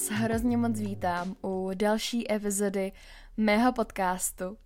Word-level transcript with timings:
vás 0.00 0.10
hrozně 0.10 0.56
moc 0.56 0.80
vítám 0.80 1.36
u 1.44 1.70
další 1.74 2.32
epizody 2.32 2.92
mého 3.36 3.72
podcastu. 3.72 4.56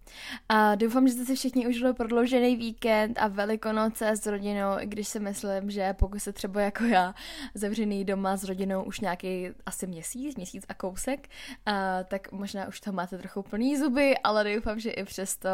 A 0.49 0.75
doufám, 0.75 1.09
že 1.09 1.15
jste 1.15 1.25
si 1.25 1.37
všichni 1.37 1.67
užili 1.67 1.95
prodloužený 1.95 2.57
víkend 2.57 3.19
a 3.19 3.29
velikonoce 3.29 4.11
s 4.11 4.27
rodinou, 4.27 4.79
i 4.79 4.87
když 4.87 5.09
si 5.09 5.21
myslím, 5.21 5.71
že 5.71 5.93
pokud 5.93 6.19
se 6.19 6.33
třeba 6.33 6.61
jako 6.61 6.85
já 6.85 7.15
zavřený 7.55 8.05
doma 8.05 8.37
s 8.37 8.45
rodinou 8.45 8.83
už 8.83 9.01
nějaký 9.01 9.49
asi 9.67 9.87
měsíc, 9.87 10.37
měsíc 10.37 10.65
a 10.69 10.75
kousek, 10.75 11.29
a, 11.67 12.03
tak 12.05 12.33
možná 12.33 12.69
už 12.69 12.81
to 12.81 12.93
máte 12.93 13.19
trochu 13.19 13.43
plný 13.43 13.77
zuby, 13.77 14.19
ale 14.19 14.55
doufám, 14.55 14.81
že 14.81 14.91
i 14.91 15.05
přesto 15.05 15.49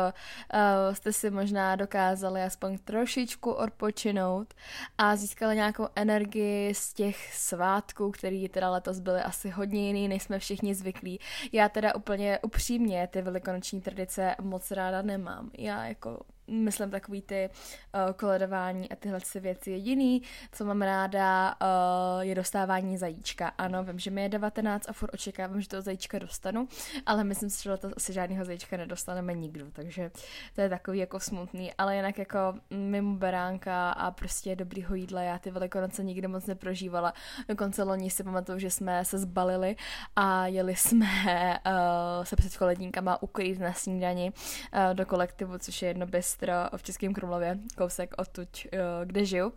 jste 0.92 1.12
si 1.12 1.30
možná 1.30 1.76
dokázali 1.76 2.42
aspoň 2.42 2.78
trošičku 2.78 3.52
odpočinout 3.52 4.54
a 4.98 5.16
získali 5.16 5.56
nějakou 5.56 5.88
energii 5.96 6.74
z 6.74 6.92
těch 6.94 7.34
svátků, 7.34 8.10
který 8.10 8.48
teda 8.48 8.70
letos 8.70 8.98
byly 8.98 9.20
asi 9.20 9.50
hodně 9.50 9.86
jiný, 9.86 10.08
než 10.08 10.22
jsme 10.22 10.38
všichni 10.38 10.74
zvyklí. 10.74 11.20
Já 11.52 11.68
teda 11.68 11.94
úplně 11.94 12.38
upřímně 12.42 12.99
ty 13.06 13.22
velikonoční 13.22 13.80
tradice 13.80 14.34
moc 14.40 14.70
ráda 14.70 15.02
nemám. 15.02 15.50
Já 15.58 15.86
jako 15.86 16.20
myslím 16.50 16.90
takový 16.90 17.22
ty 17.22 17.50
uh, 17.94 18.12
koledování 18.12 18.90
a 18.90 18.96
tyhle 18.96 19.20
si 19.20 19.40
věci. 19.40 19.70
Jediný, 19.70 20.22
co 20.52 20.64
mám 20.64 20.82
ráda, 20.82 21.54
uh, 21.62 22.20
je 22.20 22.34
dostávání 22.34 22.98
zajíčka. 22.98 23.48
Ano, 23.48 23.84
vím, 23.84 23.98
že 23.98 24.10
mi 24.10 24.22
je 24.22 24.28
19 24.28 24.88
a 24.88 24.92
furt 24.92 25.14
očekávám, 25.14 25.60
že 25.60 25.68
toho 25.68 25.82
zajíčka 25.82 26.18
dostanu, 26.18 26.68
ale 27.06 27.24
myslím 27.24 27.50
si, 27.50 27.62
že 27.62 27.76
to 27.76 27.90
asi 27.96 28.12
žádného 28.12 28.44
zajíčka 28.44 28.76
nedostaneme 28.76 29.34
nikdo, 29.34 29.66
takže 29.72 30.10
to 30.54 30.60
je 30.60 30.68
takový 30.68 30.98
jako 30.98 31.20
smutný, 31.20 31.72
ale 31.78 31.96
jinak 31.96 32.18
jako 32.18 32.38
mimo 32.70 33.16
beránka 33.16 33.90
a 33.90 34.10
prostě 34.10 34.56
dobrýho 34.56 34.94
jídla 34.94 35.22
já 35.22 35.38
ty 35.38 35.50
velikonoce 35.50 36.04
nikdy 36.04 36.28
moc 36.28 36.46
neprožívala. 36.46 37.12
Dokonce 37.48 37.82
loni 37.82 38.10
si 38.10 38.24
pamatuju, 38.24 38.58
že 38.58 38.70
jsme 38.70 39.04
se 39.04 39.18
zbalili 39.18 39.76
a 40.16 40.46
jeli 40.46 40.76
jsme 40.76 41.06
uh, 41.66 42.24
se 42.24 42.36
před 42.36 42.56
koledníkama 42.56 43.22
ukrýt 43.22 43.58
na 43.58 43.72
snídani 43.72 44.32
uh, 44.32 44.94
do 44.94 45.06
kolektivu, 45.06 45.58
což 45.58 45.82
je 45.82 45.88
jedno 45.88 46.06
bez 46.06 46.39
bistro 46.40 46.78
v 46.78 46.82
Českém 46.82 47.14
Krumlově, 47.14 47.58
kousek 47.76 48.14
odtud, 48.18 48.48
eh, 48.72 48.78
kde 49.04 49.24
žiju. 49.24 49.52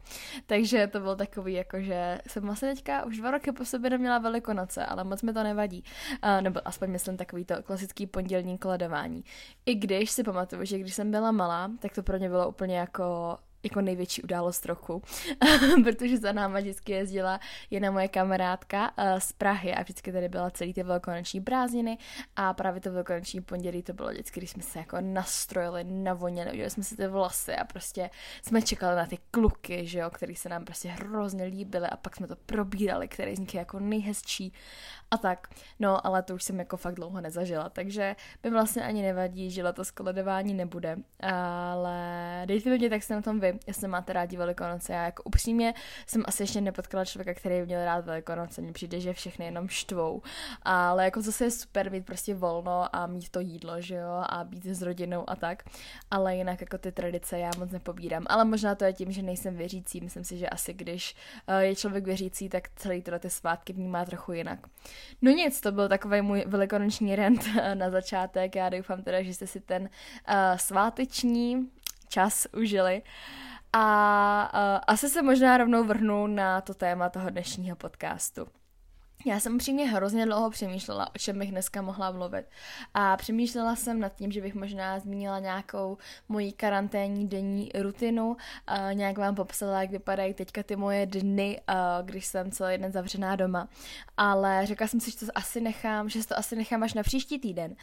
Takže 0.45 0.87
to 0.87 0.99
bylo 0.99 1.15
takový, 1.15 1.53
jako 1.53 1.81
že 1.81 2.19
jsem 2.27 2.43
vlastně 2.43 2.75
teďka 2.75 3.05
už 3.05 3.17
dva 3.17 3.31
roky 3.31 3.51
po 3.51 3.65
sobě 3.65 3.89
neměla 3.89 4.17
velikonoce, 4.17 4.85
ale 4.85 5.03
moc 5.03 5.21
mi 5.21 5.33
to 5.33 5.43
nevadí. 5.43 5.83
Nebo 6.41 6.67
aspoň 6.67 6.89
myslím 6.89 7.17
takový 7.17 7.45
to 7.45 7.63
klasický 7.63 8.07
pondělní 8.07 8.57
kladování. 8.57 9.23
I 9.65 9.75
když 9.75 10.11
si 10.11 10.23
pamatuju, 10.23 10.65
že 10.65 10.79
když 10.79 10.93
jsem 10.93 11.11
byla 11.11 11.31
malá, 11.31 11.71
tak 11.79 11.95
to 11.95 12.03
pro 12.03 12.17
mě 12.17 12.29
bylo 12.29 12.49
úplně 12.49 12.77
jako 12.77 13.37
jako 13.63 13.81
největší 13.81 14.21
událost 14.21 14.59
trochu, 14.59 15.01
protože 15.83 16.17
za 16.17 16.31
náma 16.31 16.59
vždycky 16.59 16.91
jezdila 16.91 17.39
jedna 17.69 17.91
moje 17.91 18.07
kamarádka 18.07 18.91
uh, 18.97 19.19
z 19.19 19.31
Prahy 19.31 19.73
a 19.73 19.81
vždycky 19.81 20.11
tady 20.11 20.29
byla 20.29 20.49
celý 20.49 20.73
ty 20.73 20.83
velkonoční 20.83 21.41
prázdniny 21.41 21.97
a 22.35 22.53
právě 22.53 22.81
to 22.81 22.91
velkonoční 22.91 23.41
pondělí 23.41 23.83
to 23.83 23.93
bylo 23.93 24.09
vždycky, 24.09 24.39
když 24.39 24.49
jsme 24.49 24.63
se 24.63 24.79
jako 24.79 24.97
nastrojili, 25.01 25.83
navoněli, 25.83 26.51
udělali 26.51 26.69
jsme 26.69 26.83
si 26.83 26.97
ty 26.97 27.07
vlasy 27.07 27.55
a 27.55 27.63
prostě 27.63 28.09
jsme 28.41 28.61
čekali 28.61 28.95
na 28.95 29.05
ty 29.05 29.17
kluky, 29.31 29.87
že 29.87 29.99
jo, 29.99 30.09
který 30.09 30.35
se 30.35 30.49
nám 30.49 30.65
prostě 30.65 30.89
hrozně 30.89 31.43
líbily 31.43 31.87
a 31.87 31.97
pak 31.97 32.15
jsme 32.15 32.27
to 32.27 32.35
probírali, 32.35 33.07
který 33.07 33.35
z 33.35 33.39
nich 33.39 33.53
je 33.53 33.59
jako 33.59 33.79
nejhezčí 33.79 34.53
a 35.11 35.17
tak. 35.17 35.47
No, 35.79 36.07
ale 36.07 36.23
to 36.23 36.35
už 36.35 36.43
jsem 36.43 36.59
jako 36.59 36.77
fakt 36.77 36.95
dlouho 36.95 37.21
nezažila, 37.21 37.69
takže 37.69 38.15
mi 38.43 38.49
vlastně 38.49 38.83
ani 38.83 39.01
nevadí, 39.01 39.51
že 39.51 39.63
letos 39.63 39.91
koledování 39.91 40.53
nebude, 40.53 40.97
ale 41.19 42.43
dejte 42.45 42.69
mi 42.69 42.77
mě, 42.77 42.89
tak 42.89 43.03
se 43.03 43.15
na 43.15 43.21
tom 43.21 43.39
vy, 43.39 43.52
jestli 43.67 43.87
máte 43.87 44.13
rádi 44.13 44.37
Velikonoce. 44.37 44.93
Já 44.93 45.05
jako 45.05 45.23
upřímně 45.23 45.73
jsem 46.07 46.23
asi 46.25 46.43
ještě 46.43 46.61
nepotkala 46.61 47.05
člověka, 47.05 47.39
který 47.39 47.61
měl 47.61 47.85
rád 47.85 48.05
Velikonoce, 48.05 48.61
mně 48.61 48.73
přijde, 48.73 48.99
že 48.99 49.13
všechny 49.13 49.45
jenom 49.45 49.67
štvou, 49.67 50.21
ale 50.61 51.05
jako 51.05 51.21
zase 51.21 51.43
je 51.43 51.51
super 51.51 51.91
mít 51.91 52.05
prostě 52.05 52.35
volno 52.35 52.95
a 52.95 53.07
mít 53.07 53.29
to 53.29 53.39
jídlo, 53.39 53.81
že 53.81 53.95
jo, 53.95 54.23
a 54.29 54.43
být 54.43 54.65
s 54.65 54.81
rodinou 54.81 55.29
a 55.29 55.35
tak, 55.35 55.63
ale 56.11 56.35
jinak 56.35 56.61
jako 56.61 56.77
ty 56.77 56.91
tradice 56.91 57.39
já 57.39 57.51
moc 57.57 57.71
nepobírám, 57.71 58.23
ale 58.27 58.45
možná 58.45 58.75
to 58.75 58.85
je 58.85 58.93
tím, 58.93 59.11
že 59.11 59.21
nejsem 59.21 59.55
věřící, 59.55 60.01
myslím 60.01 60.23
si, 60.23 60.37
že 60.37 60.49
asi 60.49 60.73
když 60.73 61.15
eh, 61.47 61.65
je 61.65 61.75
člověk 61.75 62.05
věřící, 62.05 62.49
tak 62.49 62.69
celý 62.75 63.01
tyhle 63.01 63.19
ty 63.19 63.29
svátky 63.29 63.73
vnímá 63.73 64.05
trochu 64.05 64.33
jinak. 64.33 64.59
No 65.21 65.31
nic, 65.31 65.61
to 65.61 65.71
byl 65.71 65.89
takový 65.89 66.21
můj 66.21 66.43
velikonoční 66.47 67.15
rent 67.15 67.41
na 67.73 67.89
začátek. 67.89 68.55
Já 68.55 68.69
doufám 68.69 69.01
teda, 69.01 69.23
že 69.23 69.33
jste 69.33 69.47
si 69.47 69.59
ten 69.59 69.81
uh, 69.83 70.57
sváteční 70.57 71.69
čas 72.13 72.47
užili. 72.57 73.01
A 73.73 74.51
uh, 74.53 74.83
asi 74.87 75.09
se 75.09 75.21
možná 75.21 75.57
rovnou 75.57 75.83
vrhnu 75.83 76.27
na 76.27 76.61
to 76.61 76.73
téma 76.73 77.09
toho 77.09 77.29
dnešního 77.29 77.75
podcastu. 77.75 78.47
Já 79.25 79.39
jsem 79.39 79.57
přímě 79.57 79.89
hrozně 79.89 80.25
dlouho 80.25 80.49
přemýšlela, 80.49 81.15
o 81.15 81.17
čem 81.17 81.39
bych 81.39 81.51
dneska 81.51 81.81
mohla 81.81 82.11
mluvit. 82.11 82.45
A 82.93 83.17
přemýšlela 83.17 83.75
jsem 83.75 83.99
nad 83.99 84.15
tím, 84.15 84.31
že 84.31 84.41
bych 84.41 84.55
možná 84.55 84.99
zmínila 84.99 85.39
nějakou 85.39 85.97
moji 86.29 86.51
karanténní 86.51 87.27
denní 87.27 87.71
rutinu, 87.75 88.37
a 88.67 88.93
nějak 88.93 89.17
vám 89.17 89.35
popsala, 89.35 89.81
jak 89.81 89.91
vypadají 89.91 90.33
teďka 90.33 90.63
ty 90.63 90.75
moje 90.75 91.05
dny, 91.05 91.61
když 92.01 92.25
jsem 92.25 92.51
celý 92.51 92.77
den 92.77 92.91
zavřená 92.91 93.35
doma. 93.35 93.67
Ale 94.17 94.65
řekla 94.65 94.87
jsem 94.87 94.99
si, 94.99 95.11
že 95.11 95.17
to 95.17 95.25
asi 95.35 95.61
nechám, 95.61 96.09
že 96.09 96.27
to 96.27 96.37
asi 96.37 96.55
nechám 96.55 96.83
až 96.83 96.93
na 96.93 97.03
příští 97.03 97.39
týden. 97.39 97.75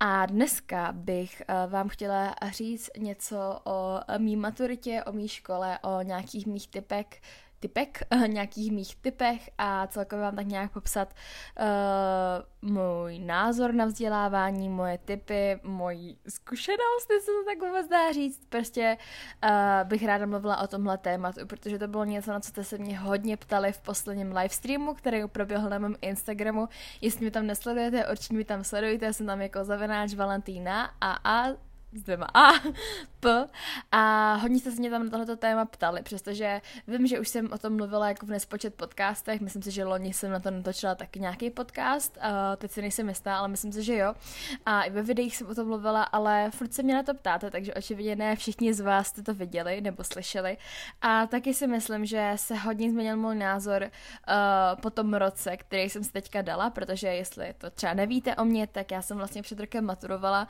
A 0.00 0.26
dneska 0.26 0.92
bych 0.92 1.42
vám 1.68 1.88
chtěla 1.88 2.34
říct 2.50 2.90
něco 2.98 3.60
o 3.64 4.00
mý 4.18 4.36
maturitě, 4.36 5.04
o 5.06 5.12
mý 5.12 5.28
škole, 5.28 5.78
o 5.82 6.02
nějakých 6.02 6.46
mých 6.46 6.68
typek, 6.68 7.16
typek, 7.60 8.02
nějakých 8.26 8.72
mých 8.72 8.96
typech 8.96 9.50
a 9.58 9.86
celkově 9.86 10.24
vám 10.24 10.36
tak 10.36 10.46
nějak 10.46 10.72
popsat 10.72 11.14
uh, 11.60 12.70
můj 12.70 13.18
názor 13.18 13.74
na 13.74 13.84
vzdělávání, 13.84 14.68
moje 14.68 14.98
typy, 14.98 15.60
moji 15.62 16.16
zkušenost, 16.28 17.10
jestli 17.10 17.34
to 17.34 17.44
tak 17.44 17.68
vůbec 17.68 17.88
dá 17.88 18.12
říct. 18.12 18.46
Prostě 18.48 18.96
uh, 19.44 19.88
bych 19.88 20.04
ráda 20.04 20.26
mluvila 20.26 20.60
o 20.60 20.66
tomhle 20.66 20.98
tématu, 20.98 21.46
protože 21.46 21.78
to 21.78 21.88
bylo 21.88 22.04
něco, 22.04 22.30
na 22.30 22.40
co 22.40 22.48
jste 22.48 22.64
se 22.64 22.78
mě 22.78 22.98
hodně 22.98 23.36
ptali 23.36 23.72
v 23.72 23.80
posledním 23.80 24.36
livestreamu, 24.36 24.94
který 24.94 25.28
proběhl 25.28 25.70
na 25.70 25.78
mém 25.78 25.96
Instagramu. 26.00 26.68
Jestli 27.00 27.20
mě 27.20 27.30
tam 27.30 27.46
nesledujete, 27.46 28.06
určitě 28.10 28.34
mi 28.34 28.44
tam 28.44 28.64
sledujte, 28.64 29.12
jsem 29.12 29.26
tam 29.26 29.40
jako 29.40 29.64
zavináč 29.64 30.14
Valentína 30.14 30.90
a 31.00 31.16
a 31.24 31.48
s 31.92 32.02
dvěma 32.02 32.26
A, 32.34 32.52
A 33.92 34.34
hodně 34.34 34.58
jste 34.58 34.70
se 34.70 34.80
mě 34.80 34.90
tam 34.90 35.04
na 35.04 35.10
tohleto 35.10 35.36
téma 35.36 35.64
ptali, 35.64 36.02
přestože 36.02 36.60
vím, 36.88 37.06
že 37.06 37.20
už 37.20 37.28
jsem 37.28 37.52
o 37.52 37.58
tom 37.58 37.76
mluvila 37.76 38.08
jako 38.08 38.26
v 38.26 38.28
nespočet 38.30 38.74
podcastech, 38.74 39.40
myslím 39.40 39.62
si, 39.62 39.70
že 39.70 39.84
loni 39.84 40.12
jsem 40.12 40.30
na 40.30 40.40
to 40.40 40.50
natočila 40.50 40.94
taky 40.94 41.20
nějaký 41.20 41.50
podcast, 41.50 42.16
uh, 42.16 42.22
teď 42.56 42.70
si 42.70 42.80
nejsem 42.80 43.08
jistá, 43.08 43.38
ale 43.38 43.48
myslím 43.48 43.72
si, 43.72 43.82
že 43.82 43.96
jo. 43.96 44.14
A 44.66 44.82
i 44.82 44.90
ve 44.90 45.02
videích 45.02 45.36
jsem 45.36 45.46
o 45.46 45.54
tom 45.54 45.66
mluvila, 45.66 46.02
ale 46.02 46.50
furt 46.50 46.74
se 46.74 46.82
mě 46.82 46.94
na 46.94 47.02
to 47.02 47.14
ptáte, 47.14 47.50
takže 47.50 47.74
očividně 47.74 48.16
ne 48.16 48.36
všichni 48.36 48.74
z 48.74 48.80
vás 48.80 49.06
jste 49.06 49.22
to 49.22 49.34
viděli 49.34 49.80
nebo 49.80 50.04
slyšeli. 50.04 50.56
A 51.00 51.26
taky 51.26 51.54
si 51.54 51.66
myslím, 51.66 52.06
že 52.06 52.32
se 52.36 52.54
hodně 52.54 52.90
změnil 52.90 53.16
můj 53.16 53.36
názor 53.36 53.82
uh, 53.82 54.80
po 54.80 54.90
tom 54.90 55.14
roce, 55.14 55.56
který 55.56 55.90
jsem 55.90 56.04
si 56.04 56.12
teďka 56.12 56.42
dala, 56.42 56.70
protože 56.70 57.08
jestli 57.08 57.54
to 57.58 57.70
třeba 57.70 57.94
nevíte 57.94 58.36
o 58.36 58.44
mě, 58.44 58.66
tak 58.66 58.90
já 58.90 59.02
jsem 59.02 59.16
vlastně 59.16 59.42
před 59.42 59.60
rokem 59.60 59.84
maturovala 59.84 60.48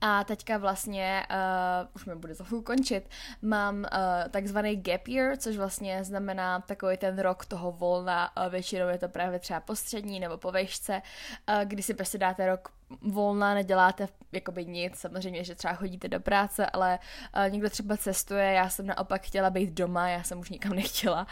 a 0.00 0.24
teďka 0.24 0.58
vlastně 0.58 0.78
vlastně, 0.78 1.26
uh, 1.30 1.88
už 1.94 2.04
mi 2.04 2.14
bude 2.18 2.34
za 2.34 2.44
končit, 2.64 3.08
mám 3.42 3.76
uh, 3.76 3.84
takzvaný 4.30 4.76
gap 4.76 5.08
year, 5.08 5.36
což 5.36 5.56
vlastně 5.56 6.04
znamená 6.04 6.60
takový 6.60 6.96
ten 6.96 7.18
rok 7.18 7.46
toho 7.46 7.72
volna, 7.72 8.36
uh, 8.36 8.52
většinou 8.52 8.88
je 8.88 8.98
to 8.98 9.08
právě 9.08 9.38
třeba 9.38 9.60
po 9.60 9.76
střední 9.76 10.20
nebo 10.20 10.36
po 10.36 10.52
vejšce, 10.52 11.02
uh, 11.48 11.64
kdy 11.64 11.82
si 11.82 11.94
prostě 11.94 12.18
dáte 12.18 12.46
rok 12.46 12.68
volna, 13.02 13.54
neděláte 13.54 14.08
jakoby 14.32 14.66
nic, 14.66 14.96
samozřejmě, 14.96 15.44
že 15.44 15.54
třeba 15.54 15.74
chodíte 15.74 16.08
do 16.08 16.20
práce, 16.20 16.66
ale 16.66 16.98
uh, 17.36 17.52
někdo 17.52 17.70
třeba 17.70 17.96
cestuje, 17.96 18.52
já 18.52 18.68
jsem 18.68 18.86
naopak 18.86 19.22
chtěla 19.22 19.50
být 19.50 19.70
doma, 19.70 20.08
já 20.08 20.22
jsem 20.22 20.38
už 20.38 20.50
nikam 20.50 20.72
nechtěla, 20.74 21.26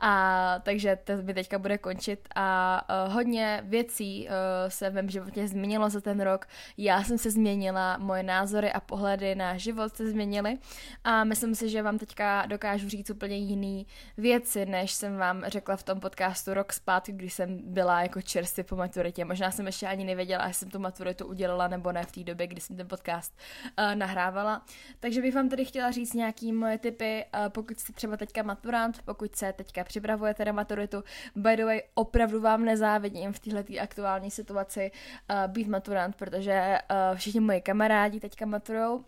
a 0.00 0.54
takže 0.62 0.96
to 1.04 1.16
mi 1.16 1.34
teďka 1.34 1.58
bude 1.58 1.78
končit. 1.78 2.28
A 2.34 2.82
uh, 3.06 3.14
hodně 3.14 3.62
věcí 3.64 4.28
uh, 4.28 4.34
se 4.68 4.90
v 4.90 4.94
mém 4.94 5.10
životě 5.10 5.48
změnilo 5.48 5.90
za 5.90 6.00
ten 6.00 6.20
rok, 6.20 6.46
já 6.78 7.04
jsem 7.04 7.18
se 7.18 7.30
změnila, 7.30 7.98
moje 7.98 8.22
názory 8.22 8.72
a 8.72 8.80
pohledy 8.80 9.34
na 9.34 9.56
život 9.56 9.96
se 9.96 10.10
změnily. 10.10 10.58
A 11.04 11.24
myslím 11.24 11.54
si, 11.54 11.68
že 11.68 11.82
vám 11.82 11.98
teďka 11.98 12.46
dokážu 12.46 12.88
říct 12.88 13.10
úplně 13.10 13.36
jiný 13.36 13.86
věci, 14.16 14.66
než 14.66 14.92
jsem 14.92 15.16
vám 15.16 15.44
řekla 15.46 15.76
v 15.76 15.82
tom 15.82 16.00
podcastu 16.00 16.54
rok 16.54 16.72
zpátky, 16.72 17.12
když 17.12 17.32
jsem 17.32 17.58
byla 17.74 18.02
jako 18.02 18.22
čerstvě 18.22 18.64
po 18.64 18.76
maturitě, 18.76 19.24
možná 19.24 19.50
jsem 19.50 19.66
ještě 19.66 19.86
ani 19.86 20.04
nevěděla, 20.04 20.48
že 20.48 20.54
jsem 20.54 20.70
tu 20.70 20.78
maturitu 20.78 21.26
udělala 21.26 21.68
nebo 21.68 21.92
ne 21.92 22.04
v 22.04 22.12
té 22.12 22.24
době, 22.24 22.39
kdy 22.46 22.60
jsem 22.60 22.76
ten 22.76 22.88
podcast 22.88 23.38
uh, 23.78 23.94
nahrávala. 23.94 24.64
Takže 25.00 25.22
bych 25.22 25.34
vám 25.34 25.48
tady 25.48 25.64
chtěla 25.64 25.90
říct 25.90 26.14
nějaký 26.14 26.52
moje 26.52 26.78
tipy, 26.78 27.24
uh, 27.34 27.48
pokud 27.48 27.80
jste 27.80 27.92
třeba 27.92 28.16
teďka 28.16 28.42
maturant, 28.42 29.02
pokud 29.04 29.36
se 29.36 29.52
teďka 29.52 29.84
připravujete 29.84 30.44
na 30.44 30.52
maturitu. 30.52 31.04
By 31.36 31.56
the 31.56 31.64
way, 31.64 31.82
opravdu 31.94 32.40
vám 32.40 32.64
nezávidím 32.64 33.32
v 33.32 33.38
této 33.38 33.72
aktuální 33.82 34.30
situaci 34.30 34.90
uh, 35.30 35.52
být 35.52 35.68
maturant, 35.68 36.16
protože 36.16 36.78
uh, 36.90 37.18
všichni 37.18 37.40
moji 37.40 37.60
kamarádi 37.60 38.20
teďka 38.20 38.46
maturou 38.46 39.04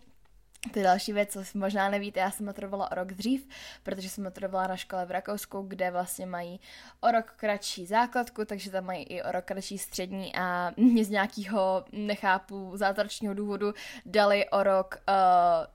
to 0.71 0.79
je 0.79 0.83
další 0.83 1.13
věc, 1.13 1.31
co 1.31 1.43
možná 1.53 1.89
nevíte, 1.89 2.19
já 2.19 2.31
jsem 2.31 2.45
maturovala 2.45 2.91
o 2.91 2.95
rok 2.95 3.13
dřív, 3.13 3.47
protože 3.83 4.09
jsem 4.09 4.23
maturovala 4.23 4.67
na 4.67 4.77
škole 4.77 5.05
v 5.05 5.11
Rakousku, 5.11 5.61
kde 5.61 5.91
vlastně 5.91 6.25
mají 6.25 6.59
o 7.01 7.11
rok 7.11 7.33
kratší 7.37 7.85
základku, 7.85 8.45
takže 8.45 8.71
tam 8.71 8.85
mají 8.85 9.03
i 9.03 9.23
o 9.23 9.31
rok 9.31 9.45
kratší 9.45 9.77
střední 9.77 10.35
a 10.35 10.71
mě 10.77 11.05
z 11.05 11.09
nějakého, 11.09 11.85
nechápu, 11.91 12.71
zázračního 12.75 13.33
důvodu 13.33 13.73
dali 14.05 14.49
o 14.49 14.63
rok 14.63 14.97
uh, 15.09 15.15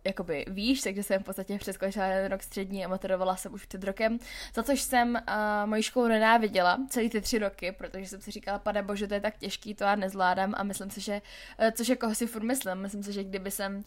jakoby 0.04 0.44
výš, 0.48 0.82
takže 0.82 1.02
jsem 1.02 1.22
v 1.22 1.24
podstatě 1.24 1.58
přeskočila 1.58 2.06
jeden 2.06 2.30
rok 2.30 2.42
střední 2.42 2.84
a 2.84 2.88
maturovala 2.88 3.36
jsem 3.36 3.54
už 3.54 3.66
před 3.66 3.84
rokem, 3.84 4.18
za 4.54 4.62
což 4.62 4.80
jsem 4.80 5.14
uh, 5.28 5.68
moji 5.68 5.82
školu 5.82 6.08
nenáviděla 6.08 6.78
celý 6.88 7.10
ty 7.10 7.20
tři 7.20 7.38
roky, 7.38 7.72
protože 7.72 8.06
jsem 8.06 8.20
si 8.20 8.30
říkala, 8.30 8.58
pane 8.58 8.82
bože, 8.82 9.06
to 9.06 9.14
je 9.14 9.20
tak 9.20 9.38
těžký, 9.38 9.74
to 9.74 9.84
já 9.84 9.96
nezvládám. 9.96 10.54
A 10.56 10.62
myslím 10.62 10.90
si, 10.90 11.00
že, 11.00 11.22
uh, 11.60 11.70
což 11.70 11.88
jako 11.88 12.14
si 12.14 12.26
furt 12.26 12.42
myslím, 12.42 12.74
myslím 12.74 13.02
si, 13.02 13.12
že 13.12 13.24
kdyby 13.24 13.50
jsem 13.50 13.76
uh, 13.76 13.82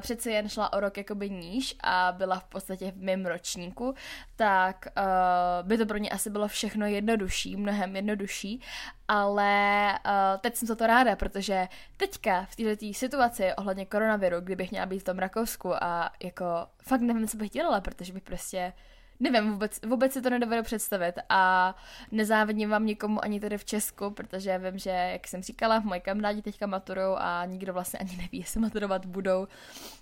přeci 0.00 0.39
jen 0.40 0.48
šla 0.48 0.72
o 0.72 0.80
rok 0.80 0.96
jakoby 0.96 1.30
níž 1.30 1.76
a 1.80 2.12
byla 2.12 2.38
v 2.38 2.44
podstatě 2.44 2.90
v 2.90 2.96
mém 2.96 3.26
ročníku, 3.26 3.94
tak 4.36 4.86
uh, 4.96 5.68
by 5.68 5.78
to 5.78 5.86
pro 5.86 5.98
ně 5.98 6.10
asi 6.10 6.30
bylo 6.30 6.48
všechno 6.48 6.86
jednodušší, 6.86 7.56
mnohem 7.56 7.96
jednodušší, 7.96 8.60
ale 9.08 9.92
uh, 10.06 10.40
teď 10.40 10.56
jsem 10.56 10.68
za 10.68 10.74
to 10.74 10.86
ráda, 10.86 11.16
protože 11.16 11.68
teďka 11.96 12.46
v 12.50 12.56
této 12.56 12.86
situaci 12.92 13.54
ohledně 13.56 13.86
koronaviru, 13.86 14.40
kdybych 14.40 14.70
měla 14.70 14.86
být 14.86 14.98
v 14.98 15.04
tom 15.04 15.18
Rakousku 15.18 15.84
a 15.84 16.12
jako 16.22 16.44
fakt 16.82 17.00
nevím, 17.00 17.28
co 17.28 17.36
bych 17.36 17.50
dělala, 17.50 17.80
protože 17.80 18.12
bych 18.12 18.22
prostě 18.22 18.72
uh, 18.76 18.99
nevím, 19.20 19.52
vůbec, 19.52 19.80
vůbec 19.86 20.12
si 20.12 20.22
to 20.22 20.30
nedovedu 20.30 20.62
představit 20.62 21.14
a 21.28 21.74
nezávidím 22.12 22.70
vám 22.70 22.86
nikomu 22.86 23.24
ani 23.24 23.40
tady 23.40 23.58
v 23.58 23.64
Česku, 23.64 24.10
protože 24.10 24.58
vím, 24.58 24.78
že, 24.78 24.90
jak 24.90 25.28
jsem 25.28 25.42
říkala, 25.42 25.80
moje 25.80 26.00
kamarádi 26.00 26.42
teďka 26.42 26.66
maturou 26.66 27.14
a 27.18 27.44
nikdo 27.44 27.72
vlastně 27.72 27.98
ani 27.98 28.16
neví, 28.16 28.38
jestli 28.38 28.60
maturovat 28.60 29.06
budou 29.06 29.46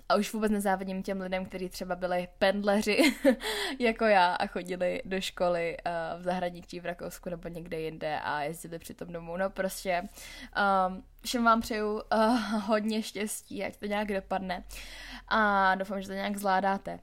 a 0.08 0.16
už 0.16 0.32
vůbec 0.32 0.52
nezávidím 0.52 1.02
těm 1.02 1.20
lidem, 1.20 1.44
kteří 1.44 1.68
třeba 1.68 1.96
byli 1.96 2.28
pendleři 2.38 3.14
jako 3.78 4.04
já 4.04 4.34
a 4.34 4.46
chodili 4.46 5.02
do 5.04 5.20
školy 5.20 5.76
uh, 5.86 6.20
v 6.20 6.22
zahraničí 6.22 6.80
v 6.80 6.86
Rakousku 6.86 7.30
nebo 7.30 7.48
někde 7.48 7.80
jinde 7.80 8.20
a 8.20 8.42
jezdili 8.42 8.78
přitom 8.78 9.12
domů. 9.12 9.36
No 9.36 9.50
prostě 9.50 10.02
um, 10.88 11.02
všem 11.24 11.44
vám 11.44 11.60
přeju 11.60 11.92
uh, 11.92 12.00
hodně 12.66 13.02
štěstí, 13.02 13.64
ať 13.64 13.76
to 13.76 13.86
nějak 13.86 14.08
dopadne 14.08 14.64
a 15.28 15.74
doufám, 15.74 16.02
že 16.02 16.08
to 16.08 16.14
nějak 16.14 16.36
zvládáte. 16.36 16.98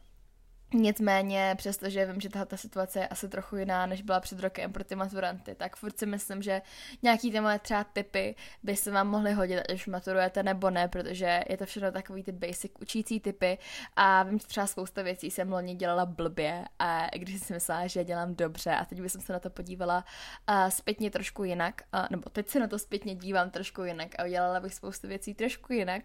Nicméně, 0.77 1.55
přestože 1.57 2.05
vím, 2.05 2.21
že 2.21 2.29
tahle 2.29 2.57
situace 2.57 2.99
je 2.99 3.07
asi 3.07 3.29
trochu 3.29 3.55
jiná, 3.55 3.85
než 3.85 4.01
byla 4.01 4.19
před 4.19 4.39
rokem 4.39 4.73
pro 4.73 4.83
ty 4.83 4.95
maturanty, 4.95 5.55
tak 5.55 5.75
furt 5.75 5.99
si 5.99 6.05
myslím, 6.05 6.41
že 6.41 6.61
nějaký 7.03 7.31
ty 7.31 7.39
moje 7.39 7.59
třeba 7.59 7.83
typy 7.83 8.35
by 8.63 8.75
se 8.75 8.91
vám 8.91 9.07
mohly 9.07 9.33
hodit, 9.33 9.59
ať 9.59 9.73
už 9.75 9.87
maturujete 9.87 10.43
nebo 10.43 10.69
ne, 10.69 10.87
protože 10.87 11.43
je 11.49 11.57
to 11.57 11.65
všechno 11.65 11.91
takový 11.91 12.23
ty 12.23 12.31
basic 12.31 12.71
učící 12.79 13.19
typy 13.19 13.57
a 13.95 14.23
vím, 14.23 14.39
že 14.39 14.47
třeba 14.47 14.67
spousta 14.67 15.01
věcí 15.01 15.31
jsem 15.31 15.51
loni 15.51 15.75
dělala 15.75 16.05
blbě 16.05 16.65
a 16.79 17.07
když 17.15 17.35
jsem 17.35 17.47
si 17.47 17.53
myslela, 17.53 17.87
že 17.87 18.03
dělám 18.03 18.35
dobře 18.35 18.71
a 18.71 18.85
teď 18.85 19.01
bych 19.01 19.11
se 19.11 19.33
na 19.33 19.39
to 19.39 19.49
podívala 19.49 20.05
uh, 20.49 20.69
zpětně 20.69 21.11
trošku 21.11 21.43
jinak, 21.43 21.81
uh, 21.93 22.05
nebo 22.09 22.29
teď 22.29 22.49
se 22.49 22.59
na 22.59 22.67
to 22.67 22.79
zpětně 22.79 23.15
dívám 23.15 23.49
trošku 23.49 23.83
jinak 23.83 24.09
a 24.19 24.25
udělala 24.25 24.59
bych 24.59 24.73
spoustu 24.73 25.07
věcí 25.07 25.33
trošku 25.33 25.73
jinak, 25.73 26.01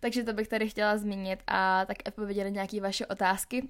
takže 0.00 0.24
to 0.24 0.32
bych 0.32 0.48
tady 0.48 0.68
chtěla 0.68 0.96
zmínit 0.96 1.42
a 1.46 1.84
tak 1.84 1.96
odpovědět 2.08 2.44
na 2.44 2.50
nějaké 2.50 2.80
vaše 2.80 3.06
otázky, 3.06 3.68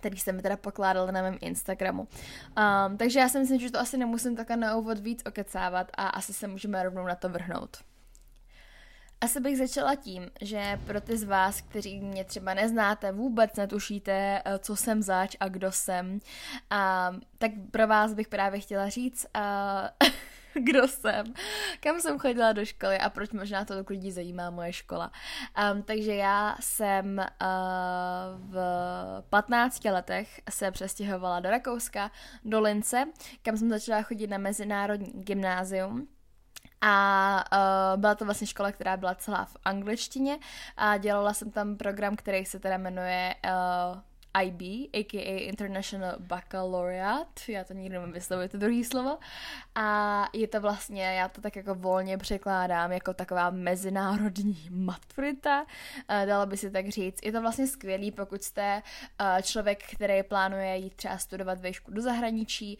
který 0.00 0.18
jsem 0.18 0.36
mi 0.36 0.42
teda 0.42 0.56
pokládala 0.56 1.10
na 1.10 1.22
mém 1.22 1.38
Instagramu. 1.40 2.02
Um, 2.02 2.96
takže 2.96 3.20
já 3.20 3.28
si 3.28 3.38
myslím, 3.38 3.60
že 3.60 3.70
to 3.70 3.80
asi 3.80 3.96
nemusím 3.96 4.36
takhle 4.36 4.56
na 4.56 4.76
úvod 4.76 4.98
víc 4.98 5.22
okecávat 5.26 5.90
a 5.94 6.06
asi 6.06 6.32
se 6.32 6.48
můžeme 6.48 6.82
rovnou 6.82 7.06
na 7.06 7.14
to 7.14 7.28
vrhnout. 7.28 7.89
Asi 9.20 9.40
bych 9.40 9.58
začala 9.58 9.94
tím, 9.94 10.30
že 10.40 10.80
pro 10.86 11.00
ty 11.00 11.16
z 11.16 11.24
vás, 11.24 11.60
kteří 11.60 12.00
mě 12.00 12.24
třeba 12.24 12.54
neznáte, 12.54 13.12
vůbec 13.12 13.56
netušíte, 13.56 14.42
eh, 14.44 14.58
co 14.58 14.76
jsem 14.76 15.02
zač 15.02 15.36
a 15.40 15.48
kdo 15.48 15.72
jsem, 15.72 16.20
a, 16.70 17.12
tak 17.38 17.50
pro 17.70 17.86
vás 17.86 18.14
bych 18.14 18.28
právě 18.28 18.60
chtěla 18.60 18.88
říct, 18.88 19.26
a, 19.34 19.90
kdo 20.54 20.88
jsem, 20.88 21.34
kam 21.80 22.00
jsem 22.00 22.18
chodila 22.18 22.52
do 22.52 22.64
školy 22.64 22.98
a 22.98 23.10
proč 23.10 23.30
možná 23.30 23.64
to 23.64 23.74
lidí 23.90 24.12
zajímá 24.12 24.50
moje 24.50 24.72
škola. 24.72 25.12
Um, 25.72 25.82
takže 25.82 26.14
já 26.14 26.56
jsem 26.60 27.18
uh, 27.18 27.26
v 28.50 28.58
15 29.30 29.84
letech 29.84 30.40
se 30.50 30.70
přestěhovala 30.70 31.40
do 31.40 31.50
Rakouska, 31.50 32.10
do 32.44 32.60
Lince, 32.60 33.04
kam 33.42 33.56
jsem 33.56 33.70
začala 33.70 34.02
chodit 34.02 34.26
na 34.26 34.38
mezinárodní 34.38 35.12
gymnázium. 35.14 36.08
A 36.80 37.44
uh, 37.52 38.00
byla 38.00 38.14
to 38.14 38.24
vlastně 38.24 38.46
škola, 38.46 38.72
která 38.72 38.96
byla 38.96 39.14
celá 39.14 39.44
v 39.44 39.56
angličtině 39.64 40.38
a 40.76 40.96
dělala 40.96 41.34
jsem 41.34 41.50
tam 41.50 41.76
program, 41.76 42.16
který 42.16 42.44
se 42.44 42.58
teda 42.58 42.78
jmenuje 42.78 43.34
uh, 43.44 43.98
IB, 44.42 44.60
a.k.a. 44.92 45.48
International 45.48 46.16
Baccalaureate, 46.18 47.52
já 47.52 47.64
to 47.64 47.72
nikdy 47.72 47.98
nevím 47.98 48.12
vyslovit, 48.12 48.52
to 48.52 48.58
druhý 48.58 48.84
slovo, 48.84 49.18
a 49.74 50.28
je 50.32 50.48
to 50.48 50.60
vlastně, 50.60 51.02
já 51.02 51.28
to 51.28 51.40
tak 51.40 51.56
jako 51.56 51.74
volně 51.74 52.18
překládám 52.18 52.92
jako 52.92 53.14
taková 53.14 53.50
mezinárodní 53.50 54.68
maturita, 54.70 55.66
dalo 56.26 56.46
by 56.46 56.56
si 56.56 56.70
tak 56.70 56.88
říct. 56.88 57.20
Je 57.24 57.32
to 57.32 57.40
vlastně 57.40 57.66
skvělý, 57.66 58.10
pokud 58.10 58.42
jste 58.42 58.82
člověk, 59.42 59.82
který 59.94 60.22
plánuje 60.22 60.76
jít 60.76 60.94
třeba 60.94 61.18
studovat 61.18 61.60
výšku 61.60 61.90
do 61.90 62.02
zahraničí, 62.02 62.78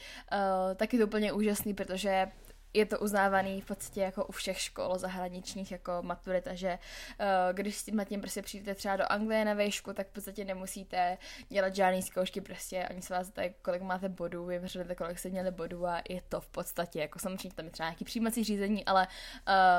tak 0.76 0.92
je 0.92 0.98
to 0.98 1.06
úplně 1.06 1.32
úžasný, 1.32 1.74
protože 1.74 2.28
je 2.74 2.86
to 2.86 2.98
uznávaný 2.98 3.60
v 3.60 3.66
podstatě 3.66 4.00
jako 4.00 4.24
u 4.24 4.32
všech 4.32 4.60
škol 4.60 4.98
zahraničních 4.98 5.72
jako 5.72 5.92
maturita, 6.02 6.54
že 6.54 6.78
uh, 7.20 7.26
když 7.52 7.76
s 7.76 7.84
tím 7.84 8.04
tím 8.08 8.20
prostě 8.20 8.42
přijdete 8.42 8.74
třeba 8.74 8.96
do 8.96 9.12
Anglie 9.12 9.44
na 9.44 9.54
výšku, 9.54 9.92
tak 9.92 10.08
v 10.08 10.12
podstatě 10.12 10.44
nemusíte 10.44 11.18
dělat 11.48 11.74
žádný 11.74 12.02
zkoušky, 12.02 12.40
prostě 12.40 12.84
ani 12.84 13.02
se 13.02 13.14
vás 13.14 13.30
tady, 13.30 13.54
kolik 13.62 13.82
máte 13.82 14.08
bodů, 14.08 14.44
vy 14.44 14.58
vyřadete, 14.58 14.94
kolik 14.94 15.18
jste 15.18 15.28
měli 15.28 15.50
bodů 15.50 15.86
a 15.86 16.02
je 16.08 16.22
to 16.28 16.40
v 16.40 16.48
podstatě, 16.48 17.00
jako 17.00 17.18
samozřejmě 17.18 17.54
tam 17.54 17.64
je 17.64 17.70
třeba 17.70 17.88
nějaký 17.88 18.04
přijímací 18.04 18.44
řízení, 18.44 18.84
ale 18.84 19.06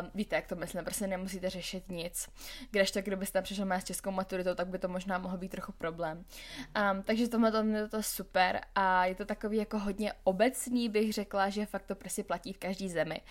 uh, 0.01 0.09
víte, 0.13 0.35
jak 0.35 0.47
to 0.47 0.55
myslím, 0.55 0.83
prostě 0.83 1.07
nemusíte 1.07 1.49
řešit 1.49 1.89
nic. 1.89 2.29
Když 2.71 2.91
tak, 2.91 3.05
kdybyste 3.05 3.33
tam 3.33 3.43
přišel 3.43 3.71
s 3.71 3.83
českou 3.83 4.11
maturitou, 4.11 4.55
tak 4.55 4.67
by 4.67 4.79
to 4.79 4.87
možná 4.87 5.17
mohl 5.17 5.37
být 5.37 5.51
trochu 5.51 5.71
problém. 5.71 6.25
Um, 6.91 7.03
takže 7.03 7.27
tohle 7.27 7.51
to 7.51 7.63
je 7.63 7.87
to 7.87 8.03
super 8.03 8.61
a 8.75 9.05
je 9.05 9.15
to 9.15 9.25
takový 9.25 9.57
jako 9.57 9.79
hodně 9.79 10.13
obecný, 10.23 10.89
bych 10.89 11.13
řekla, 11.13 11.49
že 11.49 11.65
fakt 11.65 11.85
to 11.85 11.95
prostě 11.95 12.23
platí 12.23 12.53
v 12.53 12.57
každý 12.81 12.89
zemi. 12.89 13.21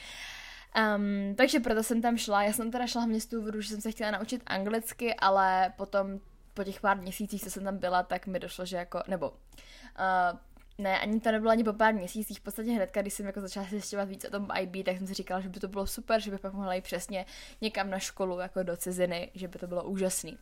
Um, 0.97 1.35
takže 1.35 1.61
proto 1.61 1.83
jsem 1.83 2.03
tam 2.03 2.19
šla. 2.19 2.43
Já 2.43 2.53
jsem 2.53 2.71
teda 2.71 2.87
šla 2.87 3.01
hlavně 3.01 3.21
z 3.21 3.27
důvodu, 3.27 3.61
že 3.61 3.69
jsem 3.69 3.81
se 3.81 3.91
chtěla 3.91 4.11
naučit 4.11 4.43
anglicky, 4.47 5.15
ale 5.15 5.73
potom 5.77 6.21
po 6.55 6.65
těch 6.65 6.81
pár 6.81 6.97
měsících, 6.97 7.43
co 7.43 7.51
jsem 7.51 7.65
tam 7.65 7.79
byla, 7.79 8.03
tak 8.03 8.27
mi 8.27 8.39
došlo, 8.39 8.67
že 8.67 8.77
jako, 8.77 9.03
nebo 9.09 9.31
uh, 9.31 10.39
ne, 10.79 11.01
ani 11.01 11.21
to 11.21 11.33
nebylo 11.33 11.51
ani 11.51 11.65
po 11.65 11.73
pár 11.73 11.95
měsících, 11.95 12.39
v 12.39 12.43
podstatě 12.43 12.71
hnedka, 12.71 13.03
když 13.03 13.15
jsem 13.15 13.27
jako 13.27 13.41
začala 13.41 13.67
zjišťovat 13.67 14.09
víc 14.09 14.25
o 14.25 14.31
tom 14.31 14.49
IB, 14.61 14.85
tak 14.85 14.99
jsem 14.99 15.07
si 15.07 15.15
říkala, 15.15 15.41
že 15.41 15.49
by 15.49 15.61
to 15.61 15.69
bylo 15.69 15.87
super, 15.87 16.21
že 16.21 16.31
bych 16.31 16.41
pak 16.41 16.53
mohla 16.53 16.75
jít 16.75 16.85
přesně 16.85 17.27
někam 17.61 17.91
na 17.91 17.99
školu, 17.99 18.39
jako 18.39 18.63
do 18.63 18.77
ciziny, 18.77 19.31
že 19.35 19.49
by 19.49 19.59
to 19.59 19.67
bylo 19.67 19.85
úžasný. 19.85 20.39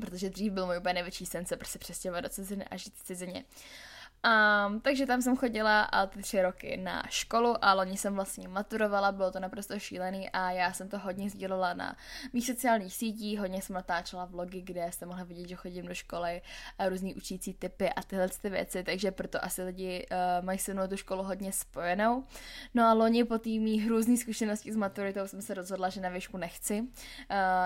Protože 0.00 0.30
dřív 0.30 0.52
byl 0.52 0.66
můj 0.66 0.78
úplně 0.78 0.94
největší 0.94 1.26
sen 1.26 1.46
se 1.46 1.56
prostě 1.56 1.78
přestěhovat 1.78 2.24
do 2.24 2.28
ciziny 2.28 2.64
a 2.64 2.76
žít 2.76 2.94
v 2.94 3.02
cizině. 3.02 3.44
Um, 4.28 4.80
takže 4.80 5.06
tam 5.06 5.22
jsem 5.22 5.36
chodila 5.36 5.82
a 5.82 6.06
ty 6.06 6.22
tři 6.22 6.42
roky 6.42 6.76
na 6.76 7.02
školu 7.08 7.64
a 7.64 7.74
loni 7.74 7.96
jsem 7.96 8.14
vlastně 8.14 8.48
maturovala, 8.48 9.12
bylo 9.12 9.30
to 9.30 9.40
naprosto 9.40 9.78
šílený 9.78 10.30
a 10.30 10.50
já 10.50 10.72
jsem 10.72 10.88
to 10.88 10.98
hodně 10.98 11.30
sdílela 11.30 11.74
na 11.74 11.96
mých 12.32 12.46
sociálních 12.46 12.94
sítích, 12.94 13.40
hodně 13.40 13.62
jsem 13.62 13.74
natáčela 13.74 14.24
vlogy, 14.24 14.62
kde 14.62 14.92
jste 14.92 15.06
mohla 15.06 15.24
vidět, 15.24 15.48
že 15.48 15.54
chodím 15.54 15.86
do 15.86 15.94
školy 15.94 16.42
a 16.78 16.88
různý 16.88 17.14
učící 17.14 17.54
typy 17.54 17.90
a 17.90 18.02
tyhle 18.02 18.28
ty 18.28 18.50
věci, 18.50 18.82
takže 18.82 19.10
proto 19.10 19.44
asi 19.44 19.62
lidi 19.62 20.06
uh, 20.10 20.44
mají 20.44 20.58
se 20.58 20.74
mnou 20.74 20.86
tu 20.86 20.96
školu 20.96 21.22
hodně 21.22 21.52
spojenou. 21.52 22.24
No 22.74 22.84
a 22.84 22.92
loni 22.92 23.24
po 23.24 23.38
té 23.38 23.48
mý 23.48 23.80
hrůzný 23.80 24.16
zkušenosti 24.16 24.72
s 24.72 24.76
maturitou 24.76 25.26
jsem 25.26 25.42
se 25.42 25.54
rozhodla, 25.54 25.88
že 25.88 26.00
na 26.00 26.08
výšku 26.08 26.36
nechci, 26.36 26.80
uh, 26.80 26.86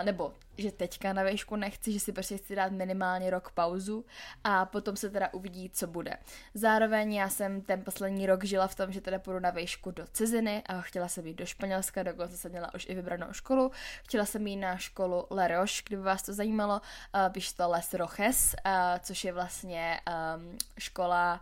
nebo 0.05 0.33
že 0.59 0.73
teďka 0.73 1.13
na 1.13 1.23
výšku 1.23 1.57
nechci, 1.57 1.93
že 1.93 2.01
si 2.01 2.13
prostě 2.13 2.37
chci 2.37 2.57
dát 2.57 2.73
minimálně 2.73 3.31
rok 3.31 3.51
pauzu 3.51 4.05
a 4.45 4.65
potom 4.65 4.97
se 4.97 5.11
teda 5.11 5.33
uvidí, 5.33 5.71
co 5.71 5.87
bude. 5.87 6.17
Zároveň 6.55 7.15
já 7.15 7.29
jsem 7.29 7.61
ten 7.61 7.85
poslední 7.85 8.27
rok 8.27 8.45
žila 8.45 8.67
v 8.67 8.75
tom, 8.75 8.93
že 8.93 9.01
teda 9.01 9.19
půjdu 9.19 9.41
na 9.41 9.51
výšku 9.51 9.91
do 9.91 10.07
ciziny 10.07 10.63
a 10.67 10.81
chtěla 10.81 11.09
jsem 11.09 11.27
jít 11.27 11.35
do 11.35 11.47
Španělska, 11.47 12.03
dokonce 12.03 12.37
jsem 12.37 12.51
měla 12.51 12.75
už 12.75 12.87
i 12.89 12.95
vybranou 12.95 13.33
školu. 13.33 13.71
Chtěla 14.05 14.25
jsem 14.25 14.47
jít 14.47 14.57
na 14.57 14.77
školu 14.77 15.27
Le 15.31 15.49
Roche, 15.49 15.83
kdyby 15.87 16.03
vás 16.03 16.23
to 16.23 16.33
zajímalo, 16.33 16.81
uh, 17.15 17.43
to 17.57 17.69
Les 17.69 17.95
Roches, 17.95 18.55
což 19.03 19.25
je 19.25 19.33
vlastně 19.33 20.01
um, 20.37 20.59
škola 20.79 21.41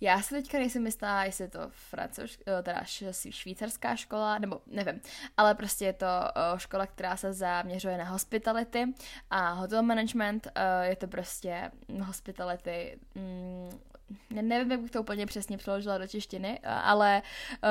já 0.00 0.22
se 0.22 0.34
teďka 0.34 0.58
nejsem 0.58 0.86
jistá, 0.86 1.24
jestli 1.24 1.44
je 1.44 1.48
to 1.48 1.60
francouz, 1.70 2.38
eh, 2.46 2.62
teda 2.62 2.82
švýcarská 3.30 3.96
škola, 3.96 4.38
nebo 4.38 4.60
nevím, 4.66 5.00
ale 5.36 5.54
prostě 5.54 5.84
je 5.84 5.92
to 5.92 6.06
eh, 6.06 6.58
škola, 6.58 6.86
která 6.86 7.16
se 7.16 7.32
zaměřuje 7.32 7.98
na 7.98 8.04
hospitality 8.04 8.94
a 9.30 9.50
hotel 9.52 9.82
management, 9.82 10.48
eh, 10.54 10.86
je 10.86 10.96
to 10.96 11.06
prostě 11.08 11.70
hospitality, 12.02 12.98
mm, 13.14 13.80
nevím, 14.30 14.70
jak 14.70 14.80
bych 14.80 14.90
to 14.90 15.00
úplně 15.00 15.26
přesně 15.26 15.58
přeložila 15.58 15.98
do 15.98 16.06
češtiny, 16.06 16.58
ale 16.64 17.22
uh, 17.62 17.68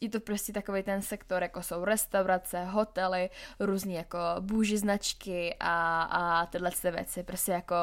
je 0.00 0.08
to 0.08 0.20
prostě 0.20 0.52
takový 0.52 0.82
ten 0.82 1.02
sektor, 1.02 1.42
jako 1.42 1.62
jsou 1.62 1.84
restaurace, 1.84 2.64
hotely, 2.64 3.30
různý 3.60 3.94
jako 3.94 4.18
bůži 4.40 4.78
značky 4.78 5.56
a, 5.60 6.02
a 6.02 6.46
tyhle 6.46 6.70
věci, 6.90 7.22
prostě 7.22 7.52
jako 7.52 7.74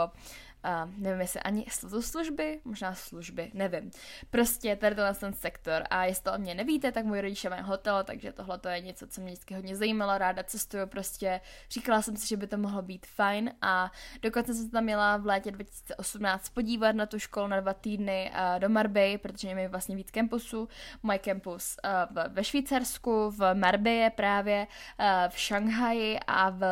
uh, 0.66 0.92
nevím, 0.98 1.22
jestli 1.22 1.40
ani 1.40 1.66
služby, 2.00 2.62
možná 2.66 2.96
služby, 2.96 3.52
nevím. 3.54 3.92
Prostě 4.30 4.76
tady 4.76 4.96
ten 5.20 5.34
sektor 5.34 5.84
a 5.90 6.06
jestli 6.06 6.32
o 6.32 6.38
mě 6.38 6.56
nevíte, 6.56 6.92
tak 6.92 7.06
můj 7.06 7.22
rodiče 7.22 7.50
mají 7.50 7.64
hotel, 7.64 8.04
takže 8.04 8.32
tohle 8.32 8.58
to 8.58 8.70
je 8.70 8.82
něco, 8.82 9.08
co 9.08 9.22
mě 9.22 9.32
vždycky 9.32 9.54
hodně 9.54 9.76
zajímalo, 9.76 10.18
ráda 10.18 10.44
cestuju 10.44 10.88
prostě, 10.88 11.42
říkala 11.70 12.02
jsem 12.02 12.18
si, 12.18 12.28
že 12.28 12.38
by 12.38 12.48
to 12.48 12.58
mohlo 12.58 12.82
být 12.82 13.06
fajn 13.06 13.52
a 13.62 13.92
dokonce 14.22 14.54
jsem 14.54 14.66
se 14.66 14.72
tam 14.72 14.84
měla 14.84 15.18
v 15.18 15.26
létě 15.26 15.52
2018 15.52 16.50
podívat 16.50 16.96
na 16.96 17.06
tu 17.06 17.20
školu 17.20 17.48
na 17.48 17.60
dva 17.60 17.74
týdny 17.74 18.32
uh, 18.32 18.60
do 18.60 18.70
Marbej, 18.70 19.18
protože 19.18 19.56
mají 19.56 19.68
vlastně 19.68 19.96
víc 19.96 20.12
campusů, 20.12 20.70
můj 21.04 21.20
campus 21.20 21.78
uh, 21.86 22.24
ve 22.28 22.44
Švýcarsku, 22.44 23.32
v 23.32 23.54
Marbeye 23.54 24.10
právě, 24.10 24.68
uh, 25.00 25.06
v 25.30 25.40
Šanghaji 25.40 26.20
a 26.28 26.50
v 26.50 26.64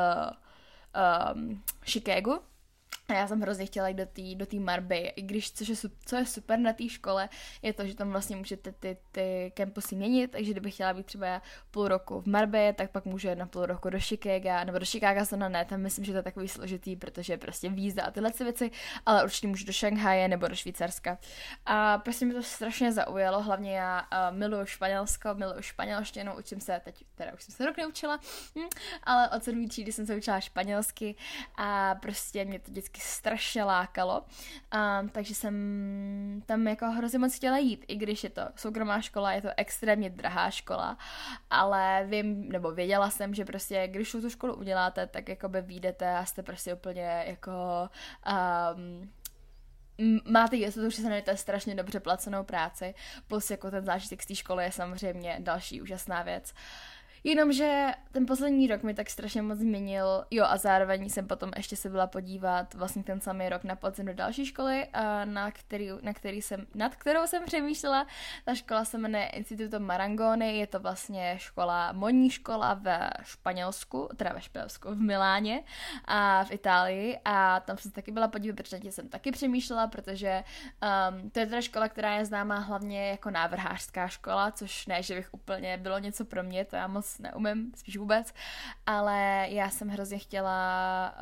um, 1.36 1.64
Chicagu, 1.86 2.40
a 3.14 3.18
já 3.18 3.28
jsem 3.28 3.42
hrozně 3.42 3.66
chtěla 3.66 3.88
jít 3.88 3.98
do 3.98 4.06
té 4.06 4.36
do 4.36 4.46
tý 4.46 4.60
Marby, 4.60 5.14
i 5.16 5.22
když 5.22 5.52
což 5.52 5.68
je, 5.68 5.76
co 6.06 6.16
je 6.16 6.26
super 6.26 6.60
na 6.60 6.74
té 6.74 6.90
škole, 6.90 7.30
je 7.62 7.74
to, 7.74 7.88
že 7.88 7.96
tam 7.96 8.12
vlastně 8.12 8.36
můžete 8.36 8.72
ty, 8.72 8.98
ty 9.12 9.54
campusy 9.58 9.96
měnit, 9.96 10.32
takže 10.32 10.52
kdybych 10.52 10.74
chtěla 10.74 10.94
být 10.94 11.06
třeba 11.06 11.42
půl 11.72 11.88
roku 11.88 12.22
v 12.22 12.26
Marby, 12.26 12.74
tak 12.76 12.92
pak 12.92 13.06
můžu 13.06 13.36
na 13.36 13.46
půl 13.46 13.66
roku 13.66 13.90
do 13.90 14.00
Chicago, 14.00 14.66
nebo 14.66 14.80
do 14.80 14.86
Chicago 14.86 15.26
se 15.26 15.38
na 15.38 15.50
ne, 15.50 15.66
tam 15.66 15.82
myslím, 15.82 16.06
že 16.06 16.12
to 16.12 16.18
je 16.18 16.24
takový 16.24 16.48
složitý, 16.48 16.96
protože 16.96 17.38
prostě 17.38 17.70
víza 17.70 18.04
a 18.04 18.12
tyhle 18.12 18.32
věci, 18.40 18.72
ale 19.06 19.24
určitě 19.24 19.48
můžu 19.48 19.66
do 19.66 19.74
Šanghaje 19.74 20.28
nebo 20.28 20.48
do 20.48 20.56
Švýcarska. 20.56 21.18
A 21.66 21.98
prostě 21.98 22.26
mi 22.26 22.34
to 22.34 22.44
strašně 22.44 22.92
zaujalo, 22.92 23.42
hlavně 23.42 23.78
já 23.78 24.02
uh, 24.02 24.38
miluju 24.38 24.66
Španělsko, 24.66 25.30
miluju 25.34 25.62
španělštinu, 25.62 26.38
učím 26.38 26.62
se, 26.62 26.82
teď 26.84 27.04
teda 27.16 27.34
už 27.34 27.44
jsem 27.44 27.56
se 27.56 27.66
rok 27.66 27.78
neučila, 27.78 28.20
hm, 28.58 28.70
ale 29.04 29.30
od 29.30 29.44
sedmý 29.44 29.68
třídy 29.68 29.92
jsem 29.92 30.06
se 30.06 30.16
učila 30.16 30.40
španělsky 30.40 31.16
a 31.56 31.96
prostě 31.96 32.46
mě 32.46 32.60
to 32.60 32.72
vždycky 32.72 33.02
strašně 33.04 33.64
lákalo, 33.64 34.26
a, 34.72 35.04
takže 35.12 35.36
jsem 35.36 35.54
tam 36.46 36.68
jako 36.68 36.86
hrozně 36.86 37.20
moc 37.20 37.36
chtěla 37.36 37.58
jít, 37.58 37.86
i 37.88 37.96
když 37.96 38.24
je 38.24 38.30
to 38.30 38.42
soukromá 38.56 39.02
škola, 39.02 39.32
je 39.32 39.42
to 39.42 39.50
extrémně 39.58 40.10
drahá 40.10 40.50
škola, 40.50 40.98
ale 41.50 42.06
vím, 42.10 42.50
nebo 42.50 42.72
věděla 42.72 43.10
jsem, 43.10 43.34
že 43.34 43.46
prostě 43.46 43.88
když 43.88 44.12
tu 44.12 44.30
školu 44.30 44.56
uděláte, 44.56 45.08
tak 45.08 45.30
jako 45.30 45.50
by 45.50 45.62
výjdete 45.62 46.18
a 46.18 46.26
jste 46.26 46.44
prostě 46.44 46.74
úplně 46.74 47.24
jako 47.28 47.90
um, 48.76 49.12
máte 50.32 50.56
jistotu, 50.56 50.90
že 50.90 51.02
se 51.02 51.10
najdete 51.10 51.38
strašně 51.38 51.76
dobře 51.76 52.00
placenou 52.00 52.44
práci, 52.44 52.96
plus 53.28 53.52
jako 53.52 53.72
ten 53.72 53.86
zážitek 53.86 54.24
z 54.24 54.26
té 54.26 54.36
školy 54.36 54.64
je 54.64 54.72
samozřejmě 54.72 55.38
další 55.40 55.82
úžasná 55.82 56.22
věc. 56.22 56.52
Uh, 56.52 56.93
Jenomže 57.26 57.92
ten 58.12 58.26
poslední 58.26 58.68
rok 58.68 58.84
mi 58.84 58.94
tak 58.94 59.10
strašně 59.10 59.42
moc 59.42 59.60
změnil, 59.60 60.26
jo 60.32 60.46
a 60.48 60.58
zároveň 60.58 61.10
jsem 61.10 61.28
potom 61.28 61.52
ještě 61.58 61.76
se 61.76 61.90
byla 61.90 62.08
podívat 62.08 62.74
vlastně 62.74 63.04
ten 63.04 63.22
samý 63.22 63.50
rok 63.50 63.64
na 63.64 63.76
podzim 63.76 64.06
do 64.06 64.14
další 64.14 64.46
školy, 64.46 64.88
na, 65.26 65.52
který, 65.52 65.90
na 66.02 66.14
který 66.14 66.42
jsem, 66.42 66.68
nad 66.76 66.96
kterou 66.96 67.28
jsem 67.28 67.44
přemýšlela. 67.46 68.08
Ta 68.46 68.56
škola 68.56 68.86
se 68.86 68.98
jmenuje 68.98 69.26
Instituto 69.26 69.80
Marangoni, 69.80 70.58
je 70.58 70.68
to 70.68 70.80
vlastně 70.80 71.36
škola, 71.38 71.92
modní 71.92 72.30
škola 72.30 72.74
ve 72.74 73.10
Španělsku, 73.24 74.10
teda 74.18 74.34
ve 74.34 74.42
Španělsku, 74.42 74.90
v 74.90 75.02
Miláně 75.02 75.64
a 76.06 76.44
v 76.44 76.52
Itálii 76.52 77.20
a 77.26 77.60
tam 77.60 77.78
jsem 77.78 77.92
se 77.92 77.96
taky 77.96 78.12
byla 78.12 78.28
podívat, 78.28 78.56
protože 78.56 78.92
jsem 78.92 79.10
taky 79.10 79.32
přemýšlela, 79.32 79.88
protože 79.88 80.44
um, 81.14 81.30
to 81.30 81.40
je 81.40 81.46
teda 81.46 81.62
škola, 81.62 81.90
která 81.90 82.16
je 82.16 82.26
známá 82.26 82.60
hlavně 82.60 83.10
jako 83.10 83.30
návrhářská 83.30 84.08
škola, 84.08 84.52
což 84.52 84.88
ne, 84.88 85.04
že 85.04 85.16
bych 85.16 85.34
úplně 85.34 85.78
bylo 85.78 86.00
něco 86.00 86.26
pro 86.26 86.44
mě, 86.44 86.66
to 86.66 86.76
já 86.76 86.88
moc 86.88 87.13
neumím, 87.20 87.72
spíš 87.76 87.98
vůbec, 87.98 88.34
ale 88.86 89.46
já 89.50 89.70
jsem 89.70 89.90
hrozně 89.90 90.20
chtěla 90.20 91.16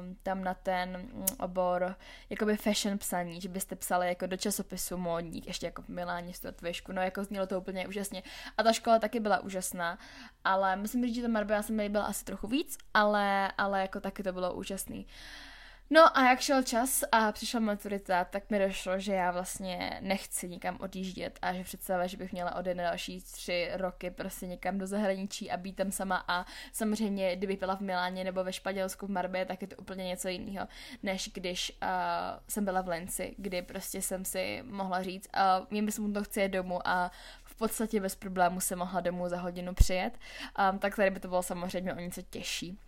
um, 0.00 0.16
tam 0.22 0.44
na 0.44 0.54
ten 0.54 0.98
mm, 0.98 1.26
obor 1.38 1.96
jakoby 2.30 2.56
fashion 2.56 2.98
psaní, 2.98 3.40
že 3.40 3.48
byste 3.48 3.76
psali 3.76 4.08
jako 4.08 4.26
do 4.26 4.36
časopisu 4.36 4.96
módních, 4.96 5.46
ještě 5.46 5.66
jako 5.66 5.82
v 5.82 5.88
Miláně 5.88 6.34
Stotvěšku, 6.34 6.92
no 6.92 7.02
jako 7.02 7.24
znělo 7.24 7.46
to 7.46 7.60
úplně 7.60 7.88
úžasně. 7.88 8.22
A 8.56 8.62
ta 8.62 8.72
škola 8.72 8.98
taky 8.98 9.20
byla 9.20 9.40
úžasná, 9.40 9.98
ale 10.44 10.76
musím 10.76 11.04
říct, 11.04 11.14
že 11.14 11.22
ta 11.22 11.28
Marbella 11.28 11.62
se 11.62 11.72
mi 11.72 11.82
líbila 11.82 12.04
asi 12.04 12.24
trochu 12.24 12.46
víc, 12.46 12.78
ale, 12.94 13.52
ale 13.58 13.80
jako 13.80 14.00
taky 14.00 14.22
to 14.22 14.32
bylo 14.32 14.54
úžasný. 14.54 15.06
Uh, 15.06 15.47
No 15.90 16.18
a 16.18 16.28
jak 16.28 16.40
šel 16.40 16.62
čas 16.62 17.04
a 17.12 17.32
přišla 17.32 17.60
maturita, 17.60 18.24
tak 18.24 18.50
mi 18.50 18.58
došlo, 18.58 18.98
že 18.98 19.12
já 19.12 19.30
vlastně 19.30 19.98
nechci 20.02 20.48
nikam 20.48 20.76
odjíždět 20.80 21.38
a 21.42 21.52
že 21.52 21.64
představa, 21.64 22.06
že 22.06 22.16
bych 22.16 22.32
měla 22.32 22.54
odejít 22.54 22.76
na 22.76 22.82
další 22.84 23.20
tři 23.20 23.70
roky 23.74 24.10
prostě 24.10 24.46
někam 24.46 24.78
do 24.78 24.86
zahraničí 24.86 25.50
a 25.50 25.56
být 25.56 25.76
tam 25.76 25.92
sama 25.92 26.24
a 26.28 26.46
samozřejmě, 26.72 27.36
kdyby 27.36 27.56
byla 27.56 27.76
v 27.76 27.80
Miláně 27.80 28.24
nebo 28.24 28.44
ve 28.44 28.52
Španělsku 28.52 29.06
v 29.06 29.10
Marbě, 29.10 29.44
tak 29.44 29.62
je 29.62 29.68
to 29.68 29.76
úplně 29.76 30.04
něco 30.04 30.28
jiného, 30.28 30.68
než 31.02 31.30
když 31.34 31.72
uh, 31.82 31.88
jsem 32.48 32.64
byla 32.64 32.80
v 32.80 32.88
Lenci, 32.88 33.34
kdy 33.38 33.62
prostě 33.62 34.02
jsem 34.02 34.24
si 34.24 34.62
mohla 34.66 35.02
říct, 35.02 35.28
uh, 35.36 35.66
mě 35.70 35.82
by 35.82 35.92
to 35.92 36.24
chci 36.24 36.48
domů 36.48 36.88
a 36.88 37.10
v 37.44 37.54
podstatě 37.54 38.00
bez 38.00 38.14
problému 38.14 38.60
se 38.60 38.76
mohla 38.76 39.00
domů 39.00 39.28
za 39.28 39.40
hodinu 39.40 39.74
přijet, 39.74 40.18
um, 40.72 40.78
tak 40.78 40.96
tady 40.96 41.10
by 41.10 41.20
to 41.20 41.28
bylo 41.28 41.42
samozřejmě 41.42 41.94
o 41.94 41.98
něco 41.98 42.22
těžší. 42.22 42.78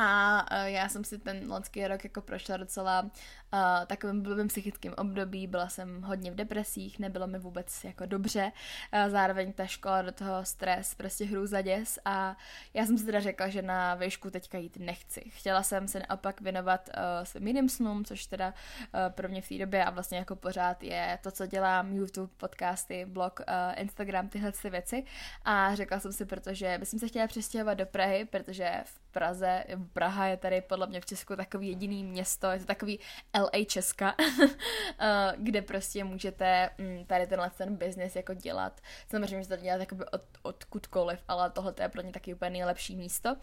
A 0.00 0.46
uh, 0.52 0.66
já 0.66 0.88
jsem 0.88 1.04
si 1.04 1.18
ten 1.18 1.52
loňský 1.52 1.86
rok 1.86 2.04
jako 2.04 2.20
prošla 2.20 2.56
docela 2.56 3.10
uh, 3.52 3.86
takovým 3.86 4.22
blbým 4.22 4.48
psychickým 4.48 4.94
období, 4.96 5.46
byla 5.46 5.68
jsem 5.68 6.02
hodně 6.02 6.30
v 6.30 6.34
depresích, 6.34 6.98
nebylo 6.98 7.26
mi 7.26 7.38
vůbec 7.38 7.84
jako 7.84 8.06
dobře, 8.06 8.52
uh, 8.92 9.10
zároveň 9.10 9.52
ta 9.52 9.66
škola 9.66 10.02
do 10.02 10.12
toho 10.12 10.44
stres, 10.44 10.94
prostě 10.94 11.24
hrůza 11.24 11.62
děs. 11.62 11.98
A 12.04 12.36
já 12.74 12.86
jsem 12.86 12.98
si 12.98 13.06
teda 13.06 13.20
řekla, 13.20 13.48
že 13.48 13.62
na 13.62 13.94
výšku 13.94 14.30
teďka 14.30 14.58
jít 14.58 14.76
nechci. 14.76 15.20
Chtěla 15.28 15.62
jsem 15.62 15.88
se 15.88 16.02
naopak 16.08 16.40
věnovat 16.40 16.88
uh, 16.88 17.24
svým 17.24 17.46
jiným 17.46 17.68
snům, 17.68 18.04
což 18.04 18.26
teda 18.26 18.48
uh, 18.48 19.12
pro 19.12 19.28
mě 19.28 19.42
v 19.42 19.48
té 19.48 19.58
době 19.58 19.84
a 19.84 19.90
vlastně 19.90 20.18
jako 20.18 20.36
pořád 20.36 20.82
je 20.82 21.18
to, 21.22 21.30
co 21.30 21.46
dělám, 21.46 21.92
YouTube, 21.92 22.32
podcasty, 22.36 23.04
blog, 23.04 23.40
uh, 23.40 23.54
Instagram, 23.76 24.28
tyhle 24.28 24.52
ty 24.52 24.70
věci. 24.70 25.04
A 25.44 25.74
řekla 25.74 26.00
jsem 26.00 26.12
si, 26.12 26.24
protože 26.24 26.78
bych 26.78 26.88
se 26.88 27.08
chtěla 27.08 27.26
přestěhovat 27.26 27.78
do 27.78 27.86
Prahy, 27.86 28.24
protože 28.24 28.82
v 28.84 29.00
Praze, 29.10 29.64
Praha 29.92 30.26
je 30.26 30.36
tady 30.36 30.60
podle 30.60 30.86
mě 30.86 31.00
v 31.00 31.06
Česku 31.06 31.36
takový 31.36 31.68
jediný 31.68 32.04
město, 32.04 32.50
je 32.50 32.58
to 32.58 32.64
takový 32.64 33.00
LA 33.40 33.64
Česka, 33.66 34.14
eh, 34.98 35.32
kde 35.36 35.62
prostě 35.62 36.04
můžete 36.04 36.70
mm, 36.78 37.04
tady 37.04 37.26
tenhle 37.26 37.50
ten 37.50 37.76
business 37.76 38.16
jako 38.16 38.34
dělat. 38.34 38.80
Samozřejmě, 39.10 39.42
že 39.42 39.48
to 39.48 39.56
dělat 39.56 39.80
jakoby 39.80 40.04
od, 40.04 40.22
odkudkoliv, 40.42 41.20
ale 41.28 41.50
tohle 41.50 41.74
je 41.80 41.88
pro 41.88 42.02
ně 42.02 42.12
taky 42.12 42.34
úplně 42.34 42.50
nejlepší 42.50 42.96
místo. 42.96 43.36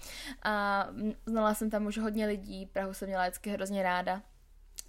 A 0.44 0.88
mm, 0.92 1.14
znala 1.26 1.54
jsem 1.54 1.70
tam 1.70 1.86
už 1.86 1.98
hodně 1.98 2.26
lidí, 2.26 2.66
Prahu 2.66 2.94
jsem 2.94 3.08
měla 3.08 3.24
vždycky 3.24 3.50
hrozně 3.50 3.84
ráda. 3.84 4.22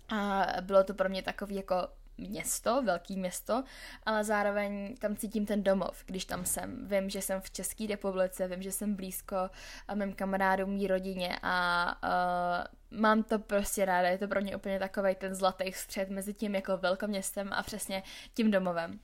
A 0.09 0.47
bylo 0.61 0.85
to 0.85 0.95
pro 0.95 1.09
mě 1.09 1.23
takový 1.23 1.55
jako 1.55 1.89
město, 2.19 2.83
velký 2.83 3.17
město, 3.17 3.65
ale 4.03 4.25
zároveň 4.25 4.97
tam 4.97 5.17
cítím 5.17 5.47
ten 5.47 5.63
domov, 5.63 6.05
když 6.07 6.25
tam 6.25 6.45
jsem. 6.45 6.89
Vím, 6.89 7.11
že 7.11 7.23
jsem 7.23 7.41
v 7.41 7.51
České 7.51 7.87
republice, 7.87 8.49
vím, 8.49 8.63
že 8.63 8.73
jsem 8.73 8.95
blízko 8.95 9.37
a 9.89 9.95
mým 9.95 10.13
kamarádům, 10.13 10.71
mý 10.71 10.87
rodině 10.87 11.39
a 11.43 11.87
uh, 12.93 13.01
mám 13.01 13.23
to 13.23 13.39
prostě 13.39 13.85
ráda. 13.85 14.09
Je 14.09 14.19
to 14.19 14.29
pro 14.29 14.41
mě 14.41 14.57
úplně 14.57 14.79
takový 14.79 15.15
ten 15.15 15.35
zlatý 15.35 15.73
střed 15.73 16.11
mezi 16.11 16.35
tím 16.35 16.55
jako 16.55 16.77
velkoměstem 16.77 17.53
a 17.53 17.63
přesně 17.63 18.03
tím 18.35 18.51
domovem. 18.51 18.91
Uh, 18.91 18.99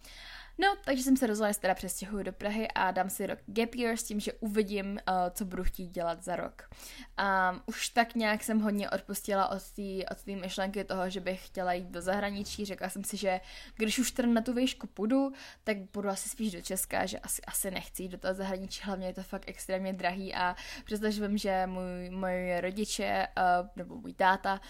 No, 0.62 0.76
takže 0.84 1.02
jsem 1.02 1.16
se 1.16 1.26
rozhodla, 1.26 1.52
že 1.52 1.58
teda 1.58 1.74
přestěhuju 1.74 2.22
do 2.22 2.32
Prahy 2.32 2.68
a 2.68 2.90
dám 2.90 3.10
si 3.10 3.26
rok 3.26 3.38
gap 3.46 3.74
year 3.74 3.96
s 3.96 4.02
tím, 4.02 4.20
že 4.20 4.32
uvidím, 4.32 4.86
uh, 4.92 5.14
co 5.30 5.44
budu 5.44 5.64
chtít 5.64 5.86
dělat 5.86 6.24
za 6.24 6.36
rok. 6.36 6.70
Um, 7.50 7.62
už 7.66 7.88
tak 7.88 8.14
nějak 8.14 8.42
jsem 8.42 8.60
hodně 8.60 8.90
odpustila 8.90 9.48
od 9.48 9.62
té 9.70 10.04
od 10.10 10.40
myšlenky 10.40 10.84
toho, 10.84 11.10
že 11.10 11.20
bych 11.20 11.46
chtěla 11.46 11.72
jít 11.72 11.86
do 11.86 12.02
zahraničí. 12.02 12.64
Řekla 12.64 12.88
jsem 12.88 13.04
si, 13.04 13.16
že 13.16 13.40
když 13.74 13.98
už 13.98 14.10
teda 14.10 14.28
na 14.28 14.40
tu 14.40 14.52
výšku 14.52 14.86
půjdu, 14.86 15.32
tak 15.64 15.76
budu 15.92 16.08
asi 16.08 16.28
spíš 16.28 16.52
do 16.52 16.60
Česka, 16.60 17.06
že 17.06 17.18
asi, 17.18 17.42
asi 17.42 17.70
nechci 17.70 18.02
jít 18.02 18.08
do 18.08 18.18
toho 18.18 18.34
zahraničí, 18.34 18.80
hlavně 18.84 19.06
je 19.06 19.14
to 19.14 19.22
fakt 19.22 19.48
extrémně 19.48 19.92
drahý 19.92 20.34
a 20.34 20.56
přestože 20.84 21.28
vím, 21.28 21.38
že 21.38 21.66
můj, 21.66 22.10
můj 22.10 22.60
rodiče 22.60 23.26
uh, 23.36 23.68
nebo 23.76 23.96
můj 23.96 24.14
táta 24.14 24.60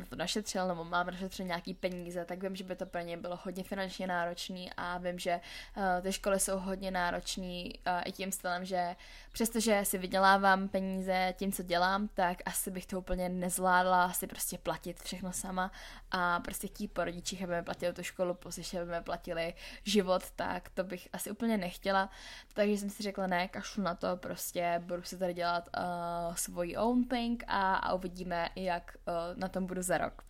uh, 0.00 0.06
to 0.08 0.16
našetřil 0.16 0.68
nebo 0.68 0.84
mám 0.84 1.06
našetřil 1.06 1.46
nějaký 1.46 1.74
peníze, 1.74 2.24
tak 2.24 2.42
vím, 2.42 2.56
že 2.56 2.64
by 2.64 2.76
to 2.76 2.86
pro 2.86 3.00
ně 3.00 3.16
bylo 3.16 3.38
hodně 3.42 3.64
finančně 3.64 4.06
náročný 4.06 4.70
a 4.76 4.98
vím, 4.98 5.19
že 5.20 5.40
uh, 5.76 5.82
ty 6.02 6.12
školy 6.12 6.40
jsou 6.40 6.58
hodně 6.58 6.90
náročné 6.90 7.64
uh, 7.64 8.02
i 8.04 8.12
tím 8.12 8.32
stylem, 8.32 8.64
že 8.64 8.96
přestože 9.32 9.80
si 9.84 9.98
vydělávám 9.98 10.68
peníze 10.68 11.34
tím, 11.36 11.52
co 11.52 11.62
dělám, 11.62 12.08
tak 12.08 12.38
asi 12.46 12.70
bych 12.70 12.86
to 12.86 12.98
úplně 12.98 13.28
nezvládla 13.28 14.12
si 14.12 14.26
prostě 14.26 14.58
platit 14.58 15.02
všechno 15.02 15.32
sama 15.32 15.70
a 16.10 16.40
prostě 16.40 16.66
chtít 16.66 16.88
po 16.88 17.04
rodičích, 17.04 17.42
aby 17.42 17.54
mi 17.54 17.62
platili 17.62 17.92
tu 17.92 18.02
školu, 18.02 18.34
plus 18.34 18.74
aby 18.74 18.90
mi 18.90 19.02
platili 19.02 19.54
život, 19.84 20.30
tak 20.36 20.68
to 20.68 20.84
bych 20.84 21.08
asi 21.12 21.30
úplně 21.30 21.56
nechtěla. 21.58 22.10
Takže 22.54 22.78
jsem 22.78 22.90
si 22.90 23.02
řekla, 23.02 23.26
ne, 23.26 23.48
kašlu 23.48 23.82
na 23.82 23.94
to, 23.94 24.16
prostě 24.16 24.82
budu 24.84 25.02
si 25.02 25.18
tady 25.18 25.34
dělat 25.34 25.68
uh, 25.76 26.34
svůj 26.34 26.76
own 26.78 27.04
thing 27.04 27.44
a, 27.46 27.74
a 27.74 27.94
uvidíme, 27.94 28.48
jak 28.56 28.96
uh, 29.06 29.38
na 29.38 29.48
tom 29.48 29.66
budu 29.66 29.82
za 29.82 29.98
rok. 29.98 30.22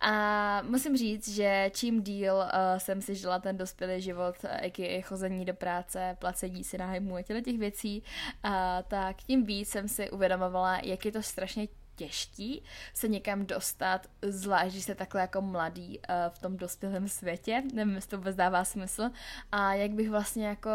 A 0.00 0.62
musím 0.62 0.96
říct, 0.96 1.28
že 1.28 1.70
čím 1.74 2.02
díl 2.02 2.34
uh, 2.34 2.78
jsem 2.78 3.02
si 3.02 3.14
žila 3.14 3.38
ten 3.38 3.56
dospělý 3.56 4.02
život, 4.02 4.34
jak 4.62 4.78
je 4.78 5.02
chození 5.02 5.44
do 5.44 5.54
práce, 5.54 6.16
placení 6.18 6.64
si 6.64 6.78
nájmu 6.78 7.16
a 7.16 7.22
těch 7.22 7.58
věcí, 7.58 8.02
uh, 8.44 8.50
tak 8.88 9.16
tím 9.16 9.44
víc 9.44 9.68
jsem 9.68 9.88
si 9.88 10.10
uvědomovala, 10.10 10.78
jak 10.82 11.04
je 11.04 11.12
to 11.12 11.22
strašně 11.22 11.68
těžký 11.96 12.62
se 12.94 13.08
někam 13.08 13.46
dostat, 13.46 14.06
zvlášť, 14.22 14.70
když 14.70 14.82
jste 14.82 14.94
takhle 14.94 15.20
jako 15.20 15.40
mladý 15.40 15.98
uh, 15.98 16.14
v 16.28 16.38
tom 16.38 16.56
dospělém 16.56 17.08
světě, 17.08 17.62
nevím, 17.74 17.94
jestli 17.94 18.10
to 18.10 18.16
vůbec 18.16 18.36
dává 18.36 18.64
smysl, 18.64 19.10
a 19.52 19.74
jak 19.74 19.90
bych 19.90 20.10
vlastně 20.10 20.46
jako, 20.46 20.70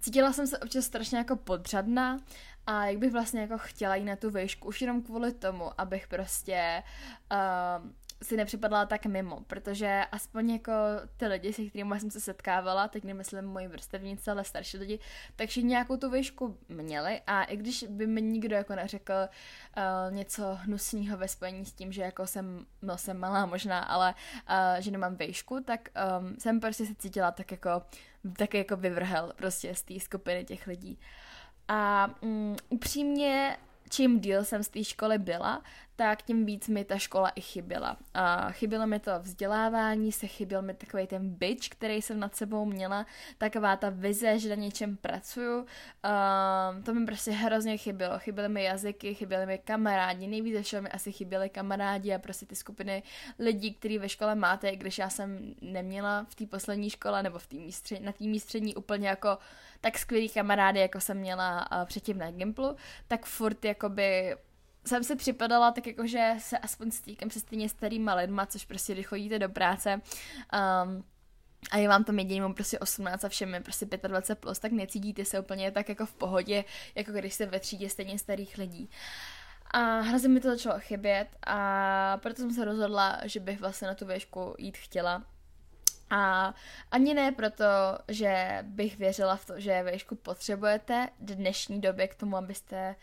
cítila 0.00 0.32
jsem 0.32 0.46
se 0.46 0.58
občas 0.58 0.84
strašně 0.84 1.18
jako 1.18 1.36
podřadná 1.36 2.18
a 2.66 2.86
jak 2.86 2.98
bych 2.98 3.12
vlastně 3.12 3.40
jako 3.40 3.58
chtěla 3.58 3.96
jít 3.96 4.04
na 4.04 4.16
tu 4.16 4.30
výšku, 4.30 4.68
už 4.68 4.80
jenom 4.80 5.02
kvůli 5.02 5.32
tomu, 5.32 5.80
abych 5.80 6.08
prostě 6.08 6.82
uh, 7.32 7.90
si 8.22 8.36
nepřipadala 8.36 8.86
tak 8.86 9.06
mimo, 9.06 9.40
protože 9.46 10.04
aspoň 10.12 10.50
jako 10.50 10.72
ty 11.16 11.26
lidi, 11.26 11.52
se 11.52 11.64
kterými 11.64 12.00
jsem 12.00 12.10
se 12.10 12.20
setkávala, 12.20 12.88
teď 12.88 13.04
nemyslím 13.04 13.44
moji 13.44 13.68
vrstevnice, 13.68 14.30
ale 14.30 14.44
starší 14.44 14.76
lidi, 14.76 14.98
takže 15.36 15.62
nějakou 15.62 15.96
tu 15.96 16.10
výšku 16.10 16.58
měli 16.68 17.20
a 17.26 17.44
i 17.44 17.56
když 17.56 17.84
by 17.88 18.06
mi 18.06 18.22
nikdo 18.22 18.56
jako 18.56 18.74
neřekl 18.74 19.12
uh, 19.12 20.14
něco 20.14 20.42
hnusného 20.54 21.16
ve 21.16 21.28
spojení 21.28 21.64
s 21.64 21.72
tím, 21.72 21.92
že 21.92 22.02
jako 22.02 22.26
jsem, 22.26 22.66
no 22.82 22.98
jsem 22.98 23.18
malá 23.18 23.46
možná, 23.46 23.78
ale 23.78 24.14
uh, 24.50 24.80
že 24.80 24.90
nemám 24.90 25.16
výšku, 25.16 25.60
tak 25.60 25.88
um, 26.20 26.36
jsem 26.38 26.60
prostě 26.60 26.86
se 26.86 26.94
cítila 26.94 27.30
tak 27.30 27.50
jako, 27.50 27.82
tak 28.36 28.54
jako 28.54 28.76
vyvrhel 28.76 29.32
prostě 29.36 29.74
z 29.74 29.82
té 29.82 30.00
skupiny 30.00 30.44
těch 30.44 30.66
lidí. 30.66 30.98
A 31.68 32.10
um, 32.20 32.56
upřímně 32.68 33.56
čím 33.90 34.20
díl 34.20 34.44
jsem 34.44 34.62
z 34.62 34.68
té 34.68 34.84
školy 34.84 35.18
byla, 35.18 35.62
tak 35.98 36.22
tím 36.22 36.46
víc 36.46 36.68
mi 36.68 36.84
ta 36.84 36.98
škola 36.98 37.28
i 37.28 37.40
chyběla. 37.40 37.96
A 38.14 38.50
chybělo 38.50 38.86
mi 38.86 39.00
to 39.00 39.10
vzdělávání, 39.20 40.12
se 40.12 40.26
chyběl 40.26 40.62
mi 40.62 40.74
takový 40.74 41.06
ten 41.06 41.30
byč, 41.30 41.68
který 41.68 42.02
jsem 42.02 42.20
nad 42.20 42.36
sebou 42.36 42.64
měla, 42.64 43.06
taková 43.38 43.76
ta 43.76 43.90
vize, 43.90 44.38
že 44.38 44.48
na 44.48 44.54
něčem 44.54 44.96
pracuju. 44.96 45.58
Um, 45.58 46.82
to 46.82 46.94
mi 46.94 47.06
prostě 47.06 47.30
hrozně 47.30 47.76
chybělo. 47.76 48.18
Chyběly 48.18 48.48
mi 48.48 48.64
jazyky, 48.64 49.14
chyběly 49.14 49.46
mi 49.46 49.58
kamarádi, 49.58 50.26
nejvíce 50.26 50.62
všeho 50.62 50.82
mi 50.82 50.88
asi 50.88 51.12
chyběly 51.12 51.48
kamarádi 51.48 52.14
a 52.14 52.18
prostě 52.18 52.46
ty 52.46 52.56
skupiny 52.56 53.02
lidí, 53.38 53.74
který 53.74 53.98
ve 53.98 54.08
škole 54.08 54.34
máte, 54.34 54.76
když 54.76 54.98
já 54.98 55.10
jsem 55.10 55.54
neměla 55.60 56.26
v 56.28 56.34
té 56.34 56.46
poslední 56.46 56.90
škole 56.90 57.22
nebo 57.22 57.38
v 57.38 57.46
tý 57.46 57.58
místře, 57.58 58.00
na 58.00 58.12
té 58.12 58.24
místřední 58.24 58.74
úplně 58.74 59.08
jako 59.08 59.38
tak 59.80 59.98
skvělý 59.98 60.28
kamarády, 60.28 60.80
jako 60.80 61.00
jsem 61.00 61.16
měla 61.16 61.68
předtím 61.84 62.18
na 62.18 62.30
Gimplu, 62.30 62.76
tak 63.08 63.26
furt 63.26 63.64
jakoby 63.64 64.36
jsem 64.88 65.04
si 65.04 65.16
připadala 65.16 65.70
tak 65.70 65.86
jako, 65.86 66.06
že 66.06 66.34
se 66.38 66.58
aspoň 66.58 66.90
stýkám 66.90 67.30
se 67.30 67.40
stejně 67.40 67.68
starýma 67.68 68.14
lidma, 68.14 68.46
což 68.46 68.64
prostě, 68.64 68.92
když 68.94 69.06
chodíte 69.06 69.38
do 69.38 69.48
práce, 69.48 70.00
um, 70.84 71.04
a 71.70 71.76
je 71.76 71.88
vám 71.88 72.04
tam 72.04 72.18
jediný, 72.18 72.54
prostě 72.54 72.78
18 72.78 73.24
a 73.24 73.28
všem 73.28 73.54
je 73.54 73.60
prostě 73.60 73.86
25 73.86 74.40
plus, 74.40 74.58
tak 74.58 74.72
necítíte 74.72 75.24
se 75.24 75.40
úplně 75.40 75.70
tak 75.70 75.88
jako 75.88 76.06
v 76.06 76.14
pohodě, 76.14 76.64
jako 76.94 77.12
když 77.12 77.34
jste 77.34 77.46
ve 77.46 77.60
třídě 77.60 77.88
stejně 77.88 78.18
starých 78.18 78.58
lidí. 78.58 78.90
A 79.70 80.00
hrozně 80.00 80.28
mi 80.28 80.40
to 80.40 80.48
začalo 80.48 80.80
chybět 80.80 81.28
a 81.46 82.16
proto 82.22 82.36
jsem 82.36 82.50
se 82.50 82.64
rozhodla, 82.64 83.20
že 83.24 83.40
bych 83.40 83.60
vlastně 83.60 83.88
na 83.88 83.94
tu 83.94 84.06
věšku 84.06 84.54
jít 84.58 84.78
chtěla. 84.78 85.24
A 86.10 86.54
ani 86.90 87.14
ne 87.14 87.32
proto, 87.32 87.64
že 88.08 88.58
bych 88.62 88.98
věřila 88.98 89.36
v 89.36 89.46
to, 89.46 89.60
že 89.60 89.90
výšku 89.92 90.14
potřebujete 90.14 91.08
v 91.20 91.34
dnešní 91.34 91.80
době 91.80 92.08
k 92.08 92.14
tomu, 92.14 92.36
abyste 92.36 92.96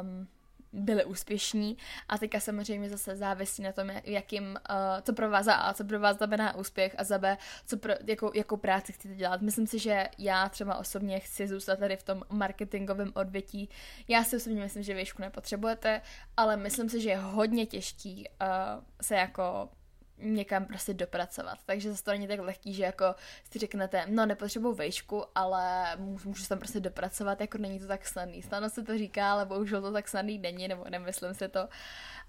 um, 0.00 0.28
byli 0.76 1.04
úspěšní 1.04 1.76
a 2.08 2.18
teďka 2.18 2.40
samozřejmě 2.40 2.90
zase 2.90 3.16
závisí 3.16 3.62
na 3.62 3.72
tom, 3.72 3.90
jakým, 4.04 4.44
uh, 4.44 4.76
co 5.02 5.12
pro 5.12 5.30
vás 5.30 5.46
A, 5.48 5.74
co 5.74 5.84
pro 5.84 6.00
vás 6.00 6.16
znamená 6.16 6.56
úspěch 6.56 6.94
a 6.98 7.04
za 7.04 7.18
B, 7.18 7.38
co 7.66 7.76
pro, 7.76 7.94
jakou, 8.06 8.30
jakou 8.34 8.56
práci 8.56 8.92
chcete 8.92 9.14
dělat. 9.14 9.40
Myslím 9.40 9.66
si, 9.66 9.78
že 9.78 10.08
já 10.18 10.48
třeba 10.48 10.76
osobně 10.76 11.20
chci 11.20 11.48
zůstat 11.48 11.78
tady 11.78 11.96
v 11.96 12.02
tom 12.02 12.22
marketingovém 12.30 13.12
odvětí. 13.14 13.68
Já 14.08 14.24
si 14.24 14.36
osobně 14.36 14.62
myslím, 14.62 14.82
že 14.82 14.94
výšku 14.94 15.22
nepotřebujete, 15.22 16.02
ale 16.36 16.56
myslím 16.56 16.88
si, 16.88 17.00
že 17.00 17.10
je 17.10 17.16
hodně 17.16 17.66
těžký 17.66 18.28
uh, 18.28 18.84
se 19.00 19.14
jako 19.14 19.68
někam 20.18 20.64
prostě 20.64 20.94
dopracovat. 20.94 21.58
Takže 21.66 21.90
zase 21.90 22.04
to 22.04 22.10
není 22.10 22.28
tak 22.28 22.40
lehký, 22.40 22.74
že 22.74 22.82
jako 22.82 23.14
si 23.50 23.58
řeknete, 23.58 24.04
no 24.08 24.26
nepotřebuji 24.26 24.74
vejšku, 24.74 25.24
ale 25.34 25.96
můžu, 25.96 26.28
můžu 26.28 26.42
se 26.42 26.48
tam 26.48 26.58
prostě 26.58 26.80
dopracovat, 26.80 27.40
jako 27.40 27.58
není 27.58 27.80
to 27.80 27.86
tak 27.86 28.06
snadný. 28.06 28.42
Snadno 28.42 28.70
se 28.70 28.82
to 28.82 28.98
říká, 28.98 29.32
ale 29.32 29.44
bohužel 29.44 29.82
to 29.82 29.92
tak 29.92 30.08
snadný 30.08 30.38
není, 30.38 30.68
nebo 30.68 30.84
nemyslím 30.90 31.34
si 31.34 31.48
to. 31.48 31.68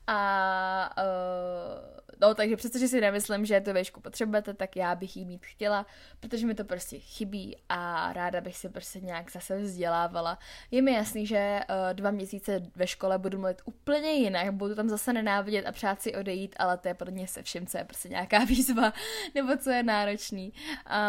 A 0.08 0.90
uh, 0.98 1.98
no, 2.22 2.36
takže 2.36 2.56
přestože 2.56 2.88
si 2.88 3.02
nemyslím, 3.02 3.46
že 3.46 3.62
tu 3.62 3.74
výšku 3.74 4.02
potřebujete, 4.02 4.54
tak 4.54 4.76
já 4.76 4.96
bych 4.96 5.18
jí 5.18 5.26
mít 5.26 5.46
chtěla, 5.46 5.86
protože 6.20 6.48
mi 6.48 6.56
to 6.56 6.64
prostě 6.64 7.00
chybí 7.00 7.58
a 7.70 8.14
ráda 8.14 8.42
bych 8.42 8.58
se 8.58 8.70
prostě 8.70 9.00
nějak 9.00 9.32
zase 9.32 9.60
vzdělávala. 9.60 10.40
Je 10.72 10.82
mi 10.82 10.94
jasný, 10.94 11.26
že 11.26 11.60
uh, 11.70 11.94
dva 11.94 12.12
měsíce 12.12 12.62
ve 12.76 12.88
škole 12.88 13.18
budu 13.18 13.38
mluvit 13.38 13.62
úplně 13.66 14.12
jinak, 14.12 14.54
budu 14.54 14.76
tam 14.76 14.90
zase 14.90 15.14
nenávidět 15.14 15.66
a 15.66 15.72
přát 15.72 16.02
si 16.02 16.16
odejít, 16.16 16.56
ale 16.60 16.78
to 16.78 16.88
je 16.88 16.94
pro 16.94 17.12
mě 17.12 17.28
se 17.28 17.44
vším, 17.44 17.68
co 17.68 17.78
je 17.78 17.84
prostě 17.84 18.10
nějaká 18.10 18.44
výzva, 18.44 18.94
nebo 19.36 19.58
co 19.58 19.70
je 19.70 19.84
náročný. 19.84 20.54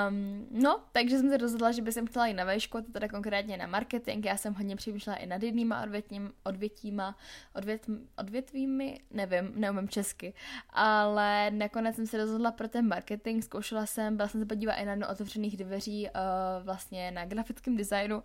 Um, 0.09 0.47
no, 0.51 0.81
takže 0.93 1.19
jsem 1.19 1.31
se 1.31 1.37
rozhodla, 1.37 1.73
že 1.73 1.83
bych 1.83 1.95
chtěla 2.09 2.27
jít 2.27 2.35
na 2.35 2.45
výšku, 2.45 2.83
to 2.83 2.93
teda 2.93 3.09
konkrétně 3.09 3.57
na 3.57 3.67
marketing. 3.67 4.27
Já 4.27 4.37
jsem 4.37 4.55
hodně 4.55 4.77
přemýšlela 4.77 5.17
i 5.17 5.27
nad 5.27 5.43
jednýma 5.43 5.83
odvětním, 5.83 6.33
odvětíma, 6.45 7.17
odvět, 7.55 7.87
odvětvími, 8.19 8.88
nevím, 9.11 9.53
neumím 9.55 9.89
česky, 9.89 10.35
ale 10.71 11.51
nakonec 11.51 11.97
jsem 11.97 12.07
se 12.07 12.17
rozhodla 12.17 12.53
pro 12.53 12.69
ten 12.69 12.89
marketing, 12.89 13.45
zkoušela 13.45 13.87
jsem, 13.87 14.17
byla 14.17 14.29
jsem 14.29 14.41
se 14.41 14.47
podívat 14.47 14.73
i 14.75 14.85
na 14.85 14.93
jedno 14.93 15.09
otevřených 15.09 15.57
dveří 15.57 16.07
uh, 16.07 16.65
vlastně 16.65 17.11
na 17.11 17.25
grafickém 17.25 17.77
designu, 17.77 18.23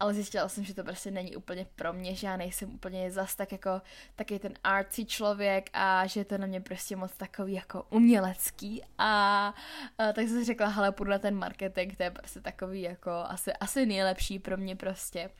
ale 0.00 0.14
zjistila 0.14 0.48
jsem, 0.48 0.64
že 0.64 0.74
to 0.74 0.84
prostě 0.84 1.10
není 1.10 1.36
úplně 1.36 1.66
pro 1.74 1.92
mě, 1.92 2.14
že 2.14 2.26
já 2.26 2.36
nejsem 2.36 2.74
úplně 2.74 3.10
zas 3.10 3.34
tak 3.34 3.52
jako 3.52 3.82
taky 4.16 4.38
ten 4.38 4.54
artsy 4.64 5.04
člověk 5.04 5.70
a 5.72 6.06
že 6.06 6.20
je 6.20 6.24
to 6.24 6.38
na 6.38 6.46
mě 6.46 6.60
prostě 6.60 6.96
moc 6.96 7.12
takový 7.16 7.52
jako 7.52 7.86
umělecký 7.90 8.82
a 8.98 9.54
uh, 10.00 10.12
tak 10.12 10.28
jsem 10.28 10.38
si 10.38 10.44
řekla, 10.44 10.66
hele, 10.66 10.92
půjdu 10.92 11.10
na 11.10 11.18
ten 11.18 11.34
marketing, 11.34 11.96
to 11.96 12.02
je 12.02 12.10
prostě 12.10 12.40
takový 12.40 12.82
jako 12.82 13.10
asi, 13.10 13.52
asi 13.52 13.86
nejlepší 13.86 14.38
pro 14.38 14.56
mě 14.56 14.76
prostě. 14.76 15.30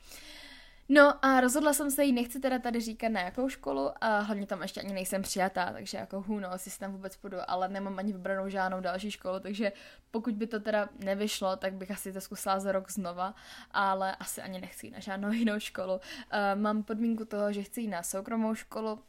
No 0.89 1.25
a 1.25 1.41
rozhodla 1.41 1.73
jsem 1.73 1.91
se 1.91 2.03
jí, 2.03 2.11
nechci 2.11 2.39
teda 2.39 2.59
tady 2.59 2.81
říkat 2.81 3.09
na 3.09 3.21
jakou 3.21 3.49
školu 3.49 3.91
a 4.01 4.19
hlavně 4.19 4.47
tam 4.47 4.61
ještě 4.61 4.81
ani 4.81 4.93
nejsem 4.93 5.21
přijatá, 5.21 5.73
takže 5.73 5.97
jako 5.97 6.21
who 6.21 6.39
knows, 6.39 6.65
jestli 6.65 6.79
tam 6.79 6.91
vůbec 6.91 7.17
půjdu, 7.17 7.37
ale 7.47 7.69
nemám 7.69 7.99
ani 7.99 8.13
vybranou 8.13 8.49
žádnou 8.49 8.81
další 8.81 9.11
školu, 9.11 9.39
takže 9.39 9.71
pokud 10.11 10.33
by 10.33 10.47
to 10.47 10.59
teda 10.59 10.89
nevyšlo, 10.99 11.55
tak 11.55 11.73
bych 11.73 11.91
asi 11.91 12.13
to 12.13 12.21
zkusila 12.21 12.59
za 12.59 12.71
rok 12.71 12.91
znova, 12.91 13.35
ale 13.71 14.15
asi 14.15 14.41
ani 14.41 14.61
nechci 14.61 14.87
jít 14.87 14.91
na 14.91 14.99
žádnou 14.99 15.31
jinou 15.31 15.59
školu. 15.59 15.93
Uh, 15.93 15.99
mám 16.61 16.83
podmínku 16.83 17.25
toho, 17.25 17.53
že 17.53 17.63
chci 17.63 17.81
jít 17.81 17.87
na 17.87 18.03
soukromou 18.03 18.55
školu, 18.55 18.99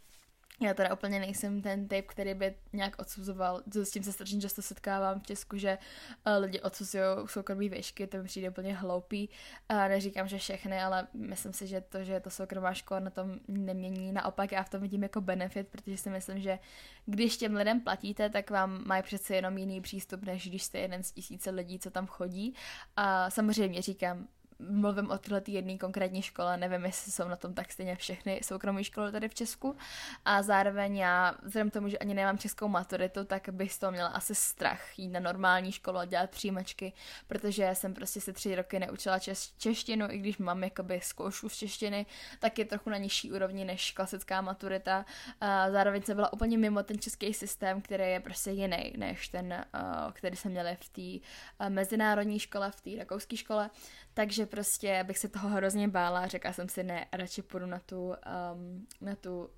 já 0.61 0.75
teda 0.75 0.95
úplně 0.95 1.21
nejsem 1.21 1.63
ten 1.63 1.89
typ, 1.89 2.07
který 2.07 2.35
by 2.35 2.55
nějak 2.73 2.99
odsuzoval, 2.99 3.63
s 3.75 3.91
tím 3.91 4.03
se 4.03 4.13
strašně 4.13 4.41
často 4.41 4.63
setkávám 4.63 5.21
v 5.21 5.27
Česku, 5.27 5.57
že 5.57 5.79
uh, 6.27 6.43
lidi 6.43 6.61
odsuzují 6.61 7.05
soukromí 7.27 7.69
výšky, 7.69 8.07
to 8.07 8.17
mi 8.17 8.25
přijde 8.25 8.51
úplně 8.51 8.75
hloupý. 8.75 9.29
Uh, 9.71 9.89
neříkám, 9.89 10.29
že 10.29 10.39
všechny, 10.39 10.83
ale 10.83 11.09
myslím 11.15 11.53
si, 11.53 11.67
že 11.67 11.81
to, 11.81 12.05
že 12.05 12.13
je 12.13 12.21
to 12.21 12.31
soukromá 12.31 12.75
škola, 12.75 13.01
na 13.01 13.11
tom 13.11 13.39
nemění. 13.49 14.13
Naopak 14.13 14.53
já 14.53 14.63
v 14.63 14.69
tom 14.69 14.81
vidím 14.81 15.03
jako 15.03 15.21
benefit, 15.21 15.69
protože 15.69 15.97
si 15.97 16.11
myslím, 16.11 16.41
že 16.41 16.59
když 17.07 17.37
těm 17.37 17.55
lidem 17.55 17.81
platíte, 17.81 18.31
tak 18.31 18.51
vám 18.51 18.83
mají 18.87 19.03
přece 19.03 19.35
jenom 19.35 19.59
jiný 19.59 19.81
přístup, 19.81 20.23
než 20.23 20.49
když 20.49 20.63
jste 20.63 20.79
jeden 20.79 21.03
z 21.03 21.13
tisíce 21.13 21.51
lidí, 21.51 21.79
co 21.79 21.91
tam 21.91 22.07
chodí. 22.07 22.55
A 22.97 23.31
samozřejmě 23.31 23.83
říkám, 23.83 24.29
mluvím 24.59 25.11
o 25.11 25.19
této 25.19 25.51
jedné 25.51 25.79
konkrétní 25.79 26.23
škole, 26.23 26.57
nevím, 26.57 26.85
jestli 26.85 27.13
jsou 27.13 27.29
na 27.29 27.37
tom 27.37 27.55
tak 27.55 27.73
stejně 27.73 27.97
všechny 27.97 28.41
soukromé 28.45 28.85
školy 28.85 29.13
tady 29.13 29.29
v 29.29 29.35
Česku. 29.35 29.77
A 30.25 30.43
zároveň 30.43 30.97
já, 30.97 31.35
vzhledem 31.43 31.71
k 31.71 31.73
tomu, 31.73 31.89
že 31.89 31.99
ani 31.99 32.15
nemám 32.15 32.39
českou 32.39 32.69
maturitu, 32.69 33.25
tak 33.25 33.49
bych 33.49 33.73
z 33.73 33.79
toho 33.79 33.93
měla 33.93 34.09
asi 34.09 34.35
strach 34.35 34.99
jít 34.99 35.09
na 35.09 35.21
normální 35.21 35.73
školu 35.73 35.99
a 35.99 36.05
dělat 36.05 36.31
přijímačky, 36.31 36.93
protože 37.27 37.71
jsem 37.73 37.95
prostě 37.95 38.21
se 38.21 38.33
tři 38.33 38.55
roky 38.55 38.79
neučila 38.79 39.19
češ- 39.19 39.53
češtinu, 39.59 40.07
i 40.11 40.19
když 40.19 40.39
mám 40.39 40.65
jakoby 40.65 41.01
zkoušku 41.01 41.49
z 41.49 41.57
češtiny, 41.57 42.07
tak 42.39 42.59
je 42.59 42.65
trochu 42.65 42.91
na 42.91 42.97
nižší 42.97 43.33
úrovni 43.33 43.65
než 43.65 43.93
klasická 43.93 44.41
maturita. 44.41 45.05
A 45.41 45.71
zároveň 45.71 46.03
jsem 46.03 46.17
byla 46.17 46.33
úplně 46.33 46.59
mimo 46.59 46.83
ten 46.83 46.99
český 46.99 47.35
systém, 47.35 47.81
který 47.81 48.05
je 48.05 48.21
prostě 48.21 48.51
jiný 48.51 48.93
než 48.97 49.29
ten, 49.29 49.65
který 50.13 50.37
jsem 50.37 50.51
měla 50.53 50.71
v 50.81 50.89
té 50.89 51.29
mezinárodní 51.69 52.39
škole, 52.39 52.71
v 52.71 52.81
té 52.81 52.91
rakouské 52.99 53.37
škole. 53.37 53.71
Takže 54.19 54.47
prostě 54.47 55.05
bych 55.07 55.19
se 55.19 55.29
toho 55.29 55.49
hrozně 55.49 55.89
bála, 55.89 56.27
řekla 56.27 56.53
jsem 56.53 56.69
si 56.69 56.83
ne, 56.83 57.07
radši 57.13 57.43
půjdu 57.43 57.67
na 57.67 57.79
tu, 57.79 58.09
um, 58.09 58.87
na 59.01 59.15
tu 59.17 59.51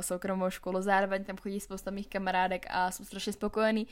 soukromou 0.00 0.50
školu, 0.50 0.82
zároveň 0.82 1.24
tam 1.24 1.36
chodí 1.36 1.60
spousta 1.60 1.90
mých 1.90 2.08
kamarádek 2.08 2.66
a 2.70 2.90
jsou 2.90 3.04
strašně 3.04 3.32
spokojený. 3.32 3.86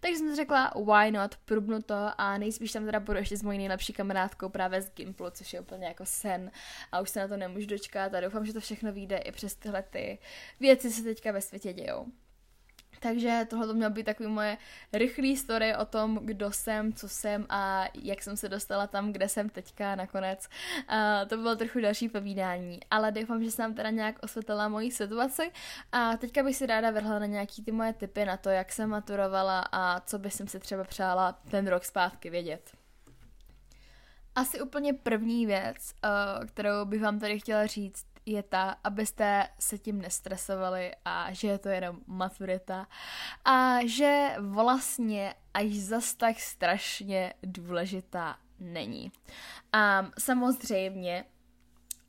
Takže 0.00 0.18
jsem 0.18 0.30
si 0.30 0.36
řekla, 0.36 0.72
why 0.76 1.10
not, 1.10 1.36
prubnu 1.36 1.82
to 1.82 2.10
a 2.18 2.38
nejspíš 2.38 2.72
tam 2.72 2.84
teda 2.84 3.00
budu 3.00 3.18
ještě 3.18 3.36
s 3.36 3.42
mojí 3.42 3.58
nejlepší 3.58 3.92
kamarádkou 3.92 4.48
právě 4.48 4.82
z 4.82 4.90
Gimplu, 4.94 5.30
což 5.30 5.52
je 5.52 5.60
úplně 5.60 5.86
jako 5.86 6.06
sen 6.06 6.50
a 6.92 7.00
už 7.00 7.10
se 7.10 7.20
na 7.20 7.28
to 7.28 7.36
nemůžu 7.36 7.66
dočkat 7.66 8.14
a 8.14 8.20
doufám, 8.20 8.46
že 8.46 8.52
to 8.52 8.60
všechno 8.60 8.92
vyjde 8.92 9.16
i 9.16 9.32
přes 9.32 9.54
tyhle 9.54 9.82
ty 9.82 10.18
věci, 10.60 10.90
se 10.90 11.02
teďka 11.02 11.32
ve 11.32 11.40
světě 11.40 11.72
dějou. 11.72 12.06
Takže 13.00 13.46
tohle 13.50 13.66
to 13.66 13.74
mělo 13.74 13.90
být 13.90 14.04
takový 14.04 14.28
moje 14.28 14.58
rychlý 14.92 15.36
story 15.36 15.76
o 15.76 15.84
tom, 15.84 16.20
kdo 16.22 16.52
jsem, 16.52 16.92
co 16.92 17.08
jsem 17.08 17.46
a 17.48 17.84
jak 17.94 18.22
jsem 18.22 18.36
se 18.36 18.48
dostala 18.48 18.86
tam, 18.86 19.12
kde 19.12 19.28
jsem 19.28 19.48
teďka 19.48 19.94
nakonec. 19.94 20.48
Uh, 20.90 21.28
to 21.28 21.36
bylo 21.36 21.56
trochu 21.56 21.80
další 21.80 22.08
povídání, 22.08 22.80
ale 22.90 23.12
doufám, 23.12 23.44
že 23.44 23.50
jsem 23.50 23.74
teda 23.74 23.90
nějak 23.90 24.16
osvětlila 24.22 24.68
moji 24.68 24.90
situaci 24.90 25.52
a 25.92 26.16
teďka 26.16 26.42
bych 26.42 26.56
si 26.56 26.66
ráda 26.66 26.90
vrhla 26.90 27.18
na 27.18 27.26
nějaký 27.26 27.64
ty 27.64 27.72
moje 27.72 27.92
typy 27.92 28.24
na 28.24 28.36
to, 28.36 28.48
jak 28.48 28.72
jsem 28.72 28.90
maturovala 28.90 29.64
a 29.72 30.00
co 30.00 30.18
bych 30.18 30.32
si 30.32 30.60
třeba 30.60 30.84
přála 30.84 31.32
ten 31.50 31.66
rok 31.66 31.84
zpátky 31.84 32.30
vědět. 32.30 32.70
Asi 34.34 34.60
úplně 34.60 34.92
první 34.92 35.46
věc, 35.46 35.94
uh, 36.04 36.46
kterou 36.46 36.84
bych 36.84 37.02
vám 37.02 37.18
tady 37.18 37.40
chtěla 37.40 37.66
říct, 37.66 38.06
je 38.26 38.42
ta, 38.42 38.76
abyste 38.84 39.48
se 39.58 39.78
tím 39.78 40.00
nestresovali 40.00 40.92
a 41.04 41.32
že 41.32 41.48
je 41.48 41.58
to 41.58 41.68
jenom 41.68 42.00
maturita 42.06 42.86
a 43.44 43.78
že 43.86 44.28
vlastně 44.38 45.34
až 45.54 45.72
zas 45.72 46.14
tak 46.14 46.40
strašně 46.40 47.34
důležitá 47.42 48.36
není. 48.58 49.12
A 49.72 50.10
samozřejmě 50.18 51.24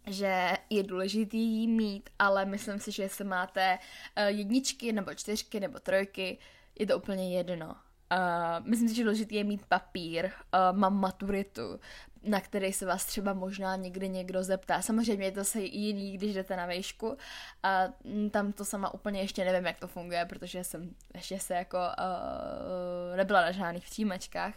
že 0.08 0.58
je 0.69 0.84
důležitý 0.84 1.38
jí 1.38 1.67
mít, 1.67 2.10
ale 2.19 2.45
myslím 2.45 2.80
si, 2.80 2.91
že 2.91 3.03
jestli 3.03 3.25
máte 3.25 3.77
uh, 3.77 4.23
jedničky 4.25 4.93
nebo 4.93 5.13
čtyřky 5.13 5.60
nebo 5.60 5.80
trojky, 5.80 6.38
je 6.80 6.88
to 6.88 6.97
úplně 6.97 7.38
jedno. 7.38 7.67
Uh, 7.67 8.65
myslím 8.67 8.89
si, 8.89 8.95
že 8.95 9.03
důležitý 9.03 9.36
je 9.36 9.43
mít 9.43 9.65
papír, 9.65 10.25
uh, 10.25 10.77
mám 10.77 10.99
maturitu, 10.99 11.80
na 12.28 12.42
který 12.42 12.74
se 12.74 12.86
vás 12.86 13.06
třeba 13.06 13.34
možná 13.34 13.76
někdy 13.76 14.10
někdo 14.10 14.44
zeptá. 14.44 14.82
Samozřejmě 14.82 15.26
je 15.26 15.32
to 15.32 15.44
se 15.44 15.62
jiný, 15.62 16.18
když 16.18 16.34
jdete 16.34 16.56
na 16.56 16.66
vejšku 16.66 17.18
a 17.63 17.88
tam 18.32 18.52
to 18.52 18.66
sama 18.66 18.94
úplně 18.94 19.22
ještě 19.22 19.46
nevím, 19.46 19.66
jak 19.66 19.80
to 19.80 19.88
funguje, 19.88 20.26
protože 20.26 20.63
jsem 20.63 20.96
ještě 21.16 21.40
se 21.40 21.56
jako 21.56 21.78
uh, 21.78 23.18
nebyla 23.18 23.42
na 23.42 23.52
žádných 23.52 23.86
příjmečkách, 23.86 24.54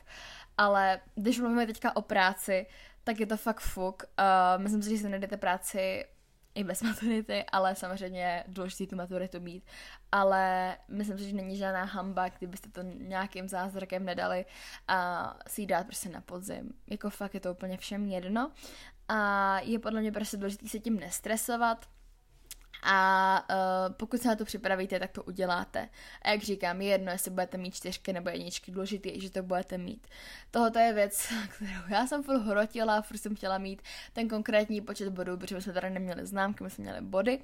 ale 0.59 1.01
když 1.15 1.41
mluvíme 1.41 1.67
teďka 1.67 1.97
o 1.97 2.03
práci, 2.03 2.67
tak 3.05 3.21
je 3.21 3.27
to 3.27 3.37
fakt 3.37 3.61
fuk. 3.61 4.03
Uh, 4.03 4.63
myslím 4.63 4.83
si, 4.83 4.91
že 4.91 4.99
si 4.99 5.09
najdete 5.09 5.37
práci 5.37 6.05
i 6.55 6.65
bez 6.65 6.83
maturity, 6.83 7.45
ale 7.53 7.75
samozřejmě 7.75 8.23
je 8.23 8.45
důležité 8.49 8.87
tu 8.87 8.97
maturitu 8.97 9.41
mít. 9.41 9.65
Ale 10.13 10.77
myslím 10.89 11.19
si, 11.19 11.25
že 11.25 11.37
není 11.37 11.57
žádná 11.57 11.85
hamba, 11.85 12.29
kdybyste 12.29 12.71
to 12.71 12.83
nějakým 12.83 13.49
zázrakem 13.49 14.05
nedali 14.05 14.47
a 14.89 15.37
si 15.49 15.61
ji 15.61 15.67
dát 15.67 15.87
prostě 15.87 16.09
na 16.09 16.21
podzim. 16.21 16.73
Jako 16.87 17.11
fakt 17.11 17.35
je 17.35 17.41
to 17.41 17.53
úplně 17.53 17.77
všem 17.77 18.07
jedno. 18.07 18.51
A 19.09 19.59
je 19.61 19.79
podle 19.79 20.01
mě 20.01 20.13
prostě 20.13 20.37
důležité 20.37 20.69
se 20.69 20.79
tím 20.79 21.01
nestresovat, 21.01 21.87
a 22.83 23.45
uh, 23.51 23.95
pokud 23.95 24.23
se 24.23 24.29
na 24.29 24.37
to 24.37 24.45
připravíte, 24.45 24.99
tak 24.99 25.11
to 25.11 25.23
uděláte. 25.23 25.89
A 26.23 26.31
jak 26.31 26.43
říkám, 26.43 26.81
je 26.81 26.89
jedno, 26.89 27.13
jestli 27.13 27.31
budete 27.31 27.59
mít 27.59 27.75
čtyřky 27.75 28.13
nebo 28.13 28.31
jedničky, 28.31 28.73
důležité 28.73 29.09
je, 29.09 29.21
že 29.21 29.31
to 29.31 29.43
budete 29.43 29.79
mít. 29.79 30.07
Tohle 30.51 30.83
je 30.83 30.93
věc, 30.93 31.33
kterou 31.57 31.71
já 31.89 32.07
jsem 32.07 32.23
furt 32.23 32.39
hrotila, 32.39 33.03
furt 33.03 33.19
jsem 33.19 33.37
chtěla 33.37 33.59
mít 33.59 33.83
ten 34.13 34.29
konkrétní 34.29 34.81
počet 34.81 35.09
bodů, 35.09 35.37
protože 35.37 35.61
jsme 35.61 35.73
tady 35.73 35.91
neměli 35.91 36.27
známky, 36.27 36.65
my 36.65 36.71
jsme 36.71 36.83
měli 36.83 37.01
body. 37.01 37.39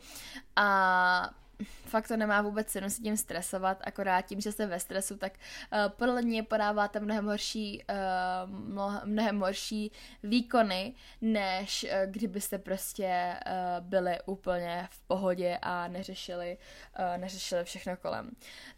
A 0.57 1.31
fakt 1.65 2.09
to 2.09 2.17
nemá 2.17 2.43
vůbec 2.43 2.67
cenu 2.67 2.91
se 2.91 3.03
tím 3.03 3.17
stresovat, 3.17 3.79
akorát 3.85 4.23
tím, 4.23 4.41
že 4.41 4.53
jste 4.53 4.67
ve 4.67 4.81
stresu, 4.81 5.17
tak 5.17 5.33
uh, 5.33 5.79
podle 5.89 6.23
mě 6.23 6.43
podáváte 6.43 7.01
mnohem 7.01 7.27
horší, 7.27 7.85
uh, 7.91 9.05
mnohem 9.05 9.41
horší 9.41 9.93
výkony, 10.23 10.95
než 11.21 11.85
uh, 11.85 12.13
kdybyste 12.13 12.59
prostě 12.59 13.37
uh, 13.47 13.87
byli 13.87 14.19
úplně 14.27 14.89
v 14.91 15.01
pohodě 15.01 15.59
a 15.63 15.89
neřešili, 15.89 16.59
uh, 16.99 17.21
neřešili 17.21 17.65
všechno 17.65 17.97
kolem. 17.97 18.31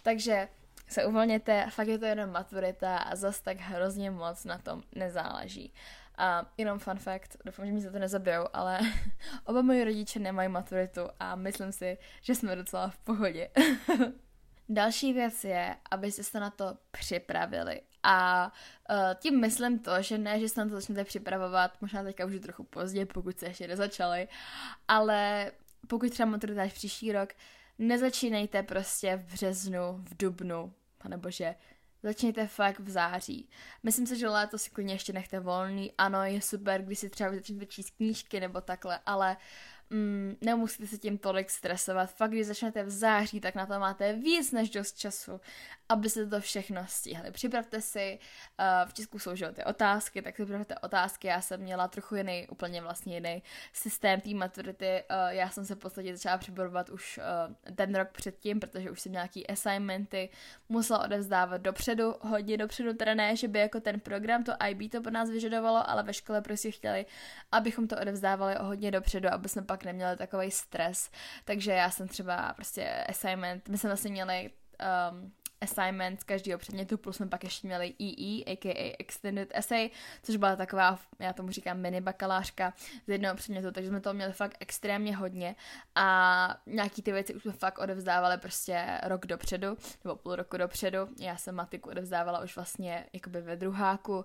Takže 0.02 0.48
se 0.88 1.06
uvolněte, 1.06 1.66
fakt 1.70 1.88
je 1.88 1.98
to 1.98 2.04
jenom 2.04 2.30
maturita 2.30 2.96
a 2.96 3.16
zas 3.16 3.40
tak 3.40 3.56
hrozně 3.56 4.10
moc 4.10 4.44
na 4.44 4.58
tom 4.58 4.82
nezáleží. 4.94 5.72
A 6.18 6.52
jenom 6.56 6.78
fun 6.78 6.98
fact, 6.98 7.36
doufám, 7.44 7.66
že 7.66 7.72
mi 7.72 7.80
za 7.80 7.90
to 7.90 7.98
nezabijou, 7.98 8.44
ale 8.52 8.80
oba 9.44 9.62
moji 9.62 9.84
rodiče 9.84 10.18
nemají 10.18 10.48
maturitu 10.48 11.00
a 11.20 11.34
myslím 11.34 11.72
si, 11.72 11.98
že 12.20 12.34
jsme 12.34 12.56
docela 12.56 12.88
v 12.88 12.98
pohodě. 12.98 13.50
Další 14.68 15.12
věc 15.12 15.44
je, 15.44 15.76
abyste 15.90 16.24
se 16.24 16.40
na 16.40 16.50
to 16.50 16.76
připravili. 16.90 17.80
A 18.02 18.46
uh, 18.90 18.96
tím 19.14 19.40
myslím 19.40 19.78
to, 19.78 20.02
že 20.02 20.18
ne, 20.18 20.40
že 20.40 20.48
se 20.48 20.60
na 20.60 20.68
to 20.68 20.74
začnete 20.74 21.04
připravovat, 21.04 21.76
možná 21.80 22.02
teďka 22.02 22.24
už 22.24 22.32
je 22.32 22.40
trochu 22.40 22.64
pozdě, 22.64 23.06
pokud 23.06 23.38
se 23.38 23.46
ještě 23.46 23.68
nezačali, 23.68 24.28
ale 24.88 25.50
pokud 25.86 26.10
třeba 26.10 26.28
maturita 26.28 26.68
příští 26.68 27.12
rok, 27.12 27.28
nezačínejte 27.78 28.62
prostě 28.62 29.16
v 29.16 29.32
březnu, 29.32 29.92
v 29.98 30.16
dubnu, 30.16 30.72
nebo 31.08 31.30
že 31.30 31.54
Začněte 32.02 32.46
fakt 32.46 32.78
v 32.78 32.90
září. 32.90 33.48
Myslím 33.82 34.06
si, 34.06 34.18
že 34.18 34.28
léto 34.28 34.58
si 34.58 34.70
klidně 34.70 34.94
ještě 34.94 35.12
nechte 35.12 35.40
volný. 35.40 35.92
Ano, 35.98 36.24
je 36.24 36.42
super, 36.42 36.82
když 36.82 36.98
si 36.98 37.10
třeba 37.10 37.34
začnete 37.34 37.66
číst 37.66 37.90
knížky 37.90 38.40
nebo 38.40 38.60
takhle, 38.60 39.00
ale 39.06 39.36
mm, 39.90 40.36
nemusíte 40.40 40.86
se 40.86 40.98
tím 40.98 41.18
tolik 41.18 41.50
stresovat. 41.50 42.14
Fakt, 42.14 42.30
když 42.30 42.46
začnete 42.46 42.82
v 42.82 42.90
září, 42.90 43.40
tak 43.40 43.54
na 43.54 43.66
to 43.66 43.78
máte 43.78 44.12
víc 44.12 44.52
než 44.52 44.70
dost 44.70 44.98
času, 44.98 45.40
aby 45.88 46.10
se 46.10 46.26
to 46.26 46.40
všechno 46.40 46.84
stihli. 46.86 47.30
Připravte 47.30 47.80
si, 47.80 48.18
uh, 48.58 48.90
v 48.90 48.94
Česku 48.94 49.18
jsou 49.18 49.30
ty 49.52 49.64
otázky, 49.64 50.22
tak 50.22 50.34
připravte 50.34 50.78
otázky. 50.78 51.26
Já 51.26 51.40
jsem 51.40 51.60
měla 51.60 51.88
trochu 51.88 52.14
jiný, 52.14 52.46
úplně 52.50 52.82
vlastně 52.82 53.14
jiný 53.14 53.42
systém 53.72 54.20
té 54.20 54.34
maturity. 54.34 55.04
Uh, 55.10 55.16
já 55.28 55.50
jsem 55.50 55.64
se 55.64 55.74
v 55.74 55.78
podstatě 55.78 56.16
začala 56.16 56.38
připravovat 56.38 56.90
už 56.90 57.18
uh, 57.18 57.74
ten 57.74 57.94
rok 57.94 58.08
předtím, 58.08 58.60
protože 58.60 58.90
už 58.90 59.00
jsem 59.00 59.12
nějaký 59.12 59.46
assignmenty 59.46 60.28
musela 60.68 61.04
odevzdávat 61.04 61.60
dopředu, 61.60 62.14
hodně 62.20 62.56
dopředu, 62.56 62.94
teda 62.94 63.14
ne, 63.14 63.36
že 63.36 63.48
by 63.48 63.58
jako 63.58 63.80
ten 63.80 64.00
program, 64.00 64.44
to 64.44 64.52
IB 64.68 64.92
to 64.92 65.02
po 65.02 65.10
nás 65.10 65.30
vyžadovalo, 65.30 65.90
ale 65.90 66.02
ve 66.02 66.14
škole 66.14 66.40
prostě 66.40 66.70
chtěli, 66.70 67.06
abychom 67.52 67.88
to 67.88 67.96
odevzdávali 68.00 68.56
o 68.56 68.64
hodně 68.64 68.90
dopředu, 68.90 69.28
aby 69.28 69.48
jsme 69.48 69.62
pak 69.62 69.77
neměli 69.84 70.16
takový 70.16 70.50
stres. 70.50 71.10
Takže 71.44 71.72
já 71.72 71.90
jsem 71.90 72.08
třeba 72.08 72.52
prostě 72.52 73.04
assignment, 73.08 73.68
my 73.68 73.78
jsme 73.78 73.90
vlastně 73.90 74.10
měli 74.10 74.50
um, 75.10 75.32
assignment 75.60 76.20
z 76.20 76.24
každého 76.24 76.58
předmětu, 76.58 76.98
plus 76.98 77.16
jsme 77.16 77.26
pak 77.26 77.44
ještě 77.44 77.66
měli 77.66 77.94
EE, 78.00 78.52
aka 78.52 78.94
Extended 78.98 79.50
Essay, 79.54 79.90
což 80.22 80.36
byla 80.36 80.56
taková, 80.56 80.98
já 81.18 81.32
tomu 81.32 81.50
říkám 81.50 81.78
mini 81.78 82.00
bakalářka 82.00 82.74
z 83.06 83.08
jednoho 83.08 83.34
předmětu, 83.34 83.72
takže 83.72 83.88
jsme 83.88 84.00
to 84.00 84.14
měli 84.14 84.32
fakt 84.32 84.56
extrémně 84.60 85.16
hodně 85.16 85.56
a 85.94 86.60
nějaký 86.66 87.02
ty 87.02 87.12
věci 87.12 87.34
už 87.34 87.42
jsme 87.42 87.52
fakt 87.52 87.78
odevzdávali 87.78 88.38
prostě 88.38 89.00
rok 89.02 89.26
dopředu, 89.26 89.76
nebo 90.04 90.16
půl 90.16 90.36
roku 90.36 90.56
dopředu. 90.56 90.98
Já 91.18 91.36
jsem 91.36 91.54
matiku 91.54 91.90
odevzdávala 91.90 92.40
už 92.40 92.56
vlastně 92.56 93.06
jakoby 93.12 93.40
ve 93.40 93.56
druháku 93.56 94.16
uh, 94.16 94.24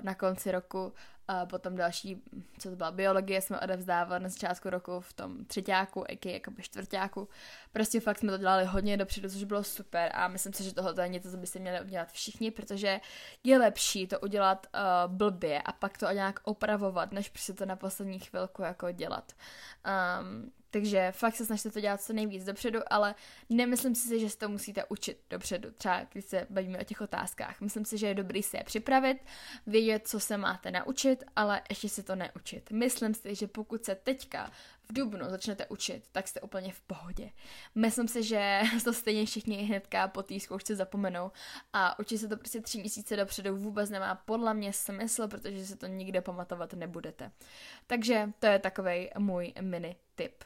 na 0.00 0.14
konci 0.14 0.52
roku 0.52 0.92
a 1.28 1.46
potom 1.46 1.76
další, 1.76 2.22
co 2.58 2.70
to 2.70 2.76
byla, 2.76 2.90
biologie 2.90 3.40
jsme 3.40 3.60
odevzdávali 3.60 4.22
na 4.22 4.28
začátku 4.28 4.70
roku 4.70 5.00
v 5.00 5.12
tom 5.12 5.44
třetíku, 5.44 6.04
i 6.08 6.32
jakoby 6.32 6.62
čtvrtáku. 6.62 7.28
Prostě 7.72 8.00
fakt 8.00 8.18
jsme 8.18 8.32
to 8.32 8.38
dělali 8.38 8.64
hodně 8.64 8.96
dopředu, 8.96 9.28
což 9.28 9.44
bylo 9.44 9.64
super 9.64 10.10
a 10.14 10.28
myslím 10.28 10.52
si, 10.52 10.64
že 10.64 10.74
tohle 10.74 11.04
je 11.04 11.08
něco, 11.08 11.30
co 11.30 11.36
by 11.36 11.46
si 11.46 11.60
měli 11.60 11.80
udělat 11.80 12.12
všichni, 12.12 12.50
protože 12.50 13.00
je 13.44 13.58
lepší 13.58 14.06
to 14.06 14.20
udělat 14.20 14.66
uh, 14.74 15.14
blbě 15.14 15.62
a 15.62 15.72
pak 15.72 15.98
to 15.98 16.10
nějak 16.12 16.40
opravovat, 16.44 17.12
než 17.12 17.28
prostě 17.28 17.52
to 17.52 17.66
na 17.66 17.76
poslední 17.76 18.18
chvilku 18.18 18.62
jako 18.62 18.90
dělat. 18.90 19.32
Um, 20.20 20.52
takže 20.76 21.12
fakt 21.12 21.36
se 21.36 21.46
snažte 21.46 21.70
to 21.70 21.80
dělat 21.80 22.02
co 22.02 22.12
nejvíc 22.12 22.44
dopředu, 22.44 22.80
ale 22.90 23.14
nemyslím 23.50 23.94
si, 23.94 24.20
že 24.20 24.30
si 24.30 24.38
to 24.38 24.48
musíte 24.48 24.84
učit 24.84 25.18
dopředu, 25.30 25.70
třeba 25.70 26.06
když 26.12 26.24
se 26.24 26.46
bavíme 26.50 26.78
o 26.78 26.84
těch 26.84 27.00
otázkách. 27.00 27.60
Myslím 27.60 27.84
si, 27.84 27.98
že 27.98 28.06
je 28.06 28.14
dobrý 28.14 28.42
se 28.42 28.56
je 28.56 28.64
připravit, 28.64 29.18
vědět, 29.66 30.08
co 30.08 30.20
se 30.20 30.36
máte 30.36 30.70
naučit, 30.70 31.24
ale 31.36 31.62
ještě 31.68 31.88
si 31.88 32.02
to 32.02 32.16
neučit. 32.16 32.70
Myslím 32.70 33.14
si, 33.14 33.34
že 33.34 33.46
pokud 33.46 33.84
se 33.84 33.94
teďka 33.94 34.50
v 34.88 34.92
Dubnu 34.92 35.30
začnete 35.30 35.66
učit, 35.66 36.04
tak 36.12 36.28
jste 36.28 36.40
úplně 36.40 36.72
v 36.72 36.80
pohodě. 36.80 37.30
Myslím 37.74 38.08
si, 38.08 38.22
že 38.22 38.60
to 38.84 38.92
stejně 38.92 39.26
všichni 39.26 39.56
hnedka 39.56 40.08
po 40.08 40.22
té 40.22 40.40
zkoušce 40.40 40.76
zapomenou 40.76 41.30
a 41.72 41.98
učit 41.98 42.18
se 42.18 42.28
to 42.28 42.36
prostě 42.36 42.60
tři 42.60 42.78
měsíce 42.78 43.16
dopředu 43.16 43.56
vůbec 43.56 43.90
nemá 43.90 44.14
podle 44.14 44.54
mě 44.54 44.72
smysl, 44.72 45.28
protože 45.28 45.66
se 45.66 45.76
to 45.76 45.86
nikde 45.86 46.20
pamatovat 46.20 46.72
nebudete. 46.72 47.30
Takže 47.86 48.32
to 48.38 48.46
je 48.46 48.58
takový 48.58 49.10
můj 49.18 49.52
mini 49.60 49.96
tip. 50.14 50.44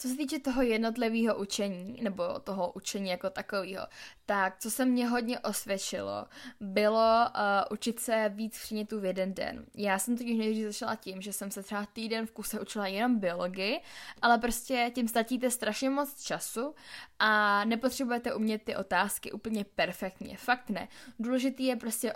Co 0.00 0.08
se 0.08 0.16
týče 0.16 0.38
toho 0.38 0.62
jednotlivého 0.62 1.38
učení, 1.38 2.00
nebo 2.02 2.38
toho 2.38 2.72
učení 2.72 3.10
jako 3.10 3.30
takového, 3.30 3.86
tak 4.26 4.58
co 4.58 4.70
se 4.70 4.84
mě 4.84 5.08
hodně 5.08 5.38
osvědčilo, 5.38 6.26
bylo 6.60 7.26
uh, 7.26 7.42
učit 7.70 8.00
se 8.00 8.32
víc 8.34 8.58
předmětů 8.58 9.00
v 9.00 9.04
jeden 9.04 9.34
den. 9.34 9.66
Já 9.74 9.98
jsem 9.98 10.16
totiž 10.16 10.38
nejdřív 10.38 10.66
začala 10.66 10.96
tím, 10.96 11.22
že 11.22 11.32
jsem 11.32 11.50
se 11.50 11.62
třeba 11.62 11.86
týden 11.86 12.26
v 12.26 12.32
kuse 12.32 12.60
učila 12.60 12.86
jenom 12.86 13.18
biologii, 13.18 13.80
ale 14.22 14.38
prostě 14.38 14.92
tím 14.94 15.08
ztratíte 15.08 15.50
strašně 15.50 15.90
moc 15.90 16.22
času 16.22 16.74
a 17.18 17.64
nepotřebujete 17.64 18.34
umět 18.34 18.62
ty 18.62 18.76
otázky 18.76 19.32
úplně 19.32 19.64
perfektně. 19.64 20.36
Fakt 20.36 20.70
ne. 20.70 20.88
Důležitý 21.18 21.64
je 21.64 21.76
prostě 21.76 22.12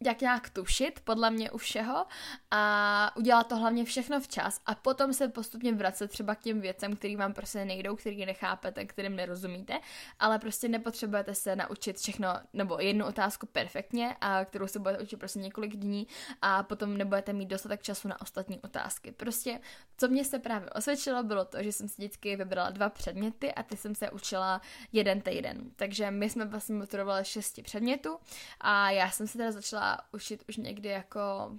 jak 0.00 0.20
nějak 0.20 0.50
tušit, 0.50 1.00
podle 1.04 1.30
mě 1.30 1.50
u 1.50 1.58
všeho 1.58 2.06
a 2.50 3.12
udělat 3.16 3.48
to 3.48 3.56
hlavně 3.56 3.84
všechno 3.84 4.20
včas 4.20 4.60
a 4.66 4.74
potom 4.74 5.12
se 5.12 5.28
postupně 5.28 5.72
vracet 5.72 6.08
třeba 6.08 6.34
k 6.34 6.40
těm 6.40 6.60
věcem, 6.60 6.96
který 6.96 7.16
vám 7.16 7.32
prostě 7.32 7.64
nejdou, 7.64 7.96
který 7.96 8.26
nechápete, 8.26 8.84
kterým 8.84 9.16
nerozumíte, 9.16 9.80
ale 10.18 10.38
prostě 10.38 10.68
nepotřebujete 10.68 11.34
se 11.34 11.56
naučit 11.56 11.96
všechno, 11.96 12.28
nebo 12.52 12.78
jednu 12.80 13.06
otázku 13.06 13.46
perfektně, 13.46 14.16
a 14.20 14.44
kterou 14.44 14.66
se 14.66 14.78
budete 14.78 15.02
učit 15.02 15.16
prostě 15.16 15.38
několik 15.38 15.76
dní 15.76 16.06
a 16.42 16.62
potom 16.62 16.96
nebudete 16.96 17.32
mít 17.32 17.46
dostatek 17.46 17.82
času 17.82 18.08
na 18.08 18.20
ostatní 18.20 18.60
otázky. 18.60 19.12
Prostě, 19.12 19.60
co 19.96 20.08
mě 20.08 20.24
se 20.24 20.38
právě 20.38 20.70
osvědčilo, 20.70 21.22
bylo 21.22 21.44
to, 21.44 21.62
že 21.62 21.72
jsem 21.72 21.88
si 21.88 21.94
vždycky 21.98 22.36
vybrala 22.36 22.70
dva 22.70 22.88
předměty 22.88 23.54
a 23.54 23.62
ty 23.62 23.76
jsem 23.76 23.94
se 23.94 24.10
učila 24.10 24.60
jeden 24.92 25.20
týden. 25.20 25.70
Takže 25.76 26.10
my 26.10 26.30
jsme 26.30 26.44
vlastně 26.44 26.74
maturovali 26.74 27.24
šesti 27.24 27.62
předmětů 27.62 28.18
a 28.60 28.90
já 28.90 29.10
jsem 29.10 29.26
se 29.26 29.38
teda 29.38 29.52
začala 29.52 29.87
učit 30.12 30.44
už 30.48 30.56
někdy 30.56 30.88
jako 30.88 31.52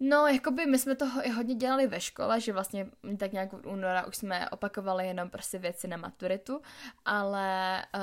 No, 0.00 0.26
jakoby 0.26 0.66
my 0.66 0.78
jsme 0.78 0.94
to 0.94 1.06
i 1.22 1.30
hodně 1.30 1.54
dělali 1.54 1.86
ve 1.86 2.00
škole, 2.00 2.40
že 2.40 2.52
vlastně 2.52 2.86
tak 3.18 3.32
nějak 3.32 3.52
od 3.52 3.66
února 3.66 4.06
už 4.06 4.16
jsme 4.16 4.50
opakovali 4.50 5.06
jenom 5.06 5.30
prostě 5.30 5.58
věci 5.58 5.88
na 5.88 5.96
maturitu, 5.96 6.60
ale 7.04 7.82
uh, 7.94 8.02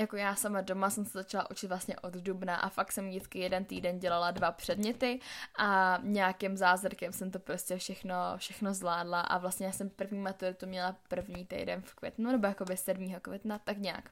jako 0.00 0.16
já 0.16 0.34
sama 0.34 0.60
doma 0.60 0.90
jsem 0.90 1.04
se 1.04 1.18
začala 1.18 1.50
učit 1.50 1.66
vlastně 1.66 1.96
od 1.96 2.14
dubna 2.14 2.56
a 2.56 2.68
fakt 2.68 2.92
jsem 2.92 3.08
vždycky 3.08 3.38
jeden 3.38 3.64
týden 3.64 3.98
dělala 3.98 4.30
dva 4.30 4.52
předměty 4.52 5.20
a 5.58 5.98
nějakým 6.02 6.56
zázrakem 6.56 7.12
jsem 7.12 7.30
to 7.30 7.38
prostě 7.38 7.76
všechno, 7.76 8.14
všechno 8.36 8.74
zvládla 8.74 9.20
a 9.20 9.38
vlastně 9.38 9.66
já 9.66 9.72
jsem 9.72 9.90
první 9.90 10.18
maturitu 10.18 10.66
měla 10.66 10.96
první 11.08 11.46
týden 11.46 11.82
v 11.82 11.94
květnu, 11.94 12.32
nebo 12.32 12.46
jakoby 12.46 12.76
7. 12.76 13.14
května, 13.20 13.58
tak 13.58 13.78
nějak. 13.78 14.10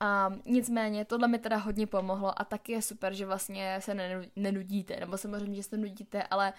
A 0.00 0.30
nicméně 0.46 1.04
tohle 1.04 1.28
mi 1.28 1.38
teda 1.38 1.56
hodně 1.56 1.86
pomohlo 1.86 2.40
a 2.40 2.44
taky 2.44 2.72
je 2.72 2.82
super, 2.82 3.14
že 3.14 3.26
vlastně 3.26 3.76
se 3.80 3.94
nenudíte, 4.36 4.96
nebo 5.00 5.18
samozřejmě, 5.18 5.56
že 5.56 5.62
se 5.62 5.76
nudíte, 5.76 6.22
ale 6.22 6.52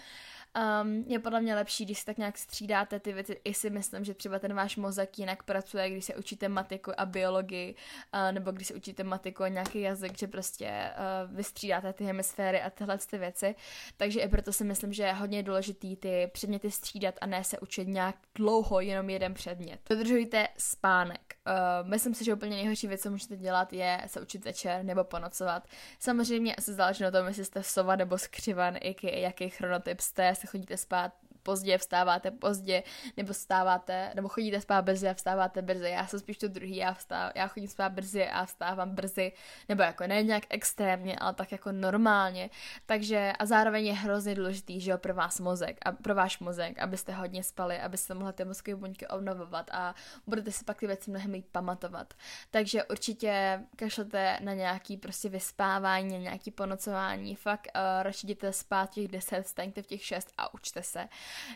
um, 0.84 1.04
je 1.08 1.20
podle 1.20 1.42
mě 1.42 1.56
lepší, 1.56 1.86
když 1.86 2.00
si 2.00 2.06
tak 2.06 2.18
nějak 2.18 2.38
střídáte 2.38 3.00
ty 3.00 3.14
věci. 3.14 3.42
I 3.44 3.54
si 3.54 3.70
myslím, 3.70 4.06
že 4.06 4.14
třeba 4.14 4.40
ten 4.40 4.54
váš 4.54 4.78
mozek 4.78 5.20
jinak 5.20 5.44
pracuje, 5.44 5.90
když 5.90 6.06
se 6.06 6.16
učíte 6.16 6.50
matiku 6.50 6.92
a 6.98 7.06
biologii, 7.06 7.76
uh, 8.14 8.32
nebo 8.32 8.52
když 8.52 8.68
se 8.68 8.74
učíte 8.74 9.04
matiku 9.04 9.44
a 9.44 9.48
nějaký 9.48 9.82
jazyk, 9.82 10.18
že 10.18 10.28
prostě 10.28 10.92
uh, 11.28 11.36
vystřídáte 11.36 11.94
ty 11.94 12.04
hemisféry 12.04 12.62
a 12.62 12.70
tyhle 12.70 12.98
ty 12.98 13.18
věci. 13.18 13.56
Takže 13.98 14.20
i 14.20 14.30
proto 14.30 14.54
si 14.54 14.64
myslím, 14.64 14.94
že 14.94 15.04
je 15.04 15.14
hodně 15.14 15.44
důležitý 15.44 15.96
ty 15.96 16.30
předměty 16.34 16.72
střídat 16.72 17.16
a 17.22 17.26
ne 17.26 17.44
se 17.44 17.60
učit 17.60 17.88
nějak 17.88 18.16
dlouho 18.36 18.80
jenom 18.80 19.10
jeden 19.10 19.34
předmět. 19.34 19.80
Dodržujte 19.90 20.48
spánek. 20.58 21.36
Uh, 21.48 21.90
myslím 21.90 22.14
si, 22.14 22.26
že 22.26 22.34
úplně 22.34 22.56
nejhorší 22.56 22.88
věc, 22.88 23.02
co 23.02 23.12
můžete 23.12 23.38
dělat, 23.38 23.74
je 23.74 24.02
se 24.08 24.22
učit 24.22 24.46
večer 24.46 24.86
nebo 24.86 25.04
ponocovat. 25.04 25.68
Samozřejmě 26.00 26.56
asi 26.56 26.74
záleží 26.74 27.04
na 27.04 27.12
tom, 27.12 27.28
jestli 27.28 27.46
jste 27.46 27.64
sova 27.64 27.96
nebo 27.96 28.18
skřivan, 28.18 28.76
jaký, 28.84 29.22
jaký 29.22 29.50
chronotyp 29.50 30.00
jste, 30.00 30.36
se 30.36 30.48
chodíte 30.48 30.78
spát 30.78 31.14
pozdě, 31.44 31.78
vstáváte 31.78 32.32
pozdě, 32.32 32.84
nebo 33.18 33.34
vstáváte, 33.34 34.12
nebo 34.16 34.30
chodíte 34.30 34.62
spát 34.62 34.82
brzy 34.82 35.10
a 35.10 35.14
vstáváte 35.14 35.62
brzy. 35.62 35.90
Já 35.90 36.08
jsem 36.08 36.20
spíš 36.20 36.38
to 36.38 36.48
druhý, 36.48 36.76
já, 36.76 36.94
vstáv, 36.94 37.32
já 37.36 37.48
chodím 37.48 37.70
spát 37.70 37.92
brzy 37.92 38.28
a 38.28 38.46
vstávám 38.46 38.96
brzy, 38.96 39.32
nebo 39.70 39.84
jako 39.84 40.08
ne 40.08 40.24
nějak 40.24 40.44
extrémně, 40.50 41.16
ale 41.20 41.34
tak 41.34 41.52
jako 41.52 41.72
normálně. 41.72 42.50
Takže 42.86 43.34
a 43.40 43.46
zároveň 43.46 43.86
je 43.86 43.94
hrozně 43.94 44.36
důležitý, 44.36 44.82
že 44.82 44.92
jo, 44.92 44.98
pro 44.98 45.14
vás 45.14 45.40
mozek 45.40 45.78
a 45.86 45.92
pro 45.92 46.16
váš 46.16 46.40
mozek, 46.40 46.80
abyste 46.80 47.12
hodně 47.12 47.44
spali, 47.44 47.80
abyste 47.80 48.14
mohli 48.14 48.34
ty 48.34 48.46
mozkové 48.46 48.76
buňky 48.76 49.08
obnovovat 49.08 49.70
a 49.72 49.96
budete 50.28 50.52
si 50.52 50.64
pak 50.66 50.80
ty 50.80 50.88
věci 50.88 51.12
mnohem 51.12 51.32
líp 51.32 51.48
pamatovat. 51.52 52.14
Takže 52.52 52.84
určitě 52.84 53.64
kašlete 53.76 54.38
na 54.42 54.54
nějaký 54.54 54.98
prostě 54.98 55.30
vyspávání, 55.30 56.14
na 56.14 56.18
nějaký 56.18 56.52
ponocování, 56.52 57.36
fakt 57.36 57.68
uh, 57.76 58.04
radši 58.04 58.28
jděte 58.28 58.54
spát 58.54 58.90
těch 58.90 59.08
10, 59.08 59.48
staňte 59.48 59.82
v 59.82 59.88
těch 59.88 60.06
6 60.06 60.34
a 60.38 60.54
učte 60.54 60.84
se 60.84 61.08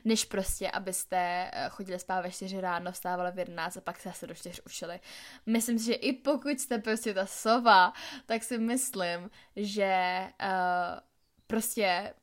než 0.05 0.25
prostě, 0.25 0.71
abyste 0.71 1.49
eh, 1.53 1.69
chodili 1.69 1.99
spát 1.99 2.21
ve 2.21 2.31
4 2.31 2.61
ráno, 2.61 2.91
vstávali 2.91 3.31
v 3.31 3.39
11 3.39 3.77
a 3.77 3.81
pak 3.81 3.99
se 3.99 4.09
zase 4.09 4.27
do 4.27 4.35
4 4.35 4.61
učili. 4.61 4.99
Myslím 5.45 5.79
si, 5.79 5.85
že 5.85 5.93
i 5.93 6.13
pokud 6.13 6.59
jste 6.59 6.77
prostě 6.77 7.13
ta 7.13 7.25
sova, 7.25 7.93
tak 8.25 8.43
si 8.43 8.57
myslím, 8.57 9.29
že 9.55 10.23
uh, 10.41 10.99
prostě 11.47 12.13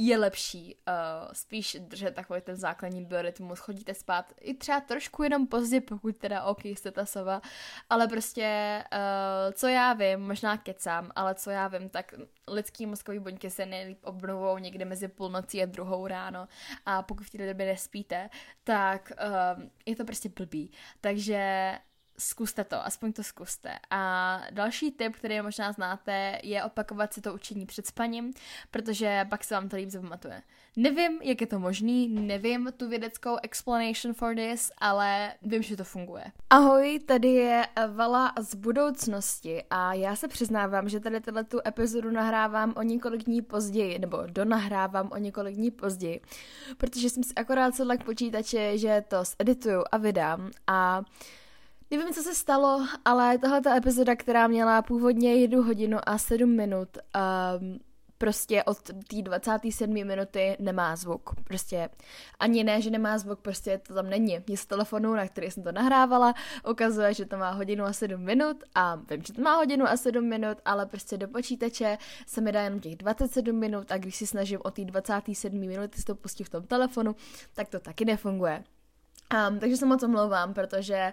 je 0.00 0.18
lepší 0.18 0.76
uh, 0.88 1.32
spíš 1.32 1.76
držet 1.80 2.14
takový 2.14 2.40
ten 2.40 2.56
základní 2.56 3.04
biorytmus, 3.04 3.58
chodíte 3.58 3.94
spát 3.94 4.32
i 4.40 4.54
třeba 4.54 4.80
trošku 4.80 5.22
jenom 5.22 5.46
pozdě, 5.46 5.80
pokud 5.80 6.16
teda 6.16 6.42
ok, 6.42 6.64
jste 6.64 6.90
ta 6.90 7.06
sova, 7.06 7.42
ale 7.90 8.08
prostě 8.08 8.78
uh, 8.92 9.52
co 9.52 9.68
já 9.68 9.92
vím, 9.92 10.20
možná 10.20 10.56
kecám, 10.56 11.10
ale 11.16 11.34
co 11.34 11.50
já 11.50 11.68
vím, 11.68 11.88
tak 11.88 12.14
lidský 12.48 12.86
mozkový 12.86 13.18
buňky 13.18 13.50
se 13.50 13.66
nejlíp 13.66 13.98
obnovou 14.04 14.58
někde 14.58 14.84
mezi 14.84 15.08
půlnocí 15.08 15.62
a 15.62 15.66
druhou 15.66 16.06
ráno 16.06 16.48
a 16.86 17.02
pokud 17.02 17.26
v 17.26 17.30
té 17.30 17.46
době 17.46 17.66
nespíte, 17.66 18.30
tak 18.64 19.12
uh, 19.56 19.62
je 19.86 19.96
to 19.96 20.04
prostě 20.04 20.28
blbý. 20.28 20.72
Takže 21.00 21.72
zkuste 22.18 22.64
to, 22.64 22.86
aspoň 22.86 23.12
to 23.12 23.22
zkuste. 23.22 23.78
A 23.90 24.40
další 24.50 24.92
tip, 24.92 25.16
který 25.16 25.40
možná 25.40 25.72
znáte, 25.72 26.38
je 26.42 26.64
opakovat 26.64 27.14
si 27.14 27.20
to 27.20 27.34
učení 27.34 27.66
před 27.66 27.86
spaním, 27.86 28.32
protože 28.70 29.26
pak 29.30 29.44
se 29.44 29.54
vám 29.54 29.68
to 29.68 29.76
líp 29.76 29.90
zapamatuje. 29.90 30.42
Nevím, 30.76 31.18
jak 31.22 31.40
je 31.40 31.46
to 31.46 31.58
možný, 31.58 32.08
nevím 32.08 32.72
tu 32.76 32.88
vědeckou 32.88 33.36
explanation 33.42 34.14
for 34.14 34.34
this, 34.34 34.70
ale 34.78 35.34
vím, 35.42 35.62
že 35.62 35.76
to 35.76 35.84
funguje. 35.84 36.24
Ahoj, 36.50 36.98
tady 37.06 37.28
je 37.28 37.66
Vala 37.94 38.32
z 38.40 38.54
budoucnosti 38.54 39.62
a 39.70 39.94
já 39.94 40.16
se 40.16 40.28
přiznávám, 40.28 40.88
že 40.88 41.00
tady 41.00 41.20
tuto 41.20 41.44
tu 41.44 41.58
epizodu 41.66 42.10
nahrávám 42.10 42.74
o 42.76 42.82
několik 42.82 43.24
dní 43.24 43.42
později, 43.42 43.98
nebo 43.98 44.22
donahrávám 44.26 45.08
o 45.12 45.16
několik 45.16 45.54
dní 45.54 45.70
později, 45.70 46.20
protože 46.76 47.10
jsem 47.10 47.22
si 47.22 47.34
akorát 47.34 47.74
sedla 47.74 47.96
k 47.96 48.04
počítači, 48.04 48.78
že 48.78 49.04
to 49.08 49.16
zedituju 49.38 49.84
a 49.92 49.96
vydám 49.96 50.50
a 50.66 51.02
Nevím, 51.90 52.14
co 52.14 52.22
se 52.22 52.34
stalo, 52.34 52.86
ale 53.04 53.38
tahle 53.38 53.60
ta 53.60 53.76
epizoda, 53.76 54.16
která 54.16 54.46
měla 54.46 54.82
původně 54.82 55.34
jednu 55.34 55.62
hodinu 55.62 55.98
a 56.06 56.18
sedm 56.18 56.56
minut, 56.56 56.88
um, 57.60 57.78
prostě 58.18 58.64
od 58.64 58.78
té 58.82 59.22
27. 59.22 59.92
minuty 60.04 60.56
nemá 60.60 60.96
zvuk. 60.96 61.30
Prostě 61.44 61.88
ani 62.38 62.64
ne, 62.64 62.82
že 62.82 62.90
nemá 62.90 63.18
zvuk, 63.18 63.40
prostě 63.40 63.80
to 63.86 63.94
tam 63.94 64.10
není. 64.10 64.38
Je 64.48 64.56
z 64.56 64.66
telefonu, 64.66 65.14
na 65.14 65.26
který 65.28 65.50
jsem 65.50 65.62
to 65.62 65.72
nahrávala, 65.72 66.34
ukazuje, 66.70 67.14
že 67.14 67.24
to 67.24 67.36
má 67.36 67.50
hodinu 67.50 67.84
a 67.84 67.92
7 67.92 68.20
minut 68.20 68.64
a 68.74 68.96
vím, 68.96 69.22
že 69.26 69.32
to 69.32 69.42
má 69.42 69.56
hodinu 69.56 69.88
a 69.88 69.96
7 69.96 70.28
minut, 70.28 70.58
ale 70.64 70.86
prostě 70.86 71.16
do 71.16 71.28
počítače 71.28 71.98
se 72.26 72.40
mi 72.40 72.52
dá 72.52 72.62
jenom 72.62 72.80
těch 72.80 72.96
27 72.96 73.58
minut 73.58 73.92
a 73.92 73.98
když 73.98 74.16
si 74.16 74.26
snažím 74.26 74.58
o 74.64 74.70
té 74.70 74.84
27. 74.84 75.58
minuty 75.58 75.98
si 75.98 76.04
to 76.04 76.14
pustit 76.14 76.44
v 76.44 76.50
tom 76.50 76.62
telefonu, 76.62 77.16
tak 77.54 77.68
to 77.68 77.80
taky 77.80 78.04
nefunguje. 78.04 78.64
Um, 79.48 79.58
takže 79.58 79.76
se 79.76 79.86
moc 79.86 80.02
omlouvám, 80.02 80.54
protože 80.54 81.12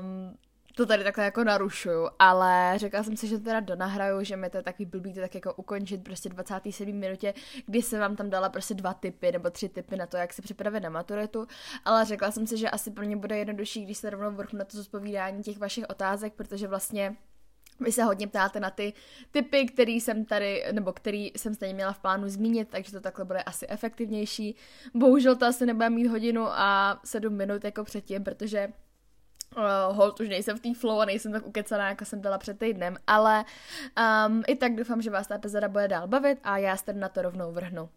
um, 0.00 0.36
to 0.78 0.86
tady 0.86 1.04
takhle 1.04 1.24
jako 1.24 1.44
narušuju, 1.44 2.08
ale 2.18 2.74
řekla 2.76 3.02
jsem 3.02 3.16
si, 3.16 3.28
že 3.28 3.38
to 3.38 3.44
teda 3.44 3.60
donahraju, 3.60 4.24
že 4.24 4.36
mi 4.36 4.50
to 4.50 4.56
je 4.56 4.62
takový 4.62 4.86
blbý 4.86 5.14
to 5.14 5.20
tak 5.20 5.34
jako 5.34 5.54
ukončit 5.54 6.04
prostě 6.04 6.28
27 6.28 6.92
minutě, 6.92 7.34
kdy 7.66 7.82
jsem 7.82 8.00
vám 8.00 8.16
tam 8.16 8.30
dala 8.30 8.48
prostě 8.48 8.74
dva 8.74 8.94
typy 8.94 9.32
nebo 9.32 9.50
tři 9.50 9.68
typy 9.68 9.96
na 9.96 10.06
to, 10.06 10.16
jak 10.16 10.32
se 10.32 10.42
připravit 10.42 10.80
na 10.80 10.90
maturitu, 10.90 11.46
ale 11.84 12.04
řekla 12.04 12.30
jsem 12.30 12.46
si, 12.46 12.56
že 12.56 12.70
asi 12.70 12.90
pro 12.90 13.04
mě 13.04 13.16
bude 13.16 13.38
jednodušší, 13.38 13.84
když 13.84 13.98
se 13.98 14.10
rovnou 14.10 14.30
vrchnu 14.30 14.58
na 14.58 14.64
to 14.64 14.76
zodpovídání 14.76 15.42
těch 15.42 15.58
vašich 15.58 15.84
otázek, 15.88 16.34
protože 16.34 16.68
vlastně 16.68 17.16
vy 17.80 17.92
se 17.92 18.04
hodně 18.04 18.26
ptáte 18.26 18.60
na 18.60 18.70
ty 18.70 18.92
typy, 19.30 19.66
který 19.66 20.00
jsem 20.00 20.24
tady, 20.24 20.64
nebo 20.72 20.92
který 20.92 21.32
jsem 21.36 21.54
stejně 21.54 21.74
měla 21.74 21.92
v 21.92 21.98
plánu 21.98 22.28
zmínit, 22.28 22.68
takže 22.68 22.92
to 22.92 23.00
takhle 23.00 23.24
bude 23.24 23.42
asi 23.42 23.66
efektivnější. 23.68 24.56
Bohužel 24.94 25.36
to 25.36 25.46
asi 25.46 25.66
nebude 25.66 25.90
mít 25.90 26.06
hodinu 26.06 26.46
a 26.48 27.00
sedm 27.04 27.32
minut 27.32 27.64
jako 27.64 27.84
předtím, 27.84 28.24
protože 28.24 28.68
Uh, 29.56 29.96
hold, 29.96 30.20
už 30.20 30.28
nejsem 30.28 30.56
v 30.56 30.60
té 30.60 30.74
flow 30.74 31.00
a 31.00 31.04
nejsem 31.04 31.32
tak 31.32 31.46
ukecená, 31.46 31.88
jako 31.88 32.04
jsem 32.04 32.20
byla 32.20 32.38
před 32.38 32.58
týdnem, 32.58 32.96
ale 33.06 33.44
um, 34.28 34.42
i 34.46 34.56
tak 34.56 34.74
doufám, 34.74 35.02
že 35.02 35.10
vás 35.10 35.26
ta 35.26 35.34
epizoda 35.34 35.68
bude 35.68 35.88
dál 35.88 36.08
bavit 36.08 36.38
a 36.42 36.58
já 36.58 36.76
se 36.76 36.92
na 36.92 37.08
to 37.08 37.22
rovnou 37.22 37.52
vrhnu. 37.52 37.88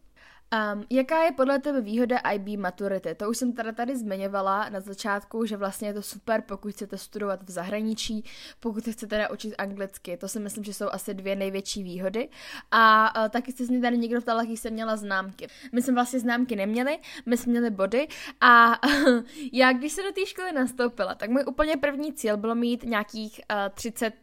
Um, 0.73 0.83
jaká 0.89 1.23
je 1.23 1.31
podle 1.31 1.59
tebe 1.59 1.81
výhoda 1.81 2.17
IB 2.17 2.59
maturity? 2.59 3.15
To 3.15 3.29
už 3.29 3.37
jsem 3.37 3.53
teda 3.53 3.71
tady 3.71 3.97
zmiňovala 3.97 4.69
na 4.69 4.79
začátku, 4.79 5.45
že 5.45 5.57
vlastně 5.57 5.87
je 5.87 5.93
to 5.93 6.01
super, 6.01 6.43
pokud 6.47 6.71
chcete 6.71 6.97
studovat 6.97 7.43
v 7.43 7.51
zahraničí, 7.51 8.25
pokud 8.59 8.83
chcete 8.83 9.27
naučit 9.29 9.55
anglicky. 9.57 10.17
To 10.17 10.27
si 10.27 10.39
myslím, 10.39 10.63
že 10.63 10.73
jsou 10.73 10.89
asi 10.91 11.13
dvě 11.13 11.35
největší 11.35 11.83
výhody. 11.83 12.29
A 12.71 13.13
uh, 13.23 13.29
taky 13.29 13.51
se 13.51 13.65
z 13.65 13.69
mě 13.69 13.81
tady 13.81 13.97
někdo 13.97 14.21
ptal, 14.21 14.39
jaký 14.39 14.57
jsem 14.57 14.73
měla 14.73 14.97
známky. 14.97 15.47
My 15.71 15.81
jsme 15.81 15.93
vlastně 15.93 16.19
známky 16.19 16.55
neměli, 16.55 16.99
my 17.25 17.37
jsme 17.37 17.51
měli 17.51 17.69
body 17.69 18.07
a 18.41 18.71
já, 19.53 19.73
když 19.73 19.93
se 19.93 20.03
do 20.03 20.11
té 20.11 20.25
školy 20.25 20.51
nastoupila, 20.51 21.15
tak 21.15 21.29
můj 21.29 21.43
úplně 21.47 21.77
první 21.77 22.13
cíl 22.13 22.37
bylo 22.37 22.55
mít 22.55 22.83
nějakých 22.83 23.41
uh, 23.51 23.69
30 23.73 24.13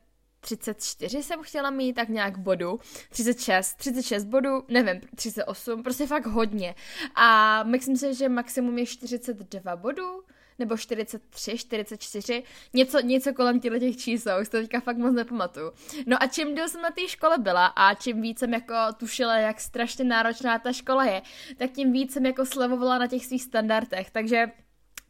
34 0.40 1.22
jsem 1.22 1.42
chtěla 1.42 1.70
mít, 1.70 1.92
tak 1.92 2.08
nějak 2.08 2.38
bodu, 2.38 2.80
36, 3.10 3.74
36 3.74 4.24
bodů, 4.24 4.64
nevím, 4.68 5.00
38, 5.14 5.82
prostě 5.82 6.06
fakt 6.06 6.26
hodně. 6.26 6.74
A 7.14 7.62
myslím 7.62 7.96
si, 7.96 8.14
že 8.14 8.28
maximum 8.28 8.78
je 8.78 8.86
42 8.86 9.76
bodů, 9.76 10.22
nebo 10.58 10.76
43, 10.76 11.58
44, 11.58 12.42
něco, 12.74 13.00
něco 13.00 13.34
kolem 13.34 13.60
těchto 13.60 13.78
těch 13.78 13.96
čísel, 13.96 14.40
už 14.40 14.48
to 14.48 14.56
teďka 14.56 14.80
fakt 14.80 14.96
moc 14.96 15.14
nepamatuju. 15.14 15.72
No 16.06 16.22
a 16.22 16.26
čím 16.26 16.54
díl 16.54 16.68
jsem 16.68 16.82
na 16.82 16.90
té 16.90 17.08
škole 17.08 17.38
byla 17.38 17.66
a 17.66 17.94
čím 17.94 18.22
víc 18.22 18.38
jsem 18.38 18.54
jako 18.54 18.74
tušila, 18.96 19.36
jak 19.36 19.60
strašně 19.60 20.04
náročná 20.04 20.58
ta 20.58 20.72
škola 20.72 21.04
je, 21.04 21.22
tak 21.56 21.70
tím 21.70 21.92
víc 21.92 22.12
jsem 22.12 22.26
jako 22.26 22.46
slevovala 22.46 22.98
na 22.98 23.06
těch 23.06 23.26
svých 23.26 23.42
standardech, 23.42 24.10
takže 24.10 24.46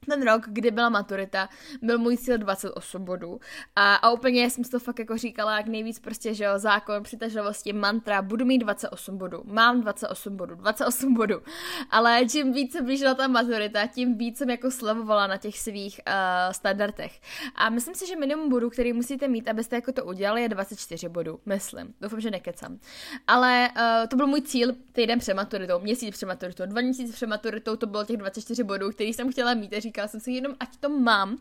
ten 0.09 0.23
rok, 0.23 0.43
kdy 0.49 0.71
byla 0.71 0.89
maturita, 0.89 1.49
byl 1.83 1.99
můj 1.99 2.17
cíl 2.17 2.39
28 2.39 3.05
bodů. 3.05 3.41
A, 3.77 3.95
a 3.95 4.11
úplně 4.11 4.51
jsem 4.51 4.65
si 4.65 4.71
to 4.71 4.79
fakt 4.79 4.99
jako 4.99 5.17
říkala, 5.17 5.57
jak 5.57 5.67
nejvíc 5.67 5.99
prostě, 5.99 6.35
že 6.35 6.45
jo, 6.45 6.59
zákon 6.59 7.03
přitažlivosti, 7.03 7.73
mantra, 7.73 8.23
budu 8.23 8.45
mít 8.45 8.59
28 8.59 9.19
bodů, 9.19 9.43
mám 9.45 9.81
28 9.81 10.37
bodů, 10.37 10.55
28 10.55 11.15
bodů. 11.15 11.43
Ale 11.91 12.27
čím 12.27 12.53
víc 12.53 12.73
se 12.73 12.83
blížila 12.83 13.15
ta 13.15 13.29
maturita, 13.29 13.87
tím 13.87 14.19
víc 14.19 14.39
jsem 14.39 14.51
jako 14.51 14.71
slevovala 14.71 15.27
na 15.27 15.37
těch 15.37 15.59
svých 15.59 16.01
uh, 16.07 16.53
standardech. 16.53 17.21
A 17.55 17.71
myslím 17.71 17.95
si, 17.95 18.07
že 18.07 18.17
minimum 18.17 18.49
bodů, 18.49 18.71
který 18.71 18.93
musíte 18.93 19.29
mít, 19.29 19.49
abyste 19.49 19.77
jako 19.77 19.93
to 19.93 20.05
udělali, 20.05 20.43
je 20.43 20.49
24 20.49 21.09
bodů, 21.09 21.41
myslím. 21.47 21.95
Doufám, 22.01 22.21
že 22.21 22.31
nekecám. 22.31 22.79
Ale 23.27 23.71
uh, 23.77 24.09
to 24.09 24.17
byl 24.17 24.27
můj 24.27 24.41
cíl 24.41 24.73
týden 24.93 25.19
před 25.19 25.35
maturitou, 25.35 25.79
měsíc 25.79 26.15
před 26.15 26.27
maturitou, 26.27 26.67
dva 26.67 26.81
měsíce 26.81 27.13
před 27.13 27.27
maturitou, 27.27 27.77
to 27.77 27.87
bylo 27.87 28.05
těch 28.05 28.17
24 28.17 28.65
bodů, 28.65 28.91
který 28.91 29.13
jsem 29.13 29.33
chtěla 29.33 29.55
mít 29.55 29.75
říkala 29.79 29.98
jsem 30.07 30.21
si 30.21 30.33
jenom, 30.33 30.55
ať 30.61 30.77
to 30.77 30.89
mám, 30.89 31.39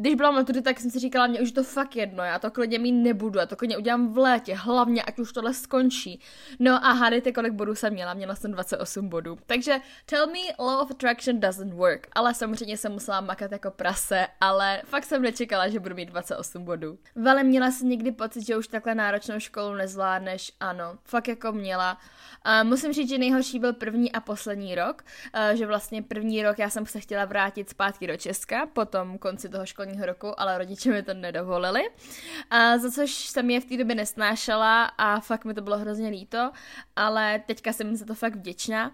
když 0.00 0.14
byla 0.14 0.30
maturita, 0.30 0.70
tak 0.70 0.80
jsem 0.80 0.90
si 0.90 0.98
říkala, 0.98 1.26
mě 1.26 1.40
už 1.40 1.52
to 1.52 1.64
fakt 1.64 1.96
jedno, 1.96 2.24
já 2.24 2.38
to 2.38 2.50
klidně 2.50 2.78
mít 2.78 2.92
nebudu, 2.92 3.38
já 3.38 3.46
to 3.46 3.56
klidně 3.56 3.78
udělám 3.78 4.12
v 4.12 4.18
létě, 4.18 4.54
hlavně 4.54 5.02
ať 5.02 5.18
už 5.18 5.32
tohle 5.32 5.54
skončí. 5.54 6.20
No 6.58 6.84
a 6.84 6.92
hádejte, 6.92 7.32
kolik 7.32 7.52
bodů 7.52 7.74
jsem 7.74 7.92
měla, 7.92 8.14
měla 8.14 8.34
jsem 8.34 8.52
28 8.52 9.08
bodů. 9.08 9.38
Takže 9.46 9.80
tell 10.06 10.26
me, 10.26 10.38
law 10.58 10.80
of 10.82 10.90
attraction 10.90 11.40
doesn't 11.40 11.72
work, 11.72 12.06
ale 12.12 12.34
samozřejmě 12.34 12.76
jsem 12.76 12.92
musela 12.92 13.20
makat 13.20 13.52
jako 13.52 13.70
prase, 13.70 14.26
ale 14.40 14.82
fakt 14.84 15.04
jsem 15.04 15.22
nečekala, 15.22 15.68
že 15.68 15.80
budu 15.80 15.94
mít 15.94 16.08
28 16.08 16.64
bodů. 16.64 16.98
Vale, 17.16 17.42
měla 17.42 17.70
jsem 17.70 17.88
někdy 17.88 18.12
pocit, 18.12 18.46
že 18.46 18.56
už 18.56 18.68
takhle 18.68 18.94
náročnou 18.94 19.40
školu 19.40 19.74
nezvládneš? 19.74 20.52
Ano, 20.60 20.98
fakt 21.04 21.28
jako 21.28 21.52
měla. 21.52 21.98
Uh, 22.46 22.68
musím 22.68 22.92
říct, 22.92 23.08
že 23.08 23.18
nejhorší 23.18 23.58
byl 23.58 23.72
první 23.72 24.12
a 24.12 24.20
poslední 24.20 24.74
rok, 24.74 25.02
uh, 25.34 25.56
že 25.56 25.66
vlastně 25.66 26.02
první 26.02 26.42
rok 26.42 26.58
já 26.58 26.70
jsem 26.70 26.86
se 26.86 27.00
chtěla 27.00 27.24
vrátit 27.24 27.68
zpátky 27.70 28.06
do 28.06 28.16
Česka, 28.16 28.66
potom 28.66 29.18
konci 29.18 29.48
toho 29.48 29.66
školního 29.66 29.89
roku, 29.98 30.40
ale 30.40 30.58
rodiče 30.58 30.90
mi 30.90 31.02
to 31.02 31.14
nedovolili, 31.14 31.88
uh, 31.88 32.82
za 32.82 32.90
což 32.90 33.10
jsem 33.10 33.50
je 33.50 33.60
v 33.60 33.64
té 33.64 33.76
době 33.76 33.94
nesnášela 33.94 34.84
a 34.84 35.20
fakt 35.20 35.44
mi 35.44 35.54
to 35.54 35.60
bylo 35.60 35.78
hrozně 35.78 36.08
líto, 36.08 36.50
ale 36.96 37.42
teďka 37.46 37.72
jsem 37.72 37.96
za 37.96 38.04
to 38.04 38.14
fakt 38.14 38.36
vděčná. 38.36 38.92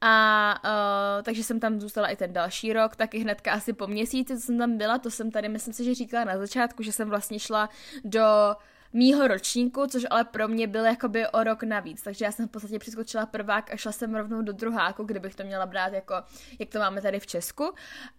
A 0.00 0.54
uh, 0.64 1.22
takže 1.22 1.44
jsem 1.44 1.60
tam 1.60 1.80
zůstala 1.80 2.08
i 2.08 2.16
ten 2.16 2.32
další 2.32 2.72
rok, 2.72 2.96
taky 2.96 3.18
hnedka 3.18 3.52
asi 3.52 3.72
po 3.72 3.86
měsíci, 3.86 4.36
co 4.36 4.46
jsem 4.46 4.58
tam 4.58 4.78
byla, 4.78 4.98
to 4.98 5.10
jsem 5.10 5.30
tady, 5.30 5.48
myslím 5.48 5.74
si, 5.74 5.84
že 5.84 5.94
říkala 5.94 6.24
na 6.24 6.38
začátku, 6.38 6.82
že 6.82 6.92
jsem 6.92 7.08
vlastně 7.08 7.38
šla 7.38 7.68
do 8.04 8.56
mýho 8.92 9.28
ročníku, 9.28 9.86
což 9.86 10.06
ale 10.10 10.24
pro 10.24 10.48
mě 10.48 10.66
byl 10.66 10.84
jakoby 10.84 11.26
o 11.28 11.44
rok 11.44 11.62
navíc, 11.62 12.02
takže 12.02 12.24
já 12.24 12.32
jsem 12.32 12.48
v 12.48 12.50
podstatě 12.50 12.78
přeskočila 12.78 13.26
prvák 13.26 13.72
a 13.72 13.76
šla 13.76 13.92
jsem 13.92 14.14
rovnou 14.14 14.42
do 14.42 14.52
druháku, 14.52 15.04
kdybych 15.04 15.34
to 15.34 15.44
měla 15.44 15.66
brát 15.66 15.92
jako, 15.92 16.14
jak 16.58 16.68
to 16.68 16.78
máme 16.78 17.02
tady 17.02 17.20
v 17.20 17.26
Česku. 17.26 17.72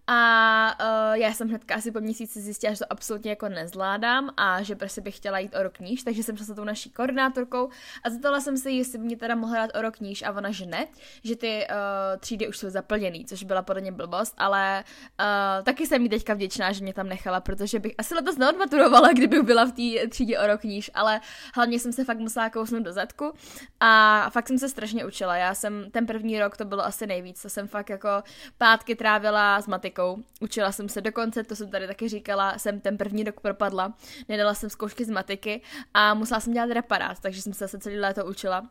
A 0.08 0.75
uh, 0.79 1.13
já 1.13 1.34
jsem 1.34 1.49
hnedka 1.49 1.75
asi 1.75 1.91
po 1.91 1.99
měsíci 1.99 2.41
zjistila, 2.41 2.73
že 2.73 2.79
to 2.79 2.86
absolutně 2.89 3.29
jako 3.29 3.49
nezvládám 3.49 4.29
a 4.38 4.63
že 4.63 4.75
prostě 4.75 5.01
bych 5.01 5.15
chtěla 5.15 5.39
jít 5.39 5.55
o 5.55 5.63
rok 5.63 5.79
níž, 5.79 6.03
takže 6.03 6.23
jsem 6.23 6.38
šla 6.38 6.45
za 6.45 6.55
tou 6.55 6.63
naší 6.63 6.89
koordinátorkou 6.89 7.69
a 8.03 8.10
zeptala 8.10 8.41
jsem 8.41 8.58
se 8.58 8.71
jestli 8.71 8.97
by 8.97 9.05
mě 9.05 9.17
teda 9.17 9.36
mohla 9.36 9.58
dát 9.58 9.77
o 9.77 9.82
rok 9.82 9.99
níž 9.99 10.21
a 10.21 10.32
ona, 10.32 10.51
že 10.51 10.65
ne, 10.65 10.88
že 11.23 11.36
ty 11.36 11.67
uh, 11.69 12.19
třídy 12.19 12.47
už 12.47 12.58
jsou 12.58 12.69
zaplněný, 12.69 13.25
což 13.25 13.43
byla 13.43 13.62
podle 13.62 13.82
mě 13.82 13.91
blbost, 13.91 14.34
ale 14.38 14.84
uh, 15.19 15.63
taky 15.63 15.88
jsem 15.88 16.03
jí 16.03 16.10
teďka 16.10 16.34
vděčná, 16.34 16.71
že 16.71 16.84
mě 16.84 16.93
tam 16.93 17.10
nechala, 17.10 17.39
protože 17.39 17.79
bych 17.79 17.93
asi 17.97 18.15
letos 18.15 18.38
neodmaturovala, 18.38 19.13
kdybych 19.13 19.41
byla 19.41 19.65
v 19.65 19.71
té 19.71 20.08
třídě 20.08 20.39
o 20.39 20.47
rok 20.47 20.59
níž, 20.63 20.91
ale 20.93 21.22
hlavně 21.56 21.80
jsem 21.80 21.93
se 21.93 22.06
fakt 22.06 22.19
musela 22.19 22.50
kousnout 22.50 22.84
do 22.84 22.93
zadku 22.93 23.34
a 23.80 24.26
fakt 24.30 24.48
jsem 24.48 24.60
se 24.60 24.69
strašně 24.69 25.06
učila. 25.06 25.38
Já 25.38 25.56
jsem 25.56 25.91
ten 25.91 26.06
první 26.06 26.39
rok 26.39 26.58
to 26.58 26.65
bylo 26.65 26.86
asi 26.86 27.08
nejvíc, 27.08 27.41
to 27.41 27.50
jsem 27.50 27.67
fakt 27.67 27.89
jako 27.89 28.10
pátky 28.58 28.95
trávila 28.95 29.62
s 29.62 29.67
matikou. 29.67 30.17
Učila 30.41 30.72
jsem 30.72 30.89
se 30.89 31.02
dokonce, 31.02 31.43
to 31.43 31.56
jsem 31.56 31.72
tady 31.72 31.88
taky 31.88 32.10
říkala, 32.10 32.58
jsem 32.58 32.80
ten 32.80 32.98
první 32.98 33.24
rok 33.24 33.39
propadla, 33.39 33.93
nedala 34.30 34.54
jsem 34.54 34.69
zkoušky 34.69 35.06
z 35.06 35.10
matiky 35.10 35.62
a 35.93 36.13
musela 36.13 36.39
jsem 36.39 36.54
dělat 36.54 36.72
reparát, 36.72 37.19
takže 37.19 37.41
jsem 37.41 37.54
se 37.54 37.60
zase 37.60 37.80
celý 37.80 38.00
léto 38.00 38.26
učila. 38.26 38.69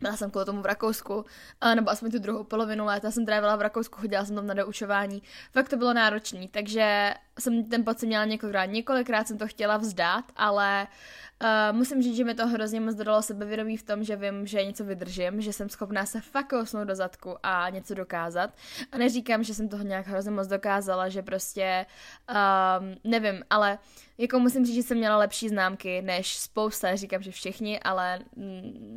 Byla 0.00 0.16
jsem 0.16 0.30
kvůli 0.30 0.44
tomu 0.44 0.62
v 0.62 0.66
Rakousku, 0.66 1.24
nebo 1.74 1.90
aspoň 1.90 2.10
tu 2.10 2.18
druhou 2.18 2.44
polovinu 2.44 2.84
léta 2.84 3.10
jsem 3.10 3.26
trávila 3.26 3.56
v 3.56 3.60
Rakousku, 3.60 4.00
chodila 4.00 4.24
jsem 4.24 4.36
tam 4.36 4.46
na 4.46 4.54
doučování. 4.54 5.22
Fakt 5.52 5.68
to 5.68 5.76
bylo 5.76 5.94
náročné, 5.94 6.48
takže 6.50 7.14
jsem 7.38 7.64
ten 7.64 7.84
pocit 7.84 8.06
měla 8.06 8.24
několikrát. 8.24 8.66
Několikrát 8.66 9.28
jsem 9.28 9.38
to 9.38 9.48
chtěla 9.48 9.76
vzdát, 9.76 10.24
ale 10.36 10.86
Uh, 11.42 11.76
musím 11.76 12.02
říct, 12.02 12.16
že 12.16 12.24
mi 12.24 12.34
to 12.34 12.46
hrozně 12.46 12.80
moc 12.80 12.94
dodalo 12.94 13.22
sebevědomí 13.22 13.76
v 13.76 13.82
tom, 13.82 14.04
že 14.04 14.16
vím, 14.16 14.46
že 14.46 14.64
něco 14.64 14.84
vydržím, 14.84 15.40
že 15.40 15.52
jsem 15.52 15.68
schopná 15.68 16.06
se 16.06 16.20
fakt 16.20 16.48
kousnout 16.48 16.88
do 16.88 16.94
zadku 16.94 17.36
a 17.42 17.70
něco 17.70 17.94
dokázat. 17.94 18.50
A 18.92 18.98
neříkám, 18.98 19.44
že 19.44 19.54
jsem 19.54 19.68
toho 19.68 19.84
nějak 19.84 20.06
hrozně 20.06 20.30
moc 20.30 20.46
dokázala, 20.46 21.08
že 21.08 21.22
prostě, 21.22 21.86
um, 22.30 22.94
nevím, 23.04 23.44
ale 23.50 23.78
jako 24.18 24.38
musím 24.38 24.66
říct, 24.66 24.74
že 24.74 24.82
jsem 24.82 24.98
měla 24.98 25.16
lepší 25.16 25.48
známky 25.48 26.02
než 26.02 26.36
spousta, 26.36 26.96
říkám, 26.96 27.22
že 27.22 27.30
všichni, 27.30 27.80
ale 27.80 28.18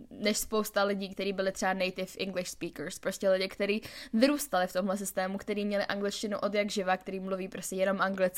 než 0.09 0.37
spousta 0.37 0.83
lidí, 0.83 1.09
kteří 1.09 1.33
byli 1.33 1.51
třeba 1.51 1.73
native 1.73 2.07
English 2.19 2.49
speakers, 2.49 2.99
prostě 2.99 3.29
lidi, 3.29 3.47
kteří 3.47 3.81
vyrůstali 4.13 4.67
v 4.67 4.73
tomhle 4.73 4.97
systému, 4.97 5.37
kteří 5.37 5.65
měli 5.65 5.85
angličtinu 5.85 6.37
od 6.37 6.53
jak 6.53 6.69
živa, 6.69 6.97
který 6.97 7.19
mluví 7.19 7.47
prostě 7.47 7.75
jenom 7.75 8.01
anglicky. 8.01 8.32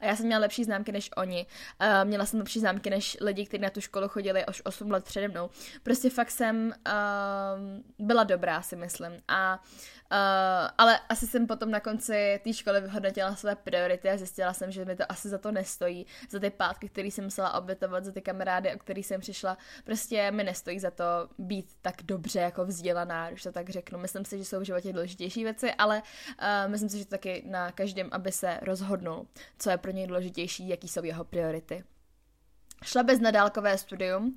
A 0.00 0.06
já 0.06 0.16
jsem 0.16 0.26
měla 0.26 0.40
lepší 0.40 0.64
známky 0.64 0.92
než 0.92 1.10
oni. 1.16 1.46
Uh, 1.80 2.08
měla 2.08 2.26
jsem 2.26 2.38
lepší 2.38 2.60
známky 2.60 2.90
než 2.90 3.16
lidi, 3.20 3.46
kteří 3.46 3.62
na 3.62 3.70
tu 3.70 3.80
školu 3.80 4.08
chodili 4.08 4.44
až 4.44 4.62
8 4.64 4.90
let 4.90 5.04
přede 5.04 5.28
mnou. 5.28 5.50
Prostě 5.82 6.10
fakt 6.10 6.30
jsem 6.30 6.74
uh, 6.86 8.06
byla 8.06 8.24
dobrá, 8.24 8.62
si 8.62 8.76
myslím. 8.76 9.12
A 9.28 9.62
Uh, 10.12 10.70
ale 10.78 11.00
asi 11.08 11.26
jsem 11.26 11.46
potom 11.46 11.70
na 11.70 11.80
konci 11.80 12.40
té 12.44 12.52
školy 12.52 12.80
vyhodnotila 12.80 13.36
své 13.36 13.56
priority 13.56 14.10
a 14.10 14.16
zjistila 14.16 14.52
jsem, 14.52 14.70
že 14.70 14.84
mi 14.84 14.96
to 14.96 15.12
asi 15.12 15.28
za 15.28 15.38
to 15.38 15.52
nestojí. 15.52 16.06
Za 16.30 16.40
ty 16.40 16.50
pátky, 16.50 16.88
které 16.88 17.08
jsem 17.08 17.24
musela 17.24 17.54
obětovat, 17.54 18.04
za 18.04 18.12
ty 18.12 18.20
kamarády, 18.20 18.74
o 18.74 18.78
který 18.78 19.02
jsem 19.02 19.20
přišla, 19.20 19.58
prostě 19.84 20.30
mi 20.30 20.44
nestojí 20.44 20.80
za 20.80 20.90
to 20.90 21.04
být 21.38 21.66
tak 21.82 22.02
dobře 22.02 22.40
jako 22.40 22.64
vzdělaná, 22.64 23.30
když 23.30 23.42
to 23.42 23.52
tak 23.52 23.70
řeknu. 23.70 23.98
Myslím 23.98 24.24
si, 24.24 24.38
že 24.38 24.44
jsou 24.44 24.60
v 24.60 24.64
životě 24.64 24.92
důležitější 24.92 25.44
věci, 25.44 25.72
ale 25.72 26.02
uh, 26.02 26.70
myslím 26.70 26.88
si, 26.88 26.98
že 26.98 27.04
to 27.04 27.10
taky 27.10 27.42
na 27.46 27.72
každém, 27.72 28.08
aby 28.12 28.32
se 28.32 28.58
rozhodnul, 28.62 29.26
co 29.58 29.70
je 29.70 29.78
pro 29.78 29.90
něj 29.90 30.06
důležitější, 30.06 30.68
jaký 30.68 30.88
jsou 30.88 31.04
jeho 31.04 31.24
priority. 31.24 31.84
Šla 32.82 33.02
bez 33.02 33.20
nadálkové 33.20 33.78
studium. 33.78 34.36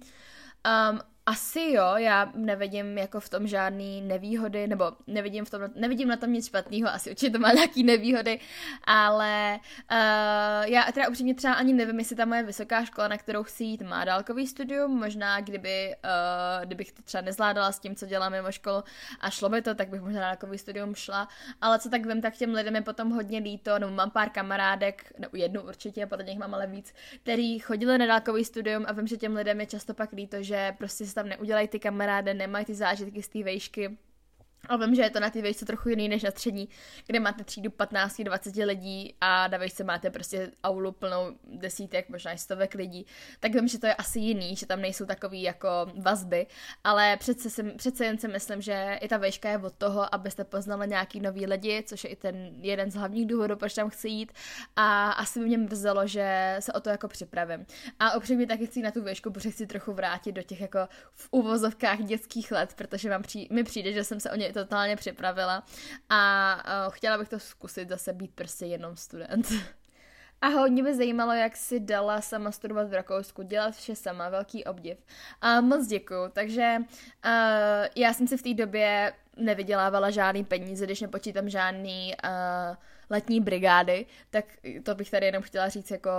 Um, 0.92 1.02
asi 1.26 1.60
jo, 1.72 1.94
já 1.96 2.32
nevidím 2.36 2.98
jako 2.98 3.20
v 3.20 3.30
tom 3.30 3.48
žádný 3.48 4.02
nevýhody, 4.02 4.68
nebo 4.68 4.92
nevidím, 5.08 5.46
v 5.46 5.50
tom, 5.50 5.62
nevidím 5.76 6.08
na 6.08 6.18
tom 6.18 6.34
nic 6.34 6.48
špatného, 6.48 6.90
asi 6.90 7.10
určitě 7.10 7.32
to 7.32 7.40
má 7.40 7.52
nějaký 7.54 7.84
nevýhody, 7.84 8.40
ale 8.84 9.60
uh, 9.92 9.98
já 10.66 10.92
teda 10.94 11.10
upřímně 11.10 11.36
třeba 11.36 11.54
ani 11.54 11.74
nevím, 11.74 12.00
jestli 12.00 12.16
ta 12.16 12.26
moje 12.26 12.44
vysoká 12.44 12.86
škola, 12.86 13.08
na 13.08 13.18
kterou 13.18 13.44
chci 13.44 13.64
jít, 13.64 13.82
má 13.82 14.06
dálkový 14.06 14.48
studium, 14.48 15.00
možná 15.00 15.42
kdyby, 15.42 15.96
uh, 16.04 16.66
kdybych 16.66 16.92
to 16.92 17.02
třeba 17.02 17.22
nezvládala 17.22 17.72
s 17.72 17.80
tím, 17.80 17.96
co 17.96 18.06
dělám 18.06 18.32
mimo 18.32 18.52
školu 18.52 18.84
a 19.20 19.30
šlo 19.30 19.50
by 19.50 19.62
to, 19.62 19.76
tak 19.76 19.90
bych 19.90 20.02
možná 20.02 20.20
dálkový 20.20 20.58
studium 20.58 20.96
šla, 20.96 21.28
ale 21.62 21.80
co 21.80 21.90
tak 21.90 22.06
vím, 22.06 22.22
tak 22.22 22.34
těm 22.36 22.54
lidem 22.54 22.76
je 22.76 22.82
potom 22.82 23.12
hodně 23.12 23.40
líto, 23.40 23.80
nebo 23.80 23.92
mám 23.92 24.12
pár 24.12 24.30
kamarádek, 24.30 25.14
nebo 25.20 25.38
jednu 25.38 25.62
určitě, 25.62 26.06
podle 26.06 26.26
nich 26.26 26.40
mám 26.40 26.54
ale 26.54 26.68
víc, 26.68 26.94
který 27.22 27.60
chodili 27.60 27.98
na 27.98 28.06
dálkový 28.06 28.46
studium 28.46 28.86
a 28.88 28.92
vím, 28.92 29.08
že 29.08 29.18
těm 29.18 29.36
lidem 29.36 29.60
je 29.60 29.66
často 29.66 29.94
pak 29.94 30.12
líto, 30.12 30.44
že 30.44 30.76
prostě 30.78 31.13
tam 31.14 31.30
neudělají 31.30 31.68
ty 31.68 31.80
kamarády, 31.80 32.34
nemají 32.34 32.66
ty 32.66 32.76
zážitky 32.76 33.24
z 33.24 33.28
té 33.28 33.44
vejšky, 33.44 33.98
a 34.70 34.78
vím, 34.78 34.96
že 34.96 35.02
je 35.02 35.10
to 35.10 35.20
na 35.20 35.30
ty 35.30 35.42
vejšce 35.42 35.66
trochu 35.66 35.90
jiný 35.90 36.10
než 36.10 36.24
na 36.24 36.32
střední, 36.32 36.70
kde 37.08 37.20
máte 37.20 37.44
třídu 37.44 37.70
15-20 37.70 38.66
lidí 38.66 39.16
a 39.22 39.48
na 39.48 39.58
vejšce 39.58 39.84
máte 39.84 40.10
prostě 40.10 40.52
aulu 40.64 40.92
plnou 40.92 41.32
desítek, 41.44 42.10
možná 42.10 42.34
i 42.34 42.38
stovek 42.38 42.74
lidí, 42.74 43.06
tak 43.40 43.54
vím, 43.54 43.68
že 43.68 43.80
to 43.80 43.88
je 43.88 43.96
asi 43.96 44.20
jiný, 44.20 44.56
že 44.56 44.66
tam 44.66 44.82
nejsou 44.82 45.06
takový 45.06 45.42
jako 45.42 45.68
vazby, 45.96 46.48
ale 46.84 47.18
přece, 47.18 47.50
si, 47.50 47.64
přece 47.64 48.06
jen 48.06 48.18
si 48.18 48.28
myslím, 48.28 48.62
že 48.62 49.00
i 49.02 49.08
ta 49.08 49.18
vejška 49.18 49.50
je 49.50 49.58
od 49.58 49.74
toho, 49.74 50.16
abyste 50.16 50.44
poznali 50.44 50.88
nějaký 50.88 51.20
nový 51.20 51.46
lidi, 51.46 51.84
což 51.88 52.04
je 52.04 52.10
i 52.10 52.16
ten 52.16 52.52
jeden 52.62 52.92
z 52.92 52.96
hlavních 52.96 53.28
důvodů, 53.28 53.56
proč 53.56 53.74
tam 53.74 53.90
chci 53.90 54.08
jít 54.08 54.34
a 54.76 55.12
asi 55.12 55.40
by 55.40 55.46
mě 55.46 55.58
mrzelo, 55.58 56.08
že 56.08 56.56
se 56.60 56.74
o 56.74 56.80
to 56.80 56.90
jako 56.90 57.08
připravím. 57.08 57.66
A 58.00 58.18
upřímně 58.18 58.48
taky 58.48 58.68
chci 58.68 58.82
na 58.82 58.92
tu 58.92 59.02
vejšku, 59.02 59.32
protože 59.32 59.52
chci 59.52 59.68
trochu 59.68 59.94
vrátit 59.94 60.32
do 60.32 60.42
těch 60.42 60.62
jako 60.62 60.80
v 61.16 61.28
uvozovkách 61.32 62.00
dětských 62.00 62.52
let, 62.52 62.74
protože 62.76 63.10
mám 63.10 63.22
při, 63.22 63.48
mi 63.52 63.64
přijde, 63.64 63.94
že 63.94 64.04
jsem 64.04 64.20
se 64.20 64.32
o 64.32 64.36
ně 64.36 64.53
totálně 64.54 64.96
připravila 64.96 65.64
a 66.10 66.56
uh, 66.88 66.94
chtěla 66.94 67.18
bych 67.18 67.30
to 67.30 67.40
zkusit 67.40 67.90
zase 67.90 68.14
být 68.14 68.32
prostě 68.36 68.66
jenom 68.66 68.96
student. 68.96 69.48
A 70.42 70.48
hodně 70.48 70.84
by 70.84 70.96
zajímalo, 70.96 71.34
jak 71.34 71.58
si 71.58 71.80
dala 71.80 72.22
sama 72.22 72.52
studovat 72.52 72.90
v 72.90 72.94
Rakousku, 72.94 73.42
dělat 73.42 73.76
vše 73.76 73.96
sama, 73.96 74.30
velký 74.30 74.64
obdiv. 74.64 74.98
A 75.42 75.62
moc 75.62 75.88
děkuju. 75.88 76.30
Takže 76.34 76.78
uh, 76.80 77.32
já 77.96 78.14
jsem 78.14 78.28
si 78.28 78.38
v 78.38 78.42
té 78.42 78.54
době 78.54 79.14
nevydělávala 79.38 80.10
žádný 80.10 80.44
peníze, 80.44 80.86
když 80.86 81.02
nepočítám 81.02 81.50
žádný 81.50 82.14
uh, 82.24 82.76
letní 83.14 83.42
brigády, 83.42 84.06
tak 84.30 84.46
to 84.84 84.96
bych 84.96 85.12
tady 85.12 85.26
jenom 85.26 85.44
chtěla 85.44 85.70
říct 85.70 85.92
jako 85.92 86.10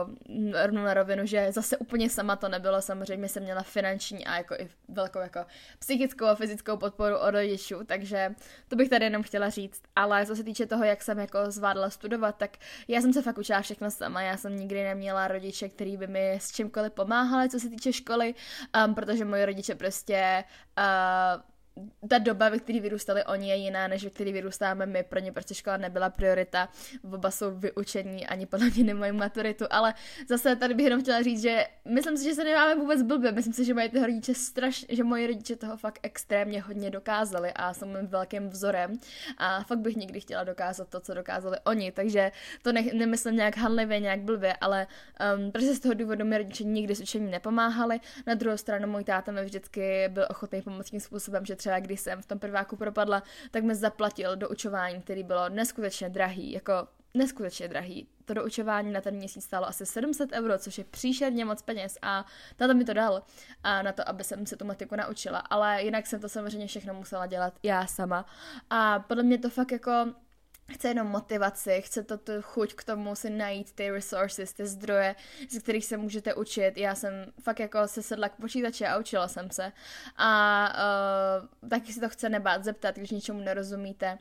rovnou 0.62 0.82
na 0.84 0.94
rovinu, 0.94 1.26
že 1.26 1.52
zase 1.52 1.76
úplně 1.76 2.10
sama 2.10 2.36
to 2.36 2.48
nebylo, 2.48 2.82
samozřejmě 2.82 3.28
jsem 3.28 3.42
měla 3.42 3.62
finanční 3.62 4.26
a 4.26 4.36
jako 4.36 4.54
i 4.54 4.68
velkou 4.88 5.18
jako 5.18 5.40
psychickou 5.78 6.24
a 6.24 6.34
fyzickou 6.34 6.76
podporu 6.76 7.16
od 7.18 7.30
rodičů, 7.30 7.84
takže 7.86 8.34
to 8.68 8.76
bych 8.76 8.88
tady 8.88 9.04
jenom 9.04 9.22
chtěla 9.22 9.50
říct, 9.50 9.82
ale 9.96 10.26
co 10.26 10.36
se 10.36 10.44
týče 10.44 10.66
toho, 10.66 10.84
jak 10.84 11.02
jsem 11.02 11.18
jako 11.18 11.38
zvládla 11.50 11.90
studovat, 11.90 12.36
tak 12.36 12.56
já 12.88 13.00
jsem 13.00 13.12
se 13.12 13.22
fakt 13.22 13.38
učila 13.38 13.60
všechno 13.60 13.90
sama, 13.90 14.22
já 14.22 14.36
jsem 14.36 14.56
nikdy 14.56 14.84
neměla 14.84 15.28
rodiče, 15.28 15.68
který 15.68 15.96
by 15.96 16.06
mi 16.06 16.32
s 16.32 16.52
čímkoliv 16.52 16.92
pomáhali, 16.92 17.48
co 17.48 17.60
se 17.60 17.68
týče 17.68 17.92
školy, 17.92 18.34
um, 18.86 18.94
protože 18.94 19.24
moji 19.24 19.44
rodiče 19.44 19.74
prostě 19.74 20.44
uh, 20.78 21.53
ta 22.08 22.18
doba, 22.18 22.48
ve 22.48 22.58
které 22.58 22.80
vyrůstali 22.80 23.24
oni, 23.24 23.48
je 23.48 23.56
jiná, 23.56 23.88
než 23.88 24.04
ve 24.04 24.10
které 24.10 24.32
vyrůstáme 24.32 24.86
my. 24.86 25.02
Pro 25.02 25.18
ně 25.18 25.32
prostě 25.32 25.54
škola 25.54 25.76
nebyla 25.76 26.10
priorita. 26.10 26.68
Oba 27.12 27.30
jsou 27.30 27.50
vyučení, 27.50 28.26
ani 28.26 28.46
podle 28.46 28.70
mě 28.70 28.84
nemají 28.84 29.12
maturitu, 29.12 29.64
ale 29.70 29.94
zase 30.28 30.56
tady 30.56 30.74
bych 30.74 30.84
jenom 30.84 31.02
chtěla 31.02 31.22
říct, 31.22 31.42
že 31.42 31.66
myslím 31.84 32.16
si, 32.16 32.24
že 32.24 32.34
se 32.34 32.44
nemáme 32.44 32.74
vůbec 32.74 33.02
blbě. 33.02 33.32
Myslím 33.32 33.52
si, 33.52 33.64
že 33.64 33.74
mají 33.74 33.88
ty 33.88 34.00
rodiče 34.00 34.34
strašně, 34.34 34.96
že 34.96 35.04
moji 35.04 35.26
rodiče 35.26 35.56
toho 35.56 35.76
fakt 35.76 35.98
extrémně 36.02 36.62
hodně 36.62 36.90
dokázali 36.90 37.52
a 37.54 37.74
jsou 37.74 37.86
mým 37.86 38.06
velkým 38.06 38.48
vzorem. 38.48 38.98
A 39.38 39.62
fakt 39.64 39.78
bych 39.78 39.96
nikdy 39.96 40.20
chtěla 40.20 40.44
dokázat 40.44 40.88
to, 40.88 41.00
co 41.00 41.14
dokázali 41.14 41.56
oni. 41.64 41.92
Takže 41.92 42.32
to 42.62 42.72
ne, 42.72 42.82
nemyslím 42.82 43.36
nějak 43.36 43.56
hanlivě, 43.56 44.00
nějak 44.00 44.20
blbě, 44.20 44.54
ale 44.60 44.86
um, 45.36 45.52
protože 45.52 45.74
z 45.74 45.80
toho 45.80 45.94
důvodu 45.94 46.24
mi 46.24 46.38
rodiče 46.38 46.64
nikdy 46.64 46.94
s 46.94 47.00
učením 47.00 47.30
nepomáhali. 47.30 48.00
Na 48.26 48.34
druhou 48.34 48.56
stranu 48.56 48.88
můj 48.88 49.04
táta 49.04 49.32
mi 49.32 49.44
vždycky 49.44 50.08
byl 50.08 50.26
ochotný 50.30 50.62
pomoct 50.62 50.90
tím 50.90 51.00
způsobem, 51.00 51.44
že 51.44 51.56
třeba 51.64 51.80
když 51.80 52.00
jsem 52.00 52.22
v 52.22 52.26
tom 52.26 52.38
prváku 52.38 52.76
propadla, 52.76 53.22
tak 53.50 53.64
mi 53.64 53.74
zaplatil 53.74 54.36
do 54.36 54.48
učování, 54.48 55.00
který 55.00 55.22
bylo 55.22 55.48
neskutečně 55.48 56.08
drahý, 56.08 56.52
jako 56.52 56.72
neskutečně 57.14 57.68
drahý. 57.68 58.08
To 58.24 58.34
doučování 58.34 58.92
na 58.92 59.00
ten 59.00 59.14
měsíc 59.14 59.44
stálo 59.44 59.68
asi 59.68 59.86
700 59.86 60.32
euro, 60.32 60.58
což 60.58 60.78
je 60.78 60.84
příšerně 60.84 61.44
moc 61.44 61.62
peněz 61.62 61.98
a 62.02 62.24
táta 62.56 62.72
mi 62.72 62.84
to 62.84 62.92
dal 62.92 63.22
a 63.62 63.82
na 63.82 63.92
to, 63.92 64.08
aby 64.08 64.24
jsem 64.24 64.46
se 64.46 64.56
tu 64.56 64.64
matiku 64.64 64.96
naučila, 64.96 65.38
ale 65.38 65.82
jinak 65.82 66.06
jsem 66.06 66.20
to 66.20 66.28
samozřejmě 66.28 66.66
všechno 66.66 66.94
musela 66.94 67.26
dělat 67.26 67.54
já 67.62 67.86
sama 67.86 68.26
a 68.70 68.98
podle 68.98 69.22
mě 69.22 69.38
to 69.38 69.50
fakt 69.50 69.72
jako 69.72 69.92
chce 70.72 70.88
jenom 70.88 71.06
motivaci, 71.06 71.82
chce 71.82 72.02
to 72.02 72.18
tu 72.18 72.32
chuť 72.42 72.74
k 72.74 72.84
tomu 72.84 73.14
si 73.14 73.30
najít 73.30 73.72
ty 73.72 73.90
resources, 73.90 74.52
ty 74.52 74.66
zdroje, 74.66 75.16
z 75.50 75.58
kterých 75.58 75.84
se 75.84 75.96
můžete 75.96 76.34
učit. 76.34 76.72
Já 76.76 76.94
jsem 76.94 77.12
fakt 77.42 77.60
jako 77.60 77.88
se 77.88 78.02
sedla 78.02 78.28
k 78.28 78.36
počítači 78.36 78.86
a 78.86 78.98
učila 78.98 79.28
jsem 79.28 79.50
se. 79.50 79.72
A 80.16 80.72
uh, 81.62 81.68
taky 81.68 81.92
si 81.92 82.00
to 82.00 82.08
chce 82.08 82.28
nebát 82.28 82.64
zeptat, 82.64 82.96
když 82.96 83.10
něčemu 83.10 83.40
nerozumíte. 83.40 84.18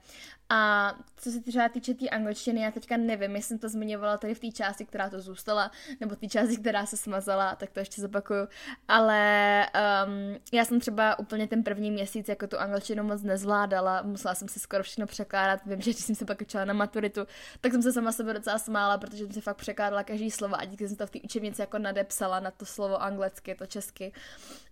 A 0.56 0.93
co 1.18 1.32
se 1.32 1.41
třeba 1.41 1.70
týče 1.70 1.93
té 1.93 1.99
tý 1.99 2.10
angličtiny, 2.10 2.62
já 2.62 2.72
teďka 2.72 2.97
nevím, 2.97 3.36
jestli 3.36 3.47
jsem 3.47 3.60
to 3.60 3.70
zmiňovala 3.70 4.18
tady 4.18 4.34
v 4.34 4.39
té 4.39 4.51
části, 4.51 4.86
která 4.86 5.10
to 5.10 5.22
zůstala, 5.22 5.72
nebo 5.99 6.16
té 6.16 6.28
části, 6.28 6.58
která 6.58 6.86
se 6.86 6.97
smazala, 6.97 7.56
tak 7.56 7.72
to 7.72 7.80
ještě 7.80 8.01
zopakuju. 8.01 8.47
Ale 8.88 9.66
um, 10.06 10.38
já 10.51 10.66
jsem 10.66 10.80
třeba 10.80 11.20
úplně 11.20 11.47
ten 11.47 11.64
první 11.64 11.91
měsíc 11.91 12.30
jako 12.30 12.47
tu 12.47 12.60
angličtinu 12.60 13.04
moc 13.04 13.22
nezvládala, 13.22 14.01
musela 14.01 14.36
jsem 14.36 14.47
si 14.47 14.60
skoro 14.60 14.84
všechno 14.84 15.08
překládat. 15.08 15.60
Vím, 15.66 15.82
že 15.82 15.91
když 15.91 16.06
jsem 16.06 16.16
se 16.16 16.26
pak 16.26 16.41
učila 16.41 16.66
na 16.66 16.74
maturitu, 16.74 17.22
tak 17.62 17.72
jsem 17.72 17.82
se 17.82 17.93
sama 17.93 18.12
sebe 18.12 18.34
docela 18.34 18.58
smála, 18.58 18.97
protože 18.97 19.24
jsem 19.24 19.34
si 19.34 19.41
fakt 19.41 19.58
překládala 19.58 20.04
každý 20.04 20.32
slovo 20.32 20.56
a 20.60 20.66
díky 20.66 20.88
jsem 20.88 20.97
to 20.97 21.08
v 21.08 21.12
té 21.12 21.20
učebnici 21.24 21.62
jako 21.62 21.78
nadepsala 21.78 22.39
na 22.39 22.51
to 22.51 22.66
slovo 22.66 23.01
anglicky, 23.01 23.56
to 23.56 23.66
česky. 23.66 24.12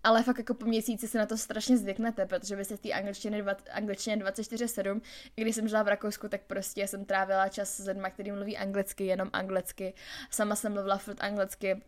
Ale 0.03 0.23
fakt 0.23 0.37
jako 0.37 0.53
po 0.53 0.65
měsíci 0.65 1.07
se 1.07 1.17
na 1.17 1.25
to 1.25 1.37
strašně 1.37 1.77
zvyknete, 1.77 2.25
protože 2.25 2.55
vy 2.55 2.65
se 2.65 2.77
v 2.77 2.79
té 2.79 2.91
angličtině, 2.91 3.45
angličtině 3.71 4.17
24-7, 4.17 5.01
když 5.35 5.55
jsem 5.55 5.70
žila 5.71 5.83
v 5.83 5.87
Rakousku, 5.87 6.27
tak 6.29 6.41
prostě 6.41 6.87
jsem 6.87 7.05
trávila 7.05 7.49
čas 7.49 7.79
s 7.79 7.87
lidmi, 7.87 8.07
kteří 8.13 8.31
mluví 8.31 8.57
anglicky, 8.57 9.05
jenom 9.05 9.29
anglicky. 9.33 9.93
Sama 10.29 10.55
jsem 10.55 10.73
mluvila 10.73 10.97
furt 10.97 11.23
anglicky, 11.23 11.81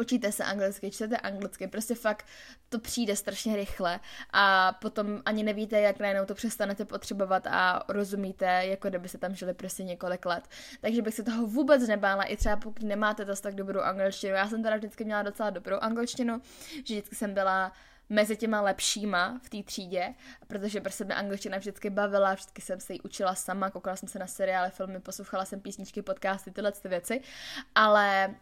učíte 0.00 0.32
se 0.32 0.44
anglicky, 0.44 0.90
čtete 0.90 1.16
anglicky, 1.16 1.66
prostě 1.66 1.94
fakt 1.94 2.26
to 2.68 2.78
přijde 2.78 3.16
strašně 3.16 3.56
rychle 3.56 4.00
a 4.32 4.72
potom 4.72 5.22
ani 5.24 5.42
nevíte, 5.42 5.80
jak 5.80 5.98
najednou 5.98 6.24
to 6.24 6.34
přestanete 6.34 6.84
potřebovat 6.84 7.46
a 7.46 7.82
rozumíte, 7.88 8.46
jako 8.46 8.88
kdyby 8.88 9.08
se 9.08 9.18
tam 9.18 9.34
žili 9.34 9.54
prostě 9.54 9.84
několik 9.84 10.26
let. 10.26 10.44
Takže 10.80 11.02
bych 11.02 11.14
se 11.14 11.22
toho 11.22 11.46
vůbec 11.46 11.88
nebála, 11.88 12.24
i 12.24 12.36
třeba 12.36 12.56
pokud 12.56 12.82
nemáte 12.82 13.24
dost 13.24 13.40
tak 13.40 13.54
dobrou 13.54 13.80
angličtinu. 13.80 14.34
Já 14.34 14.48
jsem 14.48 14.62
teda 14.62 14.76
vždycky 14.76 15.04
měla 15.04 15.22
docela 15.22 15.50
dobrou 15.50 15.76
angličtinu, 15.76 16.40
že 16.74 16.94
vždycky 16.94 17.14
jsem 17.14 17.34
byla 17.34 17.72
mezi 18.10 18.36
těma 18.36 18.60
lepšíma 18.60 19.40
v 19.42 19.48
té 19.48 19.62
třídě, 19.62 20.14
protože 20.46 20.80
prostě 20.80 21.04
mě 21.04 21.14
angličtina 21.14 21.58
vždycky 21.58 21.90
bavila, 21.90 22.34
vždycky 22.34 22.62
jsem 22.62 22.80
se 22.80 22.92
ji 22.92 23.00
učila 23.00 23.34
sama, 23.34 23.70
koukala 23.70 23.96
jsem 23.96 24.08
se 24.08 24.18
na 24.18 24.26
seriály, 24.26 24.70
filmy, 24.70 25.00
poslouchala 25.00 25.44
jsem 25.44 25.60
písničky, 25.60 26.02
podcasty, 26.02 26.50
tyhle 26.50 26.72
ty 26.72 26.88
věci, 26.88 27.20
ale 27.74 28.34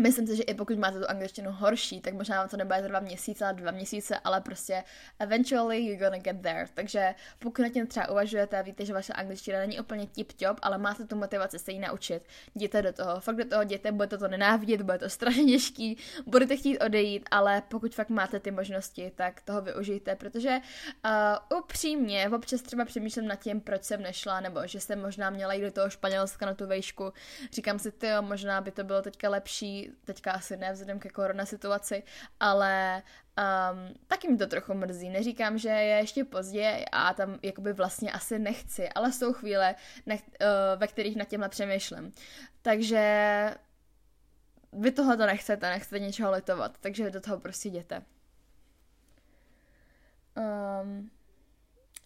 Myslím 0.00 0.26
si, 0.26 0.36
že 0.36 0.42
i 0.42 0.54
pokud 0.54 0.78
máte 0.78 1.00
tu 1.00 1.10
angličtinu 1.10 1.50
horší, 1.52 2.00
tak 2.00 2.14
možná 2.14 2.38
vám 2.40 2.48
to 2.48 2.56
nebude 2.56 2.82
trvat 2.82 3.02
měsíce, 3.02 3.44
ale 3.44 3.54
dva 3.54 3.70
měsíce, 3.70 4.18
ale 4.24 4.40
prostě 4.40 4.84
eventually 5.18 5.78
you're 5.78 6.04
gonna 6.04 6.18
get 6.18 6.42
there. 6.42 6.66
Takže 6.74 7.14
pokud 7.38 7.62
na 7.62 7.68
tím 7.68 7.86
třeba 7.86 8.10
uvažujete 8.10 8.58
a 8.58 8.62
víte, 8.62 8.84
že 8.86 8.92
vaše 8.92 9.12
angličtina 9.12 9.58
není 9.58 9.80
úplně 9.80 10.06
tip-top, 10.06 10.56
ale 10.62 10.78
máte 10.78 11.04
tu 11.04 11.16
motivaci 11.16 11.58
se 11.58 11.72
ji 11.72 11.78
naučit, 11.78 12.22
jděte 12.54 12.82
do 12.82 12.92
toho. 12.92 13.20
Fakt 13.20 13.36
do 13.36 13.44
toho 13.44 13.62
jděte, 13.62 13.92
budete 13.92 14.18
to 14.18 14.28
nenávidět, 14.28 14.82
bude 14.82 14.98
to 14.98 15.08
strašně 15.08 15.44
těžký, 15.44 15.98
budete 16.26 16.56
chtít 16.56 16.78
odejít, 16.78 17.28
ale 17.30 17.62
pokud 17.68 17.94
fakt 17.94 18.10
máte 18.10 18.40
ty 18.40 18.50
možnosti, 18.50 19.12
tak 19.14 19.40
toho 19.40 19.60
využijte, 19.60 20.16
protože 20.16 20.60
uh, 21.50 21.58
upřímně 21.58 22.28
občas 22.28 22.62
třeba 22.62 22.84
přemýšlím 22.84 23.26
nad 23.26 23.36
tím, 23.36 23.60
proč 23.60 23.84
jsem 23.84 24.02
nešla, 24.02 24.40
nebo 24.40 24.66
že 24.66 24.80
jsem 24.80 25.02
možná 25.02 25.30
měla 25.30 25.52
jít 25.52 25.62
do 25.62 25.70
toho 25.70 25.90
Španělska 25.90 26.46
na 26.46 26.54
tu 26.54 26.66
vejšku. 26.66 27.12
Říkám 27.52 27.78
si, 27.78 27.92
ty 27.92 28.08
možná 28.20 28.60
by 28.60 28.70
to 28.70 28.84
bylo 28.84 29.02
teďka 29.02 29.28
lepší, 29.28 29.85
teďka 30.04 30.32
asi 30.32 30.56
ne 30.56 30.72
vzhledem 30.72 30.98
ke 30.98 31.08
korona 31.08 31.46
situaci, 31.46 32.02
ale 32.40 33.02
um, 33.38 33.94
taky 34.06 34.28
mi 34.28 34.36
to 34.36 34.46
trochu 34.46 34.74
mrzí. 34.74 35.08
Neříkám, 35.10 35.58
že 35.58 35.68
je 35.68 35.96
ještě 35.96 36.24
pozdě 36.24 36.84
a 36.92 37.14
tam 37.14 37.38
jakoby 37.42 37.72
vlastně 37.72 38.12
asi 38.12 38.38
nechci, 38.38 38.88
ale 38.88 39.12
jsou 39.12 39.32
chvíle, 39.32 39.74
nech, 40.06 40.22
uh, 40.22 40.80
ve 40.80 40.86
kterých 40.86 41.16
nad 41.16 41.28
těmhle 41.28 41.48
přemýšlím. 41.48 42.12
Takže 42.62 43.54
vy 44.72 44.92
tohle 44.92 45.16
to 45.16 45.26
nechcete, 45.26 45.70
nechcete 45.70 45.98
něčeho 45.98 46.30
litovat, 46.30 46.78
takže 46.80 47.10
do 47.10 47.20
toho 47.20 47.40
prostě 47.40 47.68
jděte. 47.68 48.02
Um, 50.82 51.10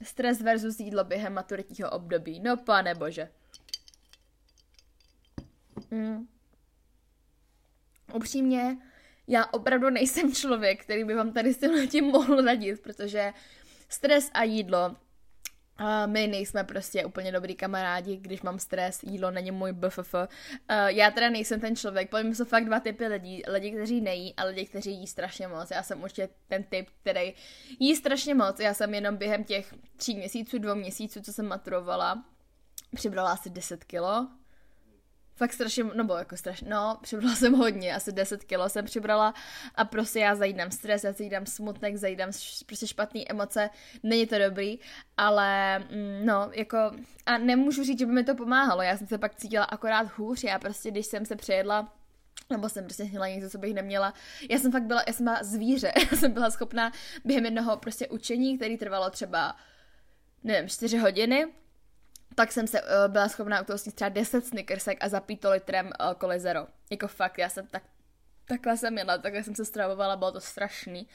stres 0.02 0.40
versus 0.40 0.80
jídlo 0.80 1.04
během 1.04 1.34
maturitního 1.34 1.90
období. 1.90 2.40
No 2.40 2.56
pane 2.56 2.94
bože. 2.94 3.28
Mm 5.90 6.28
upřímně, 8.14 8.76
já 9.28 9.46
opravdu 9.46 9.90
nejsem 9.90 10.32
člověk, 10.32 10.82
který 10.82 11.04
by 11.04 11.14
vám 11.14 11.32
tady 11.32 11.54
s 11.54 11.88
tím 11.88 12.04
mohl 12.04 12.40
radit, 12.40 12.82
protože 12.82 13.32
stres 13.88 14.30
a 14.34 14.42
jídlo 14.42 14.96
Uh, 15.80 16.06
my 16.06 16.26
nejsme 16.26 16.64
prostě 16.64 17.04
úplně 17.04 17.32
dobrý 17.32 17.54
kamarádi, 17.54 18.16
když 18.16 18.42
mám 18.42 18.58
stres, 18.58 19.02
jídlo 19.02 19.30
není 19.30 19.50
můj 19.50 19.72
BFF. 19.72 20.14
Uh, 20.14 20.26
já 20.86 21.10
teda 21.10 21.30
nejsem 21.30 21.60
ten 21.60 21.76
člověk, 21.76 22.10
pojďme 22.10 22.34
jsou 22.34 22.44
fakt 22.44 22.64
dva 22.64 22.80
typy 22.80 23.06
lidí, 23.06 23.42
lidi, 23.48 23.70
kteří 23.70 24.00
nejí 24.00 24.34
a 24.34 24.44
lidi, 24.44 24.66
kteří 24.66 24.92
jí 24.92 25.06
strašně 25.06 25.48
moc. 25.48 25.70
Já 25.70 25.82
jsem 25.82 26.02
určitě 26.02 26.28
ten 26.48 26.64
typ, 26.64 26.88
který 27.00 27.34
jí 27.78 27.96
strašně 27.96 28.34
moc. 28.34 28.60
Já 28.60 28.74
jsem 28.74 28.94
jenom 28.94 29.16
během 29.16 29.44
těch 29.44 29.74
tří 29.96 30.16
měsíců, 30.16 30.58
dvou 30.58 30.74
měsíců, 30.74 31.22
co 31.22 31.32
jsem 31.32 31.46
maturovala, 31.46 32.24
přibrala 32.94 33.32
asi 33.32 33.50
10 33.50 33.84
kilo, 33.84 34.28
fakt 35.40 35.52
strašně, 35.52 35.84
nebo 35.84 36.14
jako 36.14 36.36
strašně, 36.36 36.68
no, 36.70 36.98
přibrala 37.02 37.34
jsem 37.34 37.54
hodně, 37.54 37.94
asi 37.94 38.12
10 38.12 38.44
kilo 38.44 38.68
jsem 38.68 38.84
přibrala 38.84 39.34
a 39.74 39.84
prostě 39.84 40.18
já 40.18 40.34
zajídám 40.34 40.70
stres, 40.70 41.04
já 41.04 41.12
zajídám 41.12 41.46
smutek, 41.46 41.96
zajídám 41.96 42.30
prostě 42.66 42.86
špatné 42.86 43.20
emoce, 43.28 43.70
není 44.02 44.26
to 44.26 44.38
dobrý, 44.38 44.78
ale 45.16 45.78
mm, 45.78 46.26
no, 46.26 46.50
jako 46.52 46.78
a 47.26 47.38
nemůžu 47.38 47.84
říct, 47.84 47.98
že 47.98 48.06
by 48.06 48.12
mi 48.12 48.24
to 48.24 48.34
pomáhalo, 48.34 48.82
já 48.82 48.96
jsem 48.96 49.06
se 49.06 49.18
pak 49.18 49.34
cítila 49.34 49.64
akorát 49.64 50.18
hůř, 50.18 50.44
já 50.44 50.58
prostě, 50.58 50.90
když 50.90 51.06
jsem 51.06 51.26
se 51.26 51.36
přejedla 51.36 51.92
nebo 52.50 52.68
jsem 52.68 52.84
prostě 52.84 53.04
měla 53.04 53.28
něco, 53.28 53.50
co 53.50 53.58
bych 53.58 53.74
neměla. 53.74 54.14
Já 54.50 54.58
jsem 54.58 54.72
fakt 54.72 54.82
byla, 54.82 55.02
já 55.06 55.12
jsem 55.12 55.24
byla 55.24 55.42
zvíře, 55.42 55.92
já 56.10 56.16
jsem 56.16 56.32
byla 56.32 56.50
schopná 56.50 56.92
během 57.24 57.44
jednoho 57.44 57.76
prostě 57.76 58.08
učení, 58.08 58.56
který 58.56 58.76
trvalo 58.76 59.10
třeba, 59.10 59.56
nevím, 60.44 60.68
4 60.68 60.98
hodiny, 60.98 61.46
tak 62.40 62.52
jsem 62.52 62.66
se 62.66 62.82
uh, 62.82 62.88
byla 63.06 63.28
schopná 63.28 63.60
utoustit 63.60 63.94
třeba 63.94 64.08
10 64.08 64.46
snickersek 64.46 64.98
a 65.00 65.08
zapít 65.08 65.40
to 65.40 65.50
litrem 65.50 65.86
uh, 65.86 66.14
Cola 66.20 66.38
Zero. 66.38 66.66
Jako 66.90 67.08
fakt, 67.08 67.38
já 67.38 67.48
jsem 67.48 67.66
tak, 67.66 67.82
takhle 68.44 68.76
jsem 68.76 68.98
jela, 68.98 69.18
takhle 69.18 69.42
jsem 69.42 69.54
se 69.54 69.64
stravovala, 69.64 70.16
bylo 70.16 70.32
to 70.32 70.40
strašný. 70.40 71.08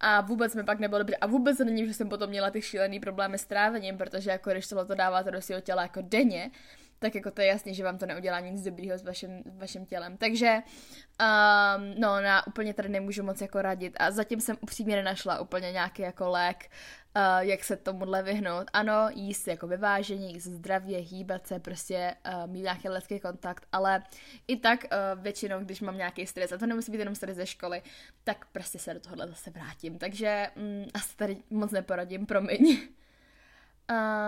A 0.00 0.20
vůbec 0.20 0.54
mi 0.54 0.64
pak 0.64 0.78
nebylo 0.78 0.98
dobře. 0.98 1.16
A 1.16 1.26
vůbec 1.26 1.58
není, 1.58 1.86
že 1.86 1.94
jsem 1.94 2.08
potom 2.08 2.30
měla 2.30 2.50
ty 2.50 2.62
šílený 2.62 3.00
problémy 3.00 3.38
s 3.38 3.44
trávením, 3.44 3.98
protože 3.98 4.30
jako 4.30 4.50
když 4.50 4.66
tohle 4.66 4.86
to 4.86 4.94
dáváte 4.94 5.30
do 5.30 5.42
svého 5.42 5.60
těla 5.60 5.82
jako 5.82 6.00
denně, 6.02 6.50
tak 6.98 7.14
jako 7.14 7.30
to 7.30 7.40
je 7.40 7.46
jasně, 7.46 7.74
že 7.74 7.84
vám 7.84 7.98
to 7.98 8.06
neudělá 8.06 8.40
nic 8.40 8.62
dobrýho 8.62 8.98
s 8.98 9.04
vaším, 9.04 9.42
vaším 9.56 9.86
tělem. 9.86 10.16
Takže 10.16 10.58
um, 10.58 11.94
no, 12.00 12.20
já 12.20 12.42
úplně 12.46 12.74
tady 12.74 12.88
nemůžu 12.88 13.22
moc 13.22 13.40
jako 13.40 13.62
radit 13.62 13.96
a 13.98 14.10
zatím 14.10 14.40
jsem 14.40 14.56
upřímně 14.60 14.96
nenašla 14.96 15.40
úplně 15.40 15.72
nějaký 15.72 16.02
jako 16.02 16.28
lék, 16.28 16.70
uh, 17.16 17.22
jak 17.38 17.64
se 17.64 17.76
tomuhle 17.76 18.22
vyhnout. 18.22 18.70
Ano, 18.72 19.08
jíst 19.14 19.48
jako 19.48 19.66
vyvážení, 19.66 20.32
jíst 20.32 20.44
zdravě, 20.46 20.98
hýbat 20.98 21.46
se, 21.46 21.58
prostě 21.58 22.14
uh, 22.26 22.50
mít 22.50 22.62
nějaký 22.62 22.88
lidský 22.88 23.20
kontakt, 23.20 23.66
ale 23.72 24.02
i 24.48 24.56
tak 24.56 24.84
uh, 24.84 25.22
většinou, 25.22 25.60
když 25.60 25.80
mám 25.80 25.96
nějaký 25.96 26.26
stres, 26.26 26.52
a 26.52 26.58
to 26.58 26.66
nemusí 26.66 26.92
být 26.92 26.98
jenom 26.98 27.14
stres 27.14 27.36
ze 27.36 27.46
školy, 27.46 27.82
tak 28.24 28.46
prostě 28.52 28.78
se 28.78 28.94
do 28.94 29.00
tohohle 29.00 29.28
zase 29.28 29.50
vrátím. 29.50 29.98
Takže 29.98 30.50
um, 30.56 30.86
asi 30.94 31.16
tady 31.16 31.36
moc 31.50 31.70
neporadím, 31.70 32.26
promiň. 32.26 32.78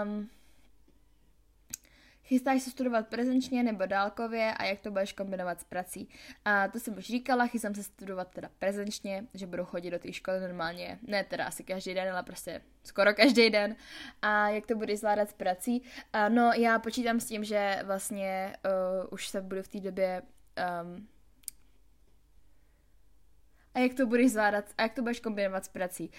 Um, 0.05 0.31
Chystáš 2.29 2.63
se 2.63 2.71
studovat 2.71 3.09
prezenčně 3.09 3.63
nebo 3.63 3.87
dálkově 3.87 4.55
a 4.55 4.65
jak 4.65 4.81
to 4.81 4.91
budeš 4.91 5.13
kombinovat 5.13 5.61
s 5.61 5.65
prací? 5.65 6.09
A 6.45 6.69
to 6.69 6.81
jsem 6.81 6.99
už 6.99 7.05
říkala, 7.05 7.47
chystám 7.47 7.75
se 7.75 7.83
studovat 7.83 8.31
teda 8.31 8.51
prezenčně, 8.59 9.27
že 9.35 9.47
budu 9.47 9.65
chodit 9.65 9.91
do 9.91 9.99
té 9.99 10.13
školy 10.13 10.41
normálně, 10.41 10.99
ne 11.03 11.25
teda 11.25 11.45
asi 11.45 11.65
každý 11.65 11.95
den, 11.95 12.13
ale 12.13 12.23
prostě 12.23 12.63
skoro 12.85 13.15
každý 13.15 13.51
den. 13.51 13.77
A 14.23 14.49
jak 14.49 14.67
to 14.67 14.77
budeš 14.77 14.99
zvládat 14.99 15.31
s 15.31 15.33
prací? 15.33 15.83
A 16.13 16.29
no, 16.29 16.53
já 16.57 16.79
počítám 16.79 17.21
s 17.21 17.27
tím, 17.27 17.45
že 17.45 17.83
vlastně 17.85 18.57
uh, 19.01 19.07
už 19.11 19.29
se 19.29 19.41
budu 19.41 19.63
v 19.63 19.69
té 19.69 19.81
době 19.81 20.23
um, 20.83 21.09
a 23.75 23.79
jak 23.79 23.95
to 23.95 24.07
budeš 24.07 24.33
zvládat 24.33 24.65
a 24.79 24.83
jak 24.83 24.95
to 24.95 25.03
budeš 25.03 25.21
kombinovat 25.21 25.65
s 25.65 25.69
prací. 25.69 26.11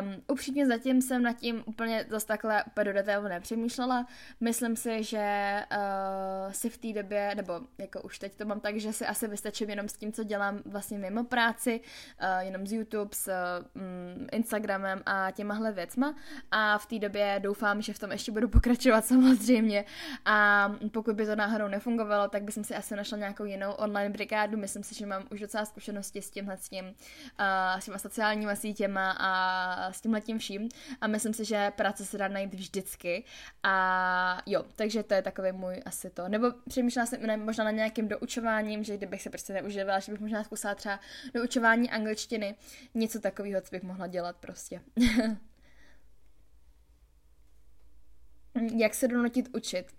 Um, 0.00 0.22
upřímně 0.28 0.66
zatím 0.66 1.02
jsem 1.02 1.22
nad 1.22 1.32
tím 1.32 1.62
úplně 1.66 2.06
zase 2.08 2.26
takhle 2.26 2.64
úplně 2.64 2.84
do 2.84 2.92
detailu 2.92 3.28
nepřemýšlela. 3.28 4.06
Myslím 4.40 4.76
si, 4.76 5.04
že 5.04 5.56
uh, 5.72 6.52
si 6.52 6.70
v 6.70 6.78
té 6.78 6.92
době, 7.02 7.34
nebo 7.34 7.60
jako 7.78 8.00
už 8.02 8.18
teď 8.18 8.36
to 8.36 8.44
mám 8.44 8.60
tak, 8.60 8.76
že 8.76 8.92
si 8.92 9.06
asi 9.06 9.28
vystačím 9.28 9.70
jenom 9.70 9.88
s 9.88 9.92
tím, 9.92 10.12
co 10.12 10.24
dělám 10.24 10.62
vlastně 10.64 10.98
mimo 10.98 11.24
práci, 11.24 11.80
uh, 11.80 12.46
jenom 12.46 12.66
z 12.66 12.72
YouTube, 12.72 13.10
s 13.12 13.30
um, 13.74 14.26
Instagramem 14.32 15.02
a 15.06 15.30
těmahle 15.30 15.72
věcma 15.72 16.14
a 16.50 16.78
v 16.78 16.86
té 16.86 16.98
době 16.98 17.40
doufám, 17.42 17.82
že 17.82 17.92
v 17.92 17.98
tom 17.98 18.12
ještě 18.12 18.32
budu 18.32 18.48
pokračovat 18.48 19.04
samozřejmě 19.06 19.84
a 20.24 20.68
pokud 20.92 21.16
by 21.16 21.26
to 21.26 21.36
náhodou 21.36 21.68
nefungovalo, 21.68 22.28
tak 22.28 22.42
bych 22.42 22.54
si 22.62 22.74
asi 22.74 22.96
našla 22.96 23.18
nějakou 23.18 23.44
jinou 23.44 23.72
online 23.72 24.10
brigádu. 24.10 24.58
Myslím 24.58 24.82
si, 24.82 24.94
že 24.94 25.06
mám 25.06 25.22
už 25.30 25.40
docela 25.40 25.64
zkušenosti 25.64 26.22
s 26.22 26.30
tímhle 26.30 26.56
s 26.56 26.68
tím 26.68 26.81
uh, 26.86 27.80
s 27.80 27.84
těma 27.84 27.98
sociálníma 27.98 28.54
sítěma 28.54 29.10
a 29.10 29.92
s 29.92 30.00
tím 30.20 30.38
vším 30.38 30.68
a 31.00 31.06
myslím 31.06 31.34
si, 31.34 31.44
že 31.44 31.70
práce 31.70 32.04
se 32.04 32.18
dá 32.18 32.28
najít 32.28 32.54
vždycky 32.54 33.24
a 33.62 34.42
jo, 34.46 34.64
takže 34.76 35.02
to 35.02 35.14
je 35.14 35.22
takový 35.22 35.52
můj 35.52 35.82
asi 35.84 36.10
to. 36.10 36.28
Nebo 36.28 36.46
přemýšlela 36.68 37.06
jsem 37.06 37.26
ne, 37.26 37.36
možná 37.36 37.64
na 37.64 37.70
nějakým 37.70 38.08
doučováním, 38.08 38.84
že 38.84 38.96
kdybych 38.96 39.22
se 39.22 39.30
prostě 39.30 39.52
neužívala, 39.52 39.98
že 39.98 40.12
bych 40.12 40.20
možná 40.20 40.44
zkusila 40.44 40.74
třeba 40.74 41.00
doučování 41.34 41.90
angličtiny, 41.90 42.54
něco 42.94 43.20
takového, 43.20 43.60
co 43.60 43.68
bych 43.70 43.82
mohla 43.82 44.06
dělat 44.06 44.36
prostě. 44.36 44.80
Jak 48.76 48.94
se 48.94 49.08
donutit 49.08 49.48
učit? 49.54 49.92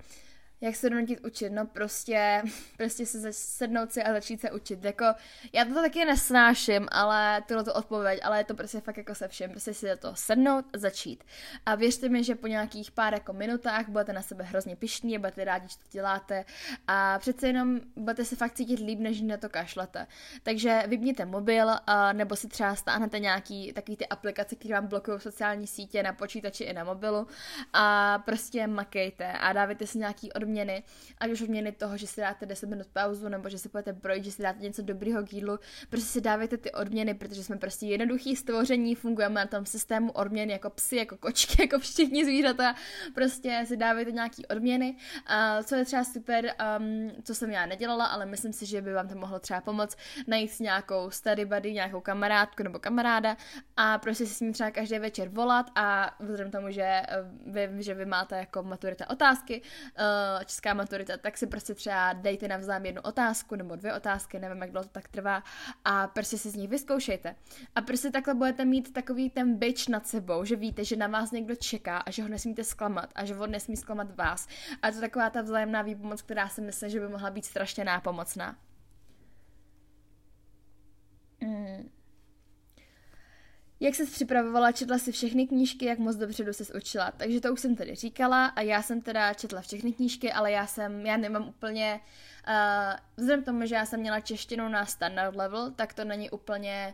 Jak 0.64 0.76
se 0.76 0.90
donutit 0.90 1.26
učit, 1.26 1.50
no 1.50 1.66
prostě, 1.66 2.44
prostě 2.78 3.06
se 3.06 3.34
sednout 3.34 3.92
si 3.92 4.04
a 4.04 4.14
začít 4.14 4.42
se 4.42 4.52
učit, 4.52 4.84
jako, 4.84 5.06
já 5.54 5.66
to 5.66 5.74
taky 5.74 6.06
nesnáším, 6.06 6.88
ale 6.92 7.44
tohle 7.48 7.64
to 7.64 7.74
odpověď, 7.74 8.20
ale 8.24 8.38
je 8.38 8.44
to 8.44 8.54
prostě 8.54 8.82
fakt 8.82 8.98
jako 8.98 9.16
se 9.16 9.28
všem, 9.28 9.52
prostě 9.52 9.74
si 9.74 9.88
to 10.00 10.16
sednout 10.16 10.66
a 10.74 10.78
začít. 10.78 11.24
A 11.66 11.76
věřte 11.76 12.10
mi, 12.10 12.24
že 12.24 12.36
po 12.36 12.48
nějakých 12.48 12.92
pár 12.92 13.14
jako 13.14 13.34
minutách 13.34 13.90
budete 13.90 14.14
na 14.14 14.22
sebe 14.22 14.44
hrozně 14.44 14.76
pišní, 14.76 15.18
budete 15.18 15.44
rádi, 15.44 15.68
že 15.68 15.78
to 15.78 15.84
děláte 15.92 16.46
a 16.88 17.20
přece 17.20 17.48
jenom 17.48 17.80
budete 17.96 18.26
se 18.26 18.36
fakt 18.36 18.54
cítit 18.54 18.80
líp, 18.80 19.00
než 19.00 19.22
na 19.22 19.38
to 19.38 19.50
kašlete. 19.50 20.08
Takže 20.44 20.84
vypněte 20.88 21.26
mobil, 21.26 21.70
a, 21.88 22.14
nebo 22.14 22.36
si 22.36 22.48
třeba 22.48 22.76
stáhnete 22.76 23.20
nějaký 23.20 23.74
takový 23.74 23.98
ty 23.98 24.08
aplikace, 24.08 24.56
které 24.56 24.74
vám 24.74 24.88
blokují 24.88 25.20
sociální 25.20 25.68
sítě 25.68 26.04
na 26.04 26.14
počítači 26.14 26.64
i 26.64 26.74
na 26.74 26.84
mobilu 26.84 27.28
a 27.74 28.18
prostě 28.26 28.68
makejte 28.68 29.32
a 29.32 29.54
dávajte 29.54 29.88
si 29.88 29.98
nějaký 29.98 30.32
odměn 30.32 30.53
odměny, 30.54 30.84
ať 31.18 31.32
už 31.32 31.42
odměny 31.42 31.72
toho, 31.72 31.98
že 31.98 32.08
si 32.08 32.22
dáte 32.22 32.46
10 32.46 32.70
minut 32.70 32.88
pauzu, 32.94 33.30
nebo 33.30 33.50
že 33.50 33.58
si 33.58 33.70
budete 33.70 33.94
projít, 33.94 34.24
že 34.24 34.32
si 34.32 34.42
dáte 34.42 34.60
něco 34.60 34.82
dobrého 34.82 35.24
k 35.24 35.34
jídlu, 35.34 35.60
prostě 35.90 36.08
si 36.08 36.22
dávejte 36.22 36.58
ty 36.58 36.72
odměny, 36.72 37.14
protože 37.14 37.44
jsme 37.44 37.58
prostě 37.58 37.86
jednoduchý 37.86 38.36
stvoření, 38.36 38.96
fungujeme 38.96 39.36
na 39.36 39.46
tom 39.48 39.66
systému 39.66 40.12
odměn 40.12 40.50
jako 40.50 40.70
psy, 40.70 40.96
jako 40.96 41.18
kočky, 41.18 41.62
jako 41.62 41.80
všichni 41.80 42.26
zvířata, 42.26 42.76
prostě 43.14 43.64
si 43.68 43.78
dávejte 43.78 44.12
nějaký 44.12 44.46
odměny. 44.46 44.96
A 45.26 45.64
co 45.64 45.76
je 45.76 45.86
třeba 45.86 46.04
super, 46.04 46.54
um, 46.80 47.12
co 47.24 47.36
jsem 47.36 47.52
já 47.52 47.66
nedělala, 47.66 48.06
ale 48.06 48.26
myslím 48.26 48.54
si, 48.54 48.66
že 48.66 48.82
by 48.82 48.94
vám 48.94 49.08
to 49.08 49.16
mohlo 49.16 49.40
třeba 49.40 49.62
pomoct 49.62 49.98
najít 50.28 50.60
nějakou 50.60 51.10
study 51.10 51.46
buddy, 51.46 51.74
nějakou 51.74 52.02
kamarádku 52.02 52.64
nebo 52.64 52.80
kamaráda 52.80 53.38
a 53.78 53.98
prostě 53.98 54.26
si 54.26 54.34
s 54.34 54.40
ním 54.40 54.54
třeba 54.54 54.72
každý 54.72 55.00
večer 55.00 55.30
volat 55.30 55.66
a 55.76 56.16
vzhledem 56.20 56.52
tomu, 56.52 56.72
že 56.72 56.84
eh, 56.84 57.08
vím, 57.46 57.82
že 57.82 57.94
vy 57.94 58.06
máte 58.06 58.38
jako 58.38 58.64
maturita 58.64 59.10
otázky, 59.10 59.62
uh, 59.62 60.43
česká 60.44 60.74
maturita, 60.74 61.18
tak 61.18 61.38
si 61.38 61.48
prostě 61.48 61.74
třeba 61.74 62.14
dejte 62.14 62.48
navzájem 62.48 62.86
jednu 62.86 63.02
otázku 63.02 63.56
nebo 63.56 63.76
dvě 63.76 63.94
otázky, 63.94 64.40
nevím, 64.40 64.62
jak 64.62 64.72
dlouho 64.72 64.84
to 64.84 64.90
tak 64.90 65.08
trvá, 65.08 65.44
a 65.86 66.08
prostě 66.08 66.38
si 66.38 66.50
z 66.50 66.56
nich 66.56 66.70
vyzkoušejte. 66.70 67.36
A 67.76 67.82
prostě 67.82 68.12
takhle 68.12 68.34
budete 68.34 68.66
mít 68.66 68.94
takový 68.94 69.30
ten 69.30 69.56
bitch 69.58 69.90
nad 69.90 70.08
sebou, 70.08 70.46
že 70.46 70.56
víte, 70.56 70.86
že 70.86 70.96
na 70.96 71.08
vás 71.08 71.32
někdo 71.32 71.56
čeká 71.56 71.98
a 71.98 72.12
že 72.12 72.24
ho 72.24 72.30
nesmíte 72.30 72.64
zklamat 72.64 73.10
a 73.16 73.26
že 73.26 73.36
on 73.36 73.52
nesmí 73.52 73.78
zklamat 73.78 74.16
vás. 74.16 74.48
A 74.82 74.90
to 74.90 74.98
je 74.98 75.02
taková 75.02 75.30
ta 75.30 75.42
vzájemná 75.42 75.82
výpomoc, 75.82 76.22
která 76.22 76.50
si 76.50 76.62
myslím, 76.62 76.90
že 76.90 77.00
by 77.00 77.08
mohla 77.08 77.30
být 77.30 77.46
strašně 77.46 77.84
nápomocná. 77.84 78.56
Mm. 81.42 81.90
Jak 83.84 83.96
se 83.96 84.06
připravovala, 84.06 84.72
četla 84.72 84.98
si 84.98 85.12
všechny 85.12 85.48
knížky, 85.48 85.86
jak 85.86 86.00
moc 86.00 86.16
dopředu 86.16 86.54
se 86.54 86.74
učila. 86.74 87.12
Takže 87.18 87.42
to 87.42 87.54
už 87.54 87.60
jsem 87.60 87.76
tady 87.76 87.96
říkala 87.96 88.46
a 88.46 88.62
já 88.62 88.82
jsem 88.82 89.02
teda 89.02 89.34
četla 89.34 89.62
všechny 89.62 89.94
knížky, 89.94 90.32
ale 90.32 90.52
já 90.52 90.68
jsem, 90.68 91.06
já 91.06 91.18
nemám 91.18 91.48
úplně, 91.48 92.00
uh, 92.48 92.54
vzhledem 93.18 93.42
k 93.42 93.46
tomu, 93.46 93.66
že 93.66 93.76
já 93.76 93.86
jsem 93.86 94.00
měla 94.00 94.20
češtinu 94.20 94.70
na 94.70 94.86
standard 94.86 95.36
level, 95.36 95.72
tak 95.72 95.94
to 95.94 96.06
není 96.06 96.30
úplně 96.30 96.94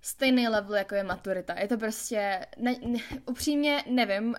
stejný 0.00 0.48
level, 0.48 0.76
jako 0.76 0.94
je 0.94 1.02
maturita. 1.02 1.58
Je 1.58 1.68
to 1.68 1.78
prostě, 1.78 2.46
ne, 2.56 2.74
ne, 2.86 2.98
upřímně 3.26 3.84
nevím, 3.90 4.28
uh, 4.28 4.34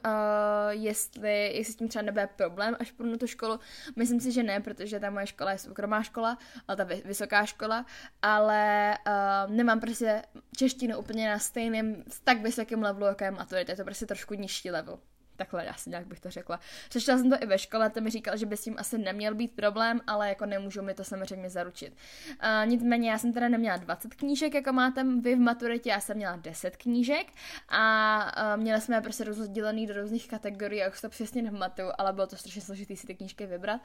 jestli, 0.69 1.57
jestli 1.57 1.73
s 1.73 1.75
tím 1.75 1.87
třeba 1.87 2.03
nebude 2.03 2.27
problém, 2.27 2.75
až 2.79 2.91
půjdu 2.91 3.17
tu 3.17 3.27
školu. 3.27 3.59
Myslím 3.95 4.19
si, 4.19 4.31
že 4.31 4.43
ne, 4.43 4.59
protože 4.59 4.99
ta 4.99 5.09
moje 5.09 5.27
škola 5.27 5.51
je 5.51 5.57
soukromá 5.57 6.03
škola, 6.03 6.37
ale 6.67 6.77
ta 6.77 6.83
vysoká 6.83 7.45
škola, 7.45 7.85
ale 8.21 8.93
uh, 9.07 9.55
nemám 9.55 9.79
prostě 9.79 10.21
češtinu 10.57 10.97
úplně 10.97 11.29
na 11.29 11.39
stejném, 11.39 12.03
tak 12.23 12.41
vysokém 12.41 12.81
levelu, 12.81 13.05
jako 13.05 13.23
je 13.23 13.31
maturita. 13.31 13.71
Je 13.71 13.77
to 13.77 13.83
prostě 13.83 14.05
trošku 14.05 14.33
nižší 14.33 14.71
level. 14.71 14.99
Takhle 15.39 15.69
asi 15.69 15.89
nějak 15.89 16.07
bych 16.07 16.19
to 16.19 16.29
řekla. 16.29 16.59
Přečetla 16.89 17.17
jsem 17.17 17.29
to 17.29 17.35
i 17.41 17.45
ve 17.45 17.57
škole, 17.57 17.89
to 17.89 18.01
mi 18.01 18.09
říkal, 18.09 18.37
že 18.37 18.45
by 18.45 18.57
s 18.57 18.63
tím 18.63 18.75
asi 18.77 18.97
neměl 18.97 19.35
být 19.35 19.55
problém, 19.55 20.01
ale 20.07 20.29
jako 20.29 20.45
nemůžu 20.45 20.81
mi 20.81 20.93
to 20.93 21.03
samozřejmě 21.03 21.49
zaručit. 21.49 21.93
Uh, 21.93 22.69
nicméně 22.69 23.11
já 23.11 23.17
jsem 23.17 23.33
teda 23.33 23.49
neměla 23.49 23.77
20 23.77 24.13
knížek, 24.13 24.53
jako 24.53 24.73
máte 24.73 25.03
vy 25.21 25.35
v 25.35 25.39
maturitě, 25.39 25.89
já 25.89 25.99
jsem 25.99 26.17
měla 26.17 26.35
10 26.35 26.77
knížek 26.77 27.27
a 27.69 28.53
uh, 28.55 28.61
měli 28.61 28.81
jsme 28.81 28.95
je 28.95 29.01
prostě 29.01 29.23
rozdělený 29.23 29.87
do 29.87 30.01
různých 30.01 30.27
kategorií, 30.27 30.81
už 30.91 31.01
to 31.01 31.09
přesně 31.09 31.41
nepamatuju, 31.41 31.91
ale 31.97 32.13
bylo 32.13 32.27
to 32.27 32.35
strašně 32.35 32.61
složitý 32.61 32.95
si 32.95 33.07
ty 33.07 33.15
knížky 33.15 33.45
vybrat. 33.45 33.81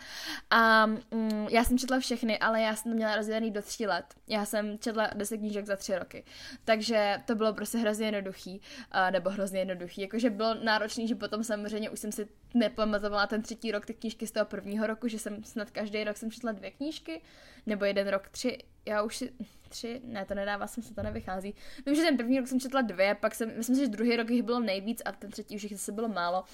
A 0.50 0.84
um, 0.84 1.46
já 1.50 1.64
jsem 1.64 1.78
četla 1.78 1.98
všechny, 1.98 2.38
ale 2.38 2.60
já 2.60 2.76
jsem 2.76 2.94
měla 2.94 3.16
rozdělený 3.16 3.50
do 3.50 3.62
3 3.62 3.86
let. 3.86 4.04
Já 4.28 4.44
jsem 4.44 4.78
četla 4.78 5.10
10 5.14 5.36
knížek 5.36 5.66
za 5.66 5.76
3 5.76 5.98
roky. 5.98 6.24
Takže 6.64 7.22
to 7.24 7.34
bylo 7.34 7.54
prostě 7.54 7.78
hrozně 7.78 8.06
jednoduchý, 8.06 8.60
uh, 8.60 9.10
nebo 9.10 9.30
hrozně 9.30 9.58
jednoduchý. 9.58 10.00
Jakože 10.00 10.30
bylo 10.30 10.54
náročný, 10.54 11.08
že 11.08 11.14
potom 11.14 11.43
samozřejmě 11.44 11.90
už 11.90 12.00
jsem 12.00 12.12
si 12.12 12.28
nepamatovala 12.54 13.26
ten 13.26 13.42
třetí 13.42 13.72
rok 13.72 13.86
ty 13.86 13.94
knížky 13.94 14.26
z 14.26 14.30
toho 14.32 14.46
prvního 14.46 14.86
roku, 14.86 15.08
že 15.08 15.18
jsem 15.18 15.44
snad 15.44 15.70
každý 15.70 16.04
rok 16.04 16.16
jsem 16.16 16.30
četla 16.30 16.52
dvě 16.52 16.70
knížky, 16.70 17.22
nebo 17.66 17.84
jeden 17.84 18.08
rok 18.08 18.28
tři, 18.28 18.58
já 18.86 19.02
už 19.02 19.16
si, 19.16 19.32
tři, 19.68 20.00
ne, 20.04 20.24
to 20.24 20.34
nedává 20.34 20.66
smysl, 20.66 20.94
to 20.94 21.02
nevychází. 21.02 21.54
Vím, 21.86 21.94
že 21.94 22.02
ten 22.02 22.16
první 22.16 22.38
rok 22.38 22.48
jsem 22.48 22.60
četla 22.60 22.82
dvě, 22.82 23.14
pak 23.14 23.34
jsem, 23.34 23.56
myslím 23.56 23.76
si, 23.76 23.82
že 23.82 23.88
druhý 23.88 24.16
rok 24.16 24.30
jich 24.30 24.42
bylo 24.42 24.60
nejvíc 24.60 25.02
a 25.04 25.12
ten 25.12 25.30
třetí 25.30 25.56
už 25.56 25.62
jich 25.62 25.72
zase 25.72 25.92
bylo 25.92 26.08
málo. 26.08 26.44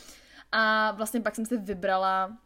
A 0.53 0.93
vlastně 0.93 1.21
pak 1.21 1.35
jsem 1.35 1.47
si 1.47 1.57
vybrala 1.57 2.39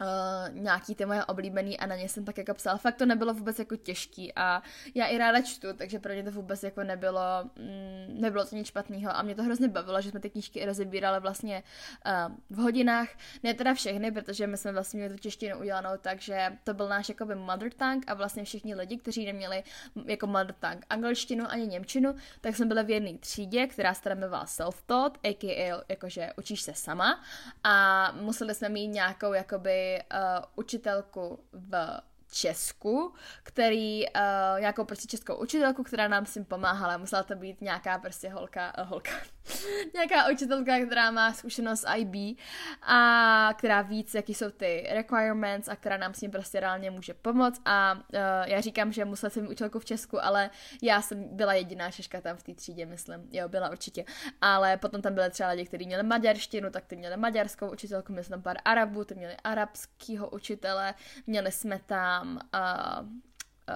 Uh, 0.00 0.54
nějaký 0.54 0.94
ty 0.94 1.06
moje 1.06 1.24
oblíbený 1.24 1.78
a 1.78 1.86
na 1.86 1.96
ně 1.96 2.08
jsem 2.08 2.24
tak 2.24 2.38
jako 2.38 2.54
psala. 2.54 2.78
Fakt 2.78 2.96
to 2.96 3.06
nebylo 3.06 3.34
vůbec 3.34 3.58
jako 3.58 3.76
těžký 3.76 4.32
a 4.36 4.62
já 4.94 5.06
i 5.06 5.18
ráda 5.18 5.40
čtu, 5.42 5.66
takže 5.76 5.98
pro 5.98 6.12
mě 6.12 6.22
to 6.22 6.30
vůbec 6.30 6.62
jako 6.62 6.84
nebylo, 6.84 7.20
mm, 7.56 8.20
nebylo 8.20 8.44
to 8.44 8.56
nic 8.56 8.66
špatného 8.66 9.16
a 9.16 9.22
mě 9.22 9.34
to 9.34 9.42
hrozně 9.42 9.68
bavilo, 9.68 10.00
že 10.00 10.10
jsme 10.10 10.20
ty 10.20 10.30
knížky 10.30 10.58
i 10.58 10.66
rozebírali 10.66 11.20
vlastně 11.20 11.62
uh, 12.06 12.36
v 12.50 12.56
hodinách. 12.56 13.08
Ne 13.42 13.54
teda 13.54 13.74
všechny, 13.74 14.12
protože 14.12 14.46
my 14.46 14.56
jsme 14.56 14.72
vlastně 14.72 14.98
měli 14.98 15.14
tu 15.14 15.20
češtinu 15.20 15.58
udělanou 15.58 15.90
tak, 16.00 16.20
že 16.20 16.56
to 16.64 16.74
byl 16.74 16.88
náš 16.88 17.08
jakoby 17.08 17.34
mother 17.34 17.72
tongue 17.72 18.04
a 18.06 18.14
vlastně 18.14 18.44
všichni 18.44 18.74
lidi, 18.74 18.96
kteří 18.96 19.26
neměli 19.26 19.62
jako 20.04 20.26
mother 20.26 20.54
tongue 20.60 20.84
angličtinu 20.90 21.46
ani 21.48 21.66
němčinu, 21.66 22.14
tak 22.40 22.56
jsme 22.56 22.66
byli 22.66 22.84
v 22.84 22.90
jedné 22.90 23.18
třídě, 23.18 23.66
která 23.66 23.94
se 23.94 24.10
jmenovala 24.10 24.44
self-taught, 24.44 25.12
a.k.a. 25.24 25.82
jakože 25.88 26.30
učíš 26.38 26.62
se 26.62 26.74
sama 26.74 27.24
a 27.64 28.12
museli 28.20 28.54
jsme 28.54 28.68
mít 28.68 28.88
nějakou 28.88 29.32
jakoby 29.32 29.89
uh, 29.98 30.44
učitelku 30.56 31.44
v 31.52 32.00
Česku, 32.32 33.14
který, 33.42 34.04
uh, 34.06 34.60
nějakou 34.60 34.84
prostě 34.84 35.08
českou 35.08 35.34
učitelku, 35.34 35.82
která 35.82 36.08
nám 36.08 36.26
s 36.26 36.34
tím 36.34 36.44
pomáhala. 36.44 36.96
Musela 36.96 37.22
to 37.22 37.34
být 37.34 37.60
nějaká 37.60 37.98
prostě 37.98 38.28
holka, 38.28 38.78
uh, 38.78 38.88
holka, 38.88 39.10
nějaká 39.94 40.30
učitelka, 40.32 40.86
která 40.86 41.10
má 41.10 41.32
zkušenost 41.32 41.84
IB 41.96 42.38
a 42.82 43.54
která 43.58 43.82
víc, 43.82 44.14
jaký 44.14 44.34
jsou 44.34 44.50
ty 44.50 44.86
requirements 44.90 45.68
a 45.68 45.76
která 45.76 45.96
nám 45.96 46.14
s 46.14 46.20
tím 46.20 46.30
prostě 46.30 46.60
reálně 46.60 46.90
může 46.90 47.14
pomoct 47.14 47.60
a 47.64 47.94
uh, 47.94 48.18
já 48.46 48.60
říkám, 48.60 48.92
že 48.92 49.04
musela 49.04 49.30
jsem 49.30 49.48
učitelku 49.48 49.78
v 49.78 49.84
Česku, 49.84 50.24
ale 50.24 50.50
já 50.82 51.02
jsem 51.02 51.36
byla 51.36 51.54
jediná 51.54 51.90
šeška 51.90 52.20
tam 52.20 52.36
v 52.36 52.42
té 52.42 52.54
třídě, 52.54 52.86
myslím. 52.86 53.28
Jo, 53.30 53.48
byla 53.48 53.70
určitě. 53.70 54.04
Ale 54.40 54.76
potom 54.76 55.02
tam 55.02 55.14
byly 55.14 55.30
třeba 55.30 55.48
lidi, 55.48 55.66
kteří 55.66 55.86
měli 55.86 56.02
maďarštinu, 56.02 56.70
tak 56.70 56.86
ty 56.86 56.96
měli 56.96 57.16
maďarskou 57.16 57.72
učitelku, 57.72 58.12
my 58.12 58.24
jsme 58.24 58.36
tam 58.36 58.42
pár 58.42 58.56
Arabů, 58.64 59.04
ty 59.04 59.14
měli 59.14 59.36
arabského 59.44 60.30
učitele, 60.30 60.94
měli 61.26 61.52
jsme 61.52 61.80
tam 61.86 62.40
uh, 62.54 63.29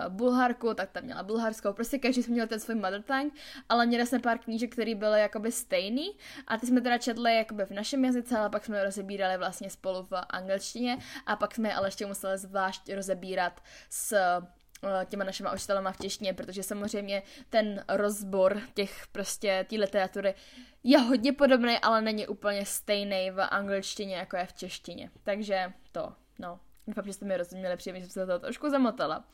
Bulharku, 0.08 0.74
tak 0.74 0.90
tam 0.90 1.04
měla 1.04 1.22
bulharskou, 1.22 1.72
prostě 1.72 1.98
každý 1.98 2.22
jsme 2.22 2.32
měl 2.34 2.46
ten 2.46 2.60
svůj 2.60 2.74
mother 2.74 3.02
tongue, 3.02 3.32
ale 3.68 3.86
měli 3.86 4.06
jsme 4.06 4.18
pár 4.18 4.38
knížek, 4.38 4.72
které 4.72 4.94
byly 4.94 5.20
jakoby 5.20 5.52
stejný 5.52 6.16
a 6.46 6.56
ty 6.56 6.66
jsme 6.66 6.80
teda 6.80 6.98
četli 6.98 7.36
jakoby 7.36 7.64
v 7.64 7.70
našem 7.70 8.04
jazyce, 8.04 8.38
ale 8.38 8.50
pak 8.50 8.64
jsme 8.64 8.78
je 8.78 8.84
rozebírali 8.84 9.38
vlastně 9.38 9.70
spolu 9.70 10.02
v 10.02 10.12
angličtině 10.30 10.98
a 11.26 11.36
pak 11.36 11.54
jsme 11.54 11.68
je 11.68 11.74
ale 11.74 11.88
ještě 11.88 12.06
museli 12.06 12.38
zvlášť 12.38 12.92
rozebírat 12.92 13.60
s 13.90 14.12
eh, 14.12 15.06
těma 15.06 15.24
našima 15.24 15.52
učitelema 15.52 15.92
v 15.92 15.98
češtině, 15.98 16.34
protože 16.34 16.62
samozřejmě 16.62 17.22
ten 17.50 17.84
rozbor 17.88 18.60
těch 18.74 19.06
prostě 19.12 19.66
té 19.70 19.76
literatury 19.76 20.34
je 20.82 20.98
hodně 20.98 21.32
podobný, 21.32 21.78
ale 21.78 22.02
není 22.02 22.26
úplně 22.26 22.66
stejný 22.66 23.30
v 23.30 23.42
angličtině, 23.42 24.16
jako 24.16 24.36
je 24.36 24.46
v 24.46 24.52
češtině. 24.52 25.10
Takže 25.22 25.72
to, 25.92 26.12
no. 26.38 26.60
Doufám, 26.86 27.04
že 27.04 27.12
jste 27.12 27.24
mi 27.24 27.36
rozuměli, 27.36 27.76
příjemně 27.76 28.02
jsem 28.02 28.10
se 28.10 28.26
to 28.26 28.38
trošku 28.38 28.70
zamotala 28.70 29.24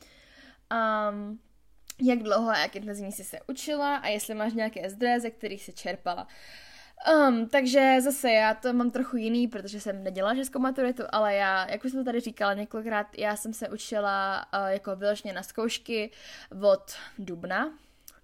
um, 0.71 1.39
jak 2.01 2.23
dlouho 2.23 2.49
a 2.49 2.57
jak 2.57 2.75
intenzivně 2.75 3.11
jsi 3.11 3.23
se 3.23 3.39
učila 3.47 3.95
a 3.95 4.07
jestli 4.07 4.33
máš 4.33 4.53
nějaké 4.53 4.89
zdroje, 4.89 5.19
ze 5.19 5.29
kterých 5.29 5.63
jsi 5.63 5.73
čerpala. 5.73 6.27
Um, 7.27 7.49
takže 7.49 7.97
zase 8.01 8.31
já 8.31 8.53
to 8.53 8.73
mám 8.73 8.91
trochu 8.91 9.17
jiný, 9.17 9.47
protože 9.47 9.81
jsem 9.81 10.03
nedělala 10.03 10.35
českou 10.35 10.59
maturitu, 10.59 11.03
ale 11.09 11.35
já, 11.35 11.71
jak 11.71 11.85
už 11.85 11.91
jsem 11.91 11.99
to 11.99 12.05
tady 12.05 12.19
říkala 12.19 12.53
několikrát, 12.53 13.07
já 13.17 13.35
jsem 13.35 13.53
se 13.53 13.69
učila 13.69 14.45
uh, 14.53 14.67
jako 14.67 14.95
vyloženě 14.95 15.33
na 15.33 15.43
zkoušky 15.43 16.11
od 16.61 16.93
dubna, 17.17 17.71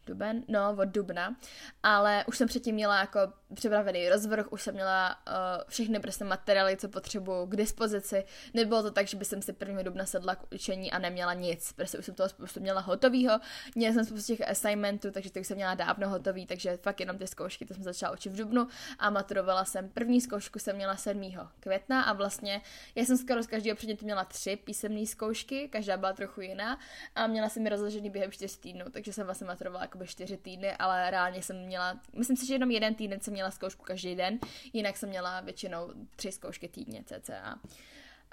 duben, 0.07 0.43
no, 0.47 0.75
od 0.79 0.89
dubna, 0.89 1.35
ale 1.83 2.25
už 2.27 2.37
jsem 2.37 2.47
předtím 2.47 2.75
měla 2.75 2.99
jako 2.99 3.19
připravený 3.53 4.09
rozvrh, 4.09 4.51
už 4.51 4.61
jsem 4.61 4.73
měla 4.73 5.15
uh, 5.27 5.33
všechny 5.67 5.99
prostě 5.99 6.23
materiály, 6.23 6.77
co 6.77 6.89
potřebuju 6.89 7.45
k 7.45 7.55
dispozici. 7.55 8.25
Nebylo 8.53 8.83
to 8.83 8.91
tak, 8.91 9.07
že 9.07 9.17
bych 9.17 9.27
si 9.27 9.35
1. 9.59 9.83
dubna 9.83 10.05
sedla 10.05 10.35
k 10.35 10.53
učení 10.53 10.91
a 10.91 10.99
neměla 10.99 11.33
nic, 11.33 11.73
prostě 11.73 11.97
už 11.97 12.05
jsem 12.05 12.15
toho 12.15 12.29
spoustu 12.29 12.59
měla 12.59 12.81
hotovýho, 12.81 13.39
měla 13.75 13.93
jsem 13.93 14.05
spoustu 14.05 14.35
těch 14.35 14.49
assignmentů, 14.49 15.11
takže 15.11 15.31
to 15.31 15.39
už 15.39 15.47
jsem 15.47 15.57
měla 15.57 15.75
dávno 15.75 16.09
hotový, 16.09 16.45
takže 16.45 16.77
fakt 16.77 16.99
jenom 16.99 17.17
ty 17.17 17.27
zkoušky, 17.27 17.65
to 17.65 17.73
jsem 17.73 17.83
začala 17.83 18.13
učit 18.13 18.29
v 18.29 18.35
dubnu 18.35 18.67
a 18.99 19.09
maturovala 19.09 19.65
jsem. 19.65 19.89
První 19.89 20.21
zkoušku 20.21 20.59
jsem 20.59 20.75
měla 20.75 20.95
7. 20.95 21.31
května 21.59 22.01
a 22.01 22.13
vlastně 22.13 22.61
já 22.95 23.05
jsem 23.05 23.17
skoro 23.17 23.43
z 23.43 23.47
každého 23.47 23.75
předmětu 23.75 24.05
měla 24.05 24.25
tři 24.25 24.55
písemné 24.55 25.05
zkoušky, 25.05 25.69
každá 25.69 25.97
byla 25.97 26.13
trochu 26.13 26.41
jiná 26.41 26.79
a 27.15 27.27
měla 27.27 27.49
jsem 27.49 27.63
mi 27.63 27.69
rozložený 27.69 28.09
během 28.09 28.31
4 28.31 28.59
týdnů, 28.59 28.85
takže 28.91 29.13
jsem 29.13 29.25
vlastně 29.25 29.47
maturovala 29.47 29.83
jakoby 29.83 30.07
4 30.07 30.37
týdny, 30.37 30.75
ale 30.75 31.11
reálně 31.11 31.41
jsem 31.41 31.65
měla, 31.65 31.99
myslím 32.13 32.37
si, 32.37 32.45
že 32.45 32.53
jenom 32.53 32.71
jeden 32.71 32.95
týden 32.95 33.19
jsem 33.19 33.36
měla 33.37 33.51
zkoušku 33.51 33.83
každý 33.83 34.15
den, 34.15 34.39
jinak 34.73 34.97
jsem 34.97 35.09
měla 35.09 35.41
většinou 35.41 35.93
tři 36.15 36.31
zkoušky 36.31 36.67
týdně 36.67 37.03
cca. 37.03 37.59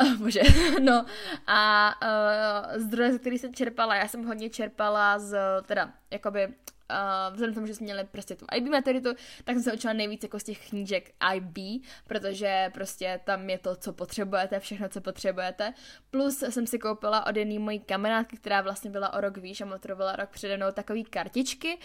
Oh, 0.00 0.16
bože, 0.16 0.40
no 0.80 1.06
a 1.46 1.90
uh, 2.02 2.82
zdroje, 2.82 3.12
ze 3.12 3.18
kterých 3.18 3.40
jsem 3.40 3.54
čerpala, 3.54 3.94
já 3.94 4.08
jsem 4.08 4.24
hodně 4.24 4.50
čerpala 4.50 5.18
z, 5.18 5.36
teda, 5.66 5.92
jakoby, 6.10 6.46
uh, 6.46 7.32
vzhledem 7.32 7.52
k 7.52 7.54
tomu, 7.54 7.66
že 7.66 7.74
jsme 7.74 7.84
měli 7.84 8.04
prostě 8.04 8.36
tu 8.36 8.46
IB 8.56 8.68
maturitu, 8.68 9.08
tak 9.44 9.54
jsem 9.54 9.62
se 9.62 9.72
učila 9.72 9.92
nejvíc 9.92 10.22
jako 10.22 10.40
z 10.40 10.42
těch 10.42 10.68
knížek 10.68 11.10
IB, 11.34 11.84
protože 12.06 12.70
prostě 12.74 13.20
tam 13.24 13.50
je 13.50 13.58
to, 13.58 13.76
co 13.76 13.92
potřebujete, 13.92 14.60
všechno, 14.60 14.88
co 14.88 15.00
potřebujete. 15.00 15.74
Plus 16.10 16.38
jsem 16.38 16.66
si 16.66 16.78
koupila 16.78 17.26
od 17.26 17.36
jedné 17.36 17.58
mojí 17.58 17.80
kamarádky, 17.80 18.36
která 18.36 18.60
vlastně 18.60 18.90
byla 18.90 19.12
o 19.12 19.20
rok 19.20 19.36
výš 19.36 19.60
a 19.60 19.64
maturovala 19.64 20.16
rok 20.16 20.30
přede 20.30 20.56
mnou, 20.56 20.72
takový 20.72 21.04
kartičky, 21.04 21.78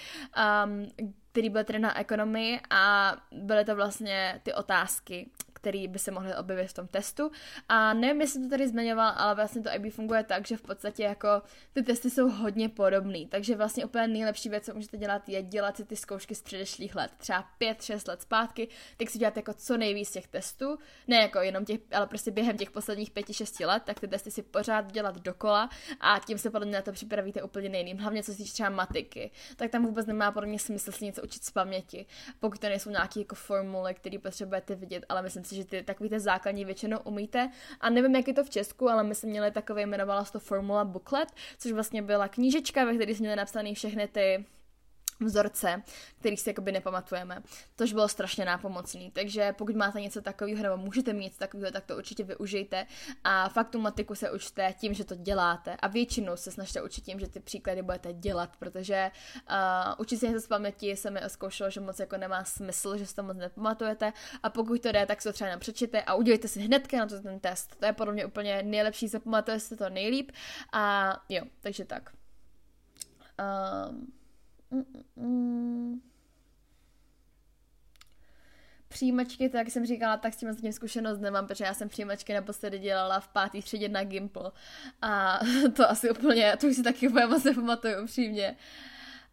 um, 0.65 0.88
který 1.32 1.49
byl 1.49 1.63
tedy 1.63 1.80
na 1.80 1.99
ekonomii 1.99 2.59
a 2.69 3.15
byly 3.32 3.65
to 3.65 3.75
vlastně 3.75 4.39
ty 4.43 4.53
otázky, 4.53 5.30
který 5.62 5.88
by 5.88 5.99
se 5.99 6.12
mohly 6.12 6.36
objevit 6.36 6.68
v 6.68 6.74
tom 6.74 6.88
testu. 6.88 7.32
A 7.70 7.93
nevím, 7.93 8.22
jestli 8.22 8.43
to 8.43 8.49
tady 8.49 8.68
zmiňoval, 8.68 9.14
ale 9.16 9.36
vlastně 9.36 9.62
to 9.62 9.70
IB 9.76 9.93
funguje 9.93 10.24
tak, 10.24 10.47
že 10.47 10.57
v 10.57 10.62
podstatě 10.62 11.03
jako 11.03 11.28
ty 11.74 11.84
testy 11.84 12.10
jsou 12.10 12.30
hodně 12.30 12.70
podobný. 12.70 13.28
Takže 13.28 13.55
vlastně 13.55 13.86
úplně 13.86 14.07
nejlepší 14.07 14.49
věc, 14.49 14.66
co 14.66 14.74
můžete 14.74 14.97
dělat, 14.97 15.30
je 15.30 15.43
dělat 15.43 15.78
si 15.78 15.86
ty 15.86 15.95
zkoušky 15.95 16.36
z 16.36 16.41
předešlých 16.41 16.95
let. 16.95 17.12
Třeba 17.18 17.45
5-6 17.62 18.10
let 18.10 18.22
zpátky, 18.22 18.68
tak 18.97 19.10
si 19.10 19.18
dělat 19.18 19.38
jako 19.38 19.53
co 19.53 19.78
nejvíc 19.78 20.12
těch 20.12 20.28
testů. 20.28 20.78
Ne 21.07 21.18
jako 21.18 21.39
jenom 21.39 21.66
těch, 21.66 21.80
ale 21.91 22.07
prostě 22.07 22.32
během 22.32 22.57
těch 22.57 22.72
posledních 22.72 23.12
5-6 23.12 23.68
let, 23.68 23.84
tak 23.86 23.99
ty 23.99 24.07
testy 24.07 24.32
si 24.32 24.41
pořád 24.41 24.91
dělat 24.91 25.16
dokola 25.16 25.70
a 25.99 26.20
tím 26.20 26.38
se 26.38 26.49
podle 26.49 26.66
mě 26.66 26.76
na 26.76 26.82
to 26.82 26.91
připravíte 26.91 27.43
úplně 27.43 27.70
nejným. 27.70 27.97
Hlavně 27.97 28.24
co 28.24 28.32
se 28.32 28.38
týče 28.38 28.53
třeba 28.53 28.70
matiky, 28.70 29.32
tak 29.55 29.72
tam 29.72 29.86
vůbec 29.86 30.05
nemá 30.05 30.32
podle 30.32 30.49
mě 30.49 30.60
smysl 30.60 30.91
si 30.91 31.05
něco 31.05 31.24
učit 31.24 31.43
z 31.43 31.51
paměti, 31.51 32.05
pokud 32.39 32.60
to 32.60 32.70
nejsou 32.70 32.89
nějaké 32.89 33.20
jako 33.20 33.36
formuly, 33.36 33.93
které 33.93 34.20
potřebujete 34.20 34.76
vidět, 34.76 35.05
ale 35.10 35.22
myslím 35.22 35.43
si, 35.50 35.56
že 35.56 35.66
ty 35.66 35.84
takový 35.84 36.10
ty 36.10 36.20
základní 36.20 36.66
většinou 36.66 37.00
umíte. 37.04 37.52
A 37.82 37.89
nevím, 37.89 38.16
jak 38.16 38.28
je 38.28 38.34
to 38.34 38.43
v 38.43 38.50
Česku, 38.50 38.89
ale 38.89 39.04
my 39.04 39.16
jsme 39.16 39.30
měli 39.30 39.52
takové, 39.52 39.82
jmenovala 39.82 40.26
se 40.26 40.32
to 40.32 40.39
Formula 40.39 40.86
Booklet, 40.86 41.30
což 41.58 41.72
vlastně 41.72 42.02
byla 42.02 42.28
knížečka, 42.28 42.86
ve 42.86 42.95
které 42.95 43.12
jsme 43.12 43.24
měli 43.24 43.36
napsané 43.36 43.74
všechny 43.74 44.08
ty 44.08 44.45
vzorce, 45.26 45.84
kterých 46.20 46.41
si 46.41 46.49
jakoby 46.49 46.72
nepamatujeme, 46.72 47.43
což 47.78 47.93
bylo 47.93 48.07
strašně 48.07 48.45
nápomocný. 48.45 49.11
Takže 49.11 49.53
pokud 49.53 49.76
máte 49.76 50.01
něco 50.01 50.22
takového, 50.22 50.63
nebo 50.63 50.78
můžete 50.78 51.13
mít 51.13 51.24
něco 51.24 51.39
takového, 51.39 51.72
tak 51.72 51.86
to 51.86 51.97
určitě 51.97 52.24
využijte. 52.24 52.86
A 53.24 53.49
fakt 53.49 53.70
tu 53.70 53.80
matiku 53.80 54.15
se 54.15 54.32
učte 54.32 54.74
tím, 54.80 54.93
že 54.93 55.03
to 55.03 55.15
děláte. 55.15 55.76
A 55.76 55.88
většinou 55.88 56.38
se 56.38 56.51
snažte 56.51 56.82
učit 56.82 57.01
tím, 57.01 57.20
že 57.20 57.28
ty 57.28 57.39
příklady 57.39 57.82
budete 57.82 58.13
dělat, 58.13 58.55
protože 58.59 59.11
uh, 59.49 59.55
učit 59.97 60.17
si 60.17 60.28
něco 60.28 60.41
z 60.41 60.47
paměti 60.47 60.95
se 60.95 61.09
mi 61.09 61.22
zkoušelo, 61.28 61.70
že 61.70 61.80
moc 61.80 61.99
jako 61.99 62.17
nemá 62.17 62.43
smysl, 62.43 62.97
že 62.97 63.05
si 63.05 63.15
to 63.15 63.24
moc 63.24 63.38
nepamatujete. 63.38 64.13
A 64.43 64.49
pokud 64.49 64.82
to 64.82 64.91
jde, 64.91 65.05
tak 65.05 65.22
se 65.22 65.30
to 65.30 65.34
třeba 65.34 65.57
přečtěte 65.57 66.01
a 66.01 66.13
udělejte 66.13 66.47
si 66.47 66.59
hnedka 66.59 66.97
na 66.97 67.05
to 67.05 67.22
ten 67.22 67.39
test. 67.39 67.76
To 67.76 67.86
je 67.86 67.93
podle 67.93 68.13
mě 68.13 68.26
úplně 68.26 68.63
nejlepší, 68.63 69.07
zapamatuje 69.07 69.59
si 69.59 69.78
to 69.78 69.89
nejlíp. 69.89 70.32
A 70.74 71.15
jo, 71.30 71.43
takže 71.61 71.86
tak. 71.86 72.09
Um, 73.89 74.18
Mm-mm. 74.72 75.99
Přijímačky, 78.88 79.49
tak 79.49 79.59
jak 79.59 79.70
jsem 79.70 79.86
říkala, 79.86 80.17
tak 80.17 80.34
s 80.34 80.38
tím 80.38 80.53
zatím 80.53 80.74
zkušenost 80.74 81.20
nemám, 81.20 81.47
protože 81.47 81.63
já 81.63 81.74
jsem 81.74 81.89
přijímačky 81.89 82.34
naposledy 82.34 82.80
dělala 82.80 83.20
v 83.20 83.28
pátý 83.28 83.61
třídě 83.61 83.89
na 83.89 84.03
Gimple. 84.03 84.51
A 85.01 85.39
to 85.76 85.89
asi 85.89 86.11
úplně, 86.11 86.57
to 86.57 86.67
už 86.67 86.76
si 86.76 86.84
taky 86.84 87.07
úplně 87.07 87.26
moc 87.26 87.43
nepamatuju 87.43 88.03
upřímně. 88.03 88.55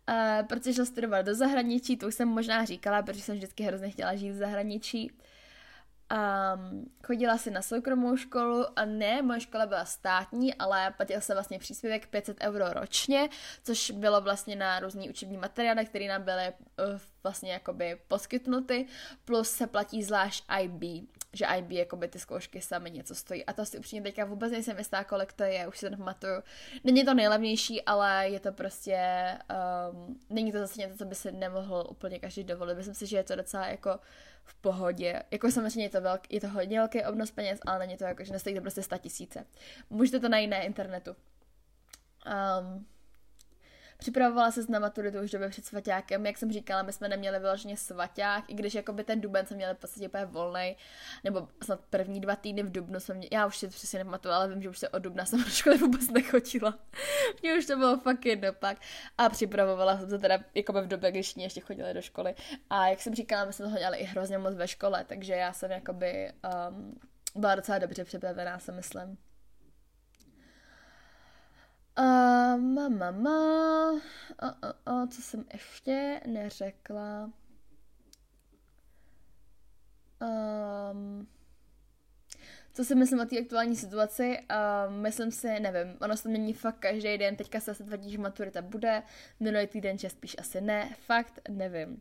Uh, 0.09 0.47
protože 0.47 0.75
šla 0.75 0.85
studovat 0.85 1.23
do 1.23 1.35
zahraničí, 1.35 1.97
to 1.97 2.09
už 2.09 2.15
jsem 2.15 2.29
možná 2.29 2.65
říkala, 2.65 3.03
protože 3.03 3.23
jsem 3.23 3.37
vždycky 3.37 3.63
hrozně 3.63 3.91
chtěla 3.91 4.17
žít 4.17 4.31
v 4.31 4.37
zahraničí. 4.37 5.13
Um, 6.13 6.91
chodila 7.07 7.39
si 7.39 7.51
na 7.51 7.63
soukromou 7.63 8.17
školu 8.17 8.79
a 8.79 8.85
ne, 8.85 9.23
moje 9.23 9.41
škola 9.41 9.67
byla 9.67 9.85
státní, 9.85 10.55
ale 10.55 10.95
platil 10.97 11.21
se 11.21 11.35
vlastně 11.35 11.59
příspěvek 11.59 12.07
500 12.07 12.37
euro 12.41 12.73
ročně, 12.73 13.29
což 13.63 13.91
bylo 13.91 14.21
vlastně 14.21 14.57
na 14.57 14.81
různý 14.81 15.11
učební 15.11 15.37
materiály, 15.37 15.87
které 15.87 16.09
nám 16.09 16.23
byly 16.23 16.53
uh, 16.93 17.01
vlastně 17.23 17.53
jakoby 17.53 17.99
poskytnuty, 18.09 18.87
plus 19.25 19.51
se 19.51 19.67
platí 19.67 20.03
zvlášť 20.03 20.45
IB, 20.61 21.09
že 21.33 21.47
IB 21.59 21.71
jakoby 21.71 22.09
ty 22.09 22.19
zkoušky 22.19 22.61
sami 22.61 22.91
něco 22.91 23.15
stojí. 23.15 23.45
A 23.45 23.53
to 23.53 23.67
si 23.67 23.79
upřímně 23.79 24.03
teďka 24.03 24.25
vůbec 24.25 24.53
nejsem 24.53 24.79
jistá, 24.79 25.05
kolik 25.05 25.33
to 25.33 25.43
je, 25.43 25.69
už 25.69 25.81
to 25.81 25.91
nepamatuju. 25.91 26.43
Není 26.85 27.05
to 27.05 27.15
nejlevnější, 27.15 27.83
ale 27.83 28.29
je 28.29 28.41
to 28.41 28.53
prostě, 28.53 28.99
um, 29.91 30.21
není 30.31 30.53
to 30.53 30.59
zase 30.59 30.81
něco, 30.81 30.99
co 30.99 31.05
by 31.05 31.15
si 31.15 31.33
nemohl 31.33 31.87
úplně 31.91 32.19
každý 32.19 32.45
dovolit. 32.45 32.77
Myslím 32.77 32.95
si, 32.95 33.07
že 33.07 33.17
je 33.17 33.25
to 33.25 33.37
docela 33.37 33.67
jako 33.67 34.01
v 34.47 34.55
pohodě. 34.55 35.23
Jako 35.31 35.51
samozřejmě 35.51 35.85
je 35.85 35.91
to, 35.91 36.01
velk, 36.01 36.33
je 36.33 36.41
to 36.41 36.49
hodně 36.49 36.79
velký 36.79 37.05
obnos 37.05 37.31
peněz, 37.31 37.61
ale 37.67 37.79
není 37.79 37.97
to 37.97 38.05
jako, 38.05 38.25
že 38.25 38.33
nestojí 38.33 38.55
to 38.55 38.61
prostě 38.61 38.83
100 38.83 38.99
tisíce. 38.99 39.47
Můžete 39.91 40.21
to 40.21 40.29
najít 40.29 40.51
na 40.51 40.59
internetu. 40.59 41.11
Um, 41.11 42.87
Připravovala 43.97 44.51
se 44.51 44.61
na 44.69 44.79
maturitu 44.79 45.21
už 45.21 45.31
době 45.31 45.49
před 45.49 45.67
svaťákem, 45.67 46.27
jak 46.27 46.39
jsem 46.39 46.53
říkala, 46.53 46.83
my 46.83 46.93
jsme 46.93 47.09
neměli 47.09 47.39
vyloženě 47.39 47.77
svaťák, 47.77 48.45
i 48.51 48.55
když 48.55 48.75
jakoby 48.75 49.05
ten 49.05 49.21
duben 49.21 49.47
jsme 49.47 49.57
měli 49.57 49.75
v 49.75 49.79
podstatě 49.79 50.09
úplně 50.09 50.25
volný, 50.25 50.77
nebo 51.25 51.49
snad 51.65 51.81
první 51.91 52.21
dva 52.21 52.37
týdny 52.37 52.63
v 52.63 52.73
dubnu 52.73 53.01
jsme 53.01 53.15
měli, 53.15 53.29
já 53.33 53.47
už 53.47 53.57
si 53.59 53.69
přesně 53.69 53.99
nepamatuju, 53.99 54.35
ale 54.35 54.49
vím, 54.49 54.63
že 54.63 54.69
už 54.69 54.79
se 54.79 54.89
od 54.89 54.99
dubna 54.99 55.25
jsem 55.25 55.45
do 55.45 55.51
školy 55.51 55.79
vůbec 55.79 56.11
nechodila. 56.11 56.79
Mně 57.43 57.59
už 57.59 57.67
to 57.67 57.77
bylo 57.77 57.97
fakt 57.97 58.27
jedno 58.27 58.53
pak. 58.53 58.79
A 59.19 59.29
připravovala 59.29 59.99
jsem 59.99 60.11
se 60.11 60.19
teda 60.19 60.39
jakoby 60.55 60.81
v 60.81 60.87
době, 60.87 61.11
když 61.11 61.37
ještě 61.37 61.61
chodili 61.61 61.95
do 61.95 62.03
školy. 62.03 62.35
A 62.71 62.89
jak 62.89 63.01
jsem 63.01 63.15
říkala, 63.15 63.45
my 63.45 63.53
jsme 63.53 63.71
to 63.71 63.79
dělali 63.79 63.99
i 63.99 64.05
hrozně 64.05 64.39
moc 64.39 64.55
ve 64.55 64.69
škole, 64.69 65.05
takže 65.05 65.35
já 65.35 65.53
jsem 65.53 65.71
jakoby 65.71 66.33
um, 66.69 67.01
byla 67.35 67.55
docela 67.55 67.79
dobře 67.79 68.05
připravená, 68.05 68.59
se 68.59 68.73
myslím. 68.73 69.19
Uh, 71.99 72.61
mama, 72.61 73.11
ma, 73.11 73.93
uh, 73.93 74.01
uh, 74.89 75.09
co 75.09 75.23
jsem 75.23 75.45
ještě 75.53 76.21
neřekla? 76.27 77.31
Um, 80.21 81.29
co 82.73 82.85
si 82.85 82.95
myslím 82.95 83.21
o 83.21 83.25
té 83.25 83.39
aktuální 83.39 83.77
situaci? 83.77 84.39
Uh, 84.51 84.95
myslím 84.95 85.31
si, 85.31 85.61
nevím, 85.61 85.97
ono 86.01 86.17
se 86.17 86.29
mění 86.29 86.53
fakt 86.53 86.79
každý 86.79 87.19
den, 87.19 87.37
teďka 87.37 87.61
se 87.61 87.75
tvrdí, 87.75 88.11
že 88.11 88.19
maturita 88.19 88.63
bude, 88.63 89.03
minulý 89.41 89.67
týden, 89.67 89.99
že 89.99 90.11
spíš 90.11 90.37
asi 90.39 90.61
ne, 90.61 90.95
fakt 91.07 91.41
nevím. 91.49 92.01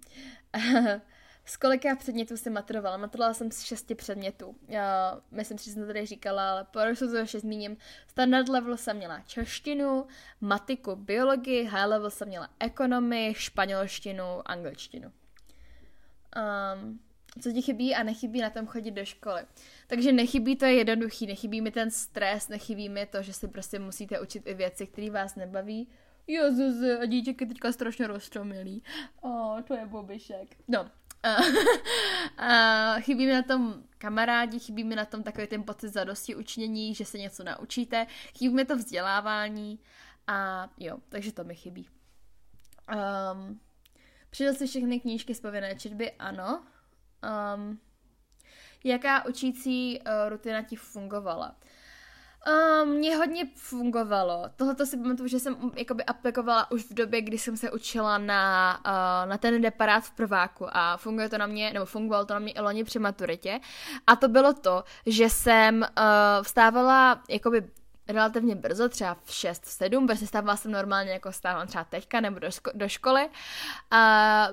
Z 1.46 1.58
kolika 1.58 1.96
předmětů 1.96 2.38
jsem 2.38 2.54
maturovala? 2.54 2.98
Maturovala 2.98 3.34
jsem 3.34 3.52
z 3.52 3.62
šesti 3.62 3.96
předmětů. 3.96 4.56
Já 4.68 5.18
myslím, 5.32 5.58
že 5.58 5.72
jsem 5.72 5.82
to 5.82 5.88
tady 5.88 6.06
říkala, 6.06 6.52
ale 6.52 6.64
prostě 6.72 7.08
to 7.08 7.18
ještě 7.18 7.40
zmíním. 7.40 7.78
Standard 8.08 8.50
level 8.50 8.78
jsem 8.78 8.98
měla 8.98 9.20
češtinu, 9.20 10.08
matiku, 10.42 10.96
biologii, 10.96 11.64
high 11.64 11.86
level 11.86 12.10
jsem 12.10 12.28
měla 12.28 12.50
ekonomii, 12.60 13.34
španělštinu, 13.34 14.24
angličtinu. 14.46 15.12
Um, 16.36 17.00
co 17.42 17.52
ti 17.52 17.62
chybí 17.62 17.96
a 17.96 18.04
nechybí 18.04 18.42
na 18.42 18.50
tom 18.50 18.68
chodit 18.68 18.92
do 18.92 19.06
školy. 19.06 19.42
Takže 19.88 20.12
nechybí 20.12 20.56
to 20.56 20.66
jednoduchý, 20.66 21.28
nechybí 21.28 21.62
mi 21.62 21.72
ten 21.72 21.92
stres, 21.92 22.48
nechybí 22.50 22.90
mi 22.90 23.06
to, 23.06 23.22
že 23.22 23.34
si 23.34 23.48
prostě 23.48 23.80
musíte 23.80 24.20
učit 24.20 24.48
i 24.48 24.54
věci, 24.54 24.88
které 24.88 25.10
vás 25.10 25.36
nebaví. 25.36 25.88
Jezus, 26.28 27.00
a 27.02 27.06
dítěk 27.06 27.42
je 27.42 27.48
teďka 27.48 27.72
strašně 27.72 28.08
rozčomilý. 28.08 28.84
O, 29.22 29.30
oh, 29.30 29.62
to 29.62 29.74
je 29.74 29.86
bobišek. 29.86 30.56
No, 30.68 30.92
a 32.38 32.96
chybí 33.00 33.26
mi 33.26 33.34
na 33.34 33.42
tom 33.42 33.84
kamarádi, 33.98 34.60
chybí 34.60 34.84
mi 34.84 34.96
na 34.96 35.06
tom 35.06 35.24
takový 35.24 35.48
ten 35.48 35.64
pocit 35.64 35.90
zadosti 35.90 36.36
učnění, 36.36 36.96
že 36.96 37.06
se 37.06 37.18
něco 37.18 37.44
naučíte, 37.44 38.08
chybí 38.38 38.54
mi 38.54 38.66
to 38.66 38.76
vzdělávání 38.76 39.80
a 40.28 40.70
jo, 40.78 40.98
takže 41.10 41.32
to 41.32 41.44
mi 41.44 41.56
chybí. 41.56 41.90
Um, 43.34 43.60
Přidal 44.36 44.54
si 44.54 44.68
všechny 44.68 45.00
knížky 45.00 45.36
z 45.36 45.42
povinné 45.42 45.76
četby? 45.76 46.12
Ano. 46.12 46.66
Um, 47.56 47.80
jaká 48.84 49.26
učící 49.26 50.00
uh, 50.00 50.30
rutina 50.30 50.62
ti 50.62 50.76
fungovala? 50.76 51.56
Uh, 52.48 52.88
mně 52.88 53.16
hodně 53.18 53.46
fungovalo. 53.56 54.44
Tohle 54.56 54.86
si 54.86 54.98
pamatuju, 54.98 55.28
že 55.28 55.40
jsem 55.40 55.72
jakoby 55.76 56.04
aplikovala 56.04 56.72
už 56.72 56.84
v 56.84 56.94
době, 56.94 57.22
kdy 57.22 57.38
jsem 57.38 57.58
se 57.58 57.72
učila 57.72 58.18
na, 58.18 58.80
uh, 58.86 59.30
na 59.30 59.38
ten 59.38 59.62
deparát 59.62 60.04
v 60.04 60.12
prváku 60.12 60.66
a 60.70 60.98
funguje 60.98 61.30
to 61.30 61.38
na 61.38 61.46
mě, 61.48 61.74
nebo 61.74 61.86
fungovalo 61.86 62.26
to 62.26 62.34
na 62.34 62.40
mě 62.40 62.52
i 62.52 62.62
loni 62.62 62.84
při 62.84 63.00
maturitě. 63.00 63.60
A 64.08 64.16
to 64.16 64.28
bylo 64.28 64.54
to, 64.54 64.84
že 65.06 65.30
jsem 65.30 65.76
uh, 65.82 65.86
vstávala 66.44 67.24
jakoby 67.30 67.70
relativně 68.08 68.56
brzo, 68.56 68.90
třeba 68.90 69.18
v 69.24 69.32
6, 69.34 69.64
v 69.64 69.70
7, 69.70 70.08
protože 70.08 70.28
stávala 70.28 70.58
jsem 70.58 70.72
normálně 70.72 71.12
jako 71.12 71.32
stávám 71.32 71.68
třeba 71.68 71.84
teďka 71.84 72.22
nebo 72.22 72.40
do, 72.40 72.48
ško- 72.48 72.72
do 72.74 72.90
školy. 72.90 73.30
A 73.92 74.50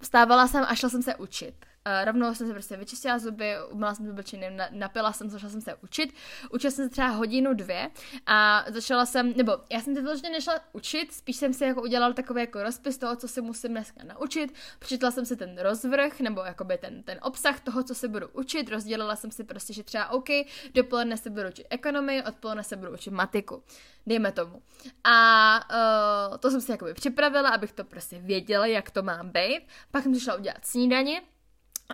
vstávala 0.00 0.46
jsem 0.46 0.64
a 0.68 0.74
šla 0.74 0.88
jsem 0.88 1.02
se 1.02 1.14
učit. 1.14 1.54
Uh, 1.86 2.04
rovnou 2.04 2.34
jsem 2.34 2.46
se 2.46 2.52
prostě 2.52 2.76
vyčistila 2.76 3.18
zuby, 3.18 3.54
umila 3.70 3.94
jsem 3.94 4.06
zuby 4.06 4.24
činem, 4.24 4.56
napila 4.70 5.12
jsem, 5.12 5.30
začala 5.30 5.50
jsem 5.50 5.60
se 5.60 5.74
učit. 5.74 6.14
Učila 6.52 6.70
jsem 6.70 6.84
se 6.84 6.90
třeba 6.90 7.08
hodinu, 7.08 7.54
dvě 7.54 7.90
a 8.26 8.64
začala 8.68 9.06
jsem, 9.06 9.32
nebo 9.36 9.52
já 9.72 9.80
jsem 9.80 9.94
se 9.94 10.02
vyloženě 10.02 10.30
nešla 10.30 10.60
učit, 10.72 11.12
spíš 11.12 11.36
jsem 11.36 11.52
si 11.52 11.64
jako 11.64 11.82
udělala 11.82 12.12
takový 12.12 12.40
jako 12.40 12.62
rozpis 12.62 12.98
toho, 12.98 13.16
co 13.16 13.28
si 13.28 13.40
musím 13.40 13.70
dneska 13.70 14.04
naučit. 14.04 14.54
Přečetla 14.78 15.10
jsem 15.10 15.26
si 15.26 15.36
ten 15.36 15.58
rozvrh, 15.58 16.20
nebo 16.20 16.40
jakoby 16.40 16.78
ten, 16.78 17.02
ten 17.02 17.18
obsah 17.22 17.60
toho, 17.60 17.82
co 17.82 17.94
se 17.94 18.08
budu 18.08 18.28
učit. 18.28 18.68
Rozdělila 18.68 19.16
jsem 19.16 19.30
si 19.30 19.44
prostě, 19.44 19.72
že 19.72 19.82
třeba 19.82 20.08
OK, 20.08 20.28
dopoledne 20.74 21.16
se 21.16 21.30
budu 21.30 21.48
učit 21.48 21.66
ekonomii, 21.70 22.22
odpoledne 22.22 22.64
se 22.64 22.76
budu 22.76 22.92
učit 22.92 23.10
matiku. 23.10 23.62
Dejme 24.06 24.32
tomu. 24.32 24.62
A 25.04 25.60
uh, 26.30 26.36
to 26.38 26.50
jsem 26.50 26.60
si 26.60 26.70
jakoby 26.70 26.94
připravila, 26.94 27.50
abych 27.50 27.72
to 27.72 27.84
prostě 27.84 28.18
věděla, 28.18 28.66
jak 28.66 28.90
to 28.90 29.02
mám 29.02 29.30
být. 29.30 29.60
Pak 29.90 30.02
jsem 30.02 30.20
šla 30.20 30.34
udělat 30.34 30.64
snídaně, 30.64 31.22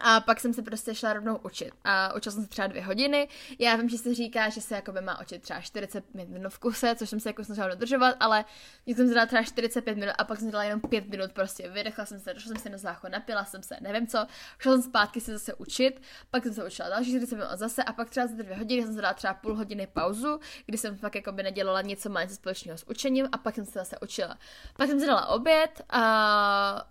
a 0.01 0.21
pak 0.21 0.41
jsem 0.41 0.55
se 0.55 0.63
prostě 0.63 0.95
šla 0.95 1.13
rovnou 1.13 1.37
učit. 1.37 1.71
A 1.85 2.15
učila 2.15 2.33
jsem 2.33 2.43
se 2.43 2.49
třeba 2.49 2.69
dvě 2.69 2.83
hodiny. 2.83 3.29
Já 3.59 3.77
vím, 3.77 3.89
že 3.89 3.99
se 3.99 4.15
říká, 4.15 4.49
že 4.49 4.61
se 4.61 4.75
jako 4.75 4.93
by 4.93 5.01
má 5.01 5.21
učit 5.21 5.43
třeba 5.43 5.61
45 5.61 6.29
minut 6.29 6.51
v 6.51 6.59
kuse, 6.59 6.95
což 6.95 7.11
jsem 7.11 7.21
se 7.21 7.29
jako 7.29 7.45
snažila 7.45 7.69
dodržovat, 7.69 8.17
ale 8.21 8.45
mě 8.87 8.95
jsem 8.95 9.15
dala 9.15 9.27
třeba 9.27 9.43
45 9.43 9.95
minut 9.99 10.15
a 10.19 10.25
pak 10.25 10.39
jsem 10.39 10.51
dala 10.51 10.65
jenom 10.65 10.81
5 10.81 11.09
minut 11.09 11.33
prostě. 11.33 11.69
Vydechla 11.69 12.07
jsem 12.07 12.21
se, 12.21 12.35
došla 12.35 12.49
jsem 12.49 12.63
se 12.63 12.69
na 12.69 12.79
záchod, 12.79 13.13
napila 13.13 13.45
jsem 13.45 13.63
se, 13.63 13.77
nevím 13.81 14.07
co. 14.07 14.27
Šla 14.59 14.73
jsem 14.73 14.83
zpátky 14.83 15.21
se 15.21 15.33
zase 15.33 15.55
učit, 15.55 16.03
pak 16.31 16.43
jsem 16.43 16.55
se 16.55 16.67
učila 16.67 16.89
další 16.89 17.11
40 17.11 17.37
minut 17.37 17.51
zase 17.55 17.85
a 17.85 17.93
pak 17.93 18.11
třeba 18.11 18.27
za 18.27 18.43
dvě 18.43 18.57
hodiny 18.57 18.83
jsem 18.83 18.95
se 18.95 19.03
dala 19.03 19.15
třeba 19.15 19.35
půl 19.35 19.55
hodiny 19.55 19.87
pauzu, 19.87 20.41
kdy 20.67 20.79
jsem 20.79 20.97
fakt 20.97 21.15
jako 21.15 21.33
by 21.33 21.43
nedělala 21.43 21.83
něco 21.83 22.09
málo 22.09 22.29
společného 22.29 22.79
s 22.79 22.89
učením 22.89 23.29
a 23.33 23.39
pak 23.39 23.55
jsem 23.55 23.65
se 23.65 23.73
zase 23.73 23.97
učila. 24.03 24.39
Pak 24.77 24.89
jsem 24.89 25.01
si 25.01 25.07
dala 25.07 25.27
oběd 25.27 25.83
a, 25.91 26.03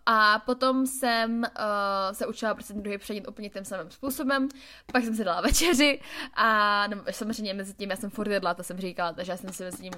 a 0.05 0.39
potom 0.39 0.87
jsem 0.87 1.39
uh, 1.39 2.13
se 2.13 2.27
učila 2.27 2.53
prostě 2.53 2.73
druhý 2.73 2.96
předít 2.97 3.27
úplně 3.27 3.49
tím 3.49 3.65
samým 3.65 3.91
způsobem. 3.91 4.49
Pak 4.91 5.03
jsem 5.03 5.15
si 5.15 5.23
dala 5.23 5.41
večeři 5.41 5.99
a 6.33 6.87
nebo 6.87 7.01
samozřejmě 7.11 7.53
mezi 7.53 7.73
tím 7.73 7.89
já 7.89 7.95
jsem 7.95 8.09
furt 8.09 8.31
jedla, 8.31 8.53
to 8.53 8.63
jsem 8.63 8.77
říkala, 8.77 9.13
takže 9.13 9.31
já 9.31 9.37
jsem 9.37 9.53
si 9.53 9.63
mezi 9.63 9.77
tím 9.77 9.93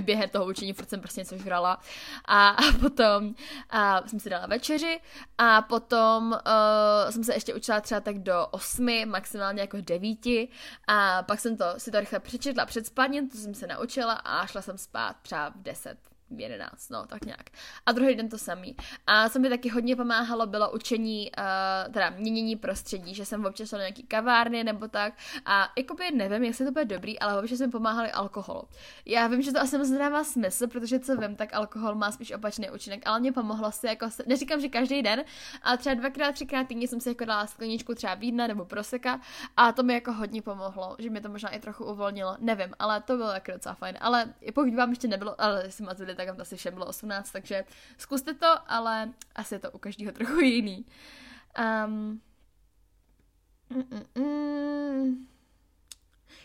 během 0.00 0.30
toho 0.30 0.46
učení 0.46 0.72
furt 0.72 0.90
jsem 0.90 1.00
prostě 1.00 1.20
něco 1.20 1.38
žrala. 1.38 1.80
A, 2.24 2.48
a 2.48 2.72
potom 2.80 3.34
a 3.70 4.08
jsem 4.08 4.20
si 4.20 4.30
dala 4.30 4.46
večeři 4.46 5.00
a 5.38 5.62
potom 5.62 6.32
uh, 6.32 7.10
jsem 7.10 7.24
se 7.24 7.34
ještě 7.34 7.54
učila 7.54 7.80
třeba 7.80 8.00
tak 8.00 8.18
do 8.18 8.46
osmi, 8.46 9.06
maximálně 9.06 9.60
jako 9.60 9.76
devíti. 9.80 10.48
A 10.86 11.22
pak 11.22 11.40
jsem 11.40 11.56
to 11.56 11.64
si 11.78 11.90
to 11.90 12.00
rychle 12.00 12.20
přečetla 12.20 12.66
před 12.66 12.86
spáním, 12.86 13.28
to 13.28 13.38
jsem 13.38 13.54
se 13.54 13.66
naučila 13.66 14.12
a 14.12 14.46
šla 14.46 14.62
jsem 14.62 14.78
spát 14.78 15.16
třeba 15.22 15.48
v 15.48 15.62
deset 15.62 16.07
11, 16.36 16.90
no, 16.90 17.06
tak 17.06 17.24
nějak. 17.24 17.50
A 17.86 17.92
druhý 17.92 18.14
den 18.14 18.28
to 18.28 18.38
samý. 18.38 18.76
A 19.06 19.28
co 19.28 19.38
mi 19.38 19.48
taky 19.48 19.68
hodně 19.68 19.96
pomáhalo, 19.96 20.46
bylo 20.46 20.70
učení, 20.70 21.30
uh, 21.38 21.92
teda 21.92 22.10
měnění 22.10 22.56
prostředí, 22.56 23.14
že 23.14 23.24
jsem 23.24 23.44
občas 23.44 23.68
šla 23.68 23.78
nějaký 23.78 24.02
kavárny 24.02 24.64
nebo 24.64 24.88
tak. 24.88 25.14
A 25.44 25.72
jakoby 25.78 26.10
nevím, 26.10 26.44
jestli 26.44 26.64
to 26.64 26.70
bude 26.70 26.84
dobrý, 26.84 27.18
ale 27.18 27.42
občas 27.42 27.60
mi 27.60 27.68
pomáhali 27.68 28.10
alkohol. 28.10 28.62
Já 29.06 29.26
vím, 29.26 29.42
že 29.42 29.52
to 29.52 29.60
asi 29.60 29.78
moc 29.78 29.90
nedává 29.90 30.24
smysl, 30.24 30.66
protože 30.66 30.98
co 30.98 31.16
vím, 31.16 31.36
tak 31.36 31.54
alkohol 31.54 31.94
má 31.94 32.12
spíš 32.12 32.32
opačný 32.32 32.70
účinek, 32.70 33.02
ale 33.06 33.20
mě 33.20 33.32
pomohlo 33.32 33.72
si 33.72 33.86
jako, 33.86 34.10
se, 34.10 34.22
neříkám, 34.26 34.60
že 34.60 34.68
každý 34.68 35.02
den, 35.02 35.24
ale 35.62 35.78
třeba 35.78 35.94
dvakrát, 35.94 36.32
třikrát 36.32 36.68
týdně 36.68 36.88
jsem 36.88 37.00
si 37.00 37.08
jako 37.08 37.24
dala 37.24 37.46
skleničku 37.46 37.94
třeba 37.94 38.14
vína 38.14 38.46
nebo 38.46 38.64
proseka 38.64 39.20
a 39.56 39.72
to 39.72 39.82
mi 39.82 39.94
jako 39.94 40.12
hodně 40.12 40.42
pomohlo, 40.42 40.96
že 40.98 41.10
mi 41.10 41.20
to 41.20 41.28
možná 41.28 41.48
i 41.48 41.60
trochu 41.60 41.84
uvolnilo, 41.84 42.36
nevím, 42.40 42.74
ale 42.78 43.00
to 43.00 43.16
bylo 43.16 43.30
jako 43.30 43.52
docela 43.52 43.74
fajn. 43.74 43.96
Ale 44.00 44.34
pokud 44.54 44.74
vám 44.74 44.90
ještě 44.90 45.08
nebylo, 45.08 45.40
ale 45.40 45.68
mazili 45.80 46.14
tak 46.26 46.40
asi 46.40 46.56
všem 46.56 46.74
bylo 46.74 46.86
18, 46.86 47.30
takže 47.30 47.64
zkuste 47.98 48.34
to, 48.34 48.54
ale 48.66 49.12
asi 49.34 49.54
je 49.54 49.58
to 49.58 49.70
u 49.70 49.78
každého 49.78 50.12
trochu 50.12 50.40
jiný. 50.40 50.86
Um, 51.86 52.20
mm, 53.70 53.84
mm, 53.90 54.24
mm. 54.24 55.28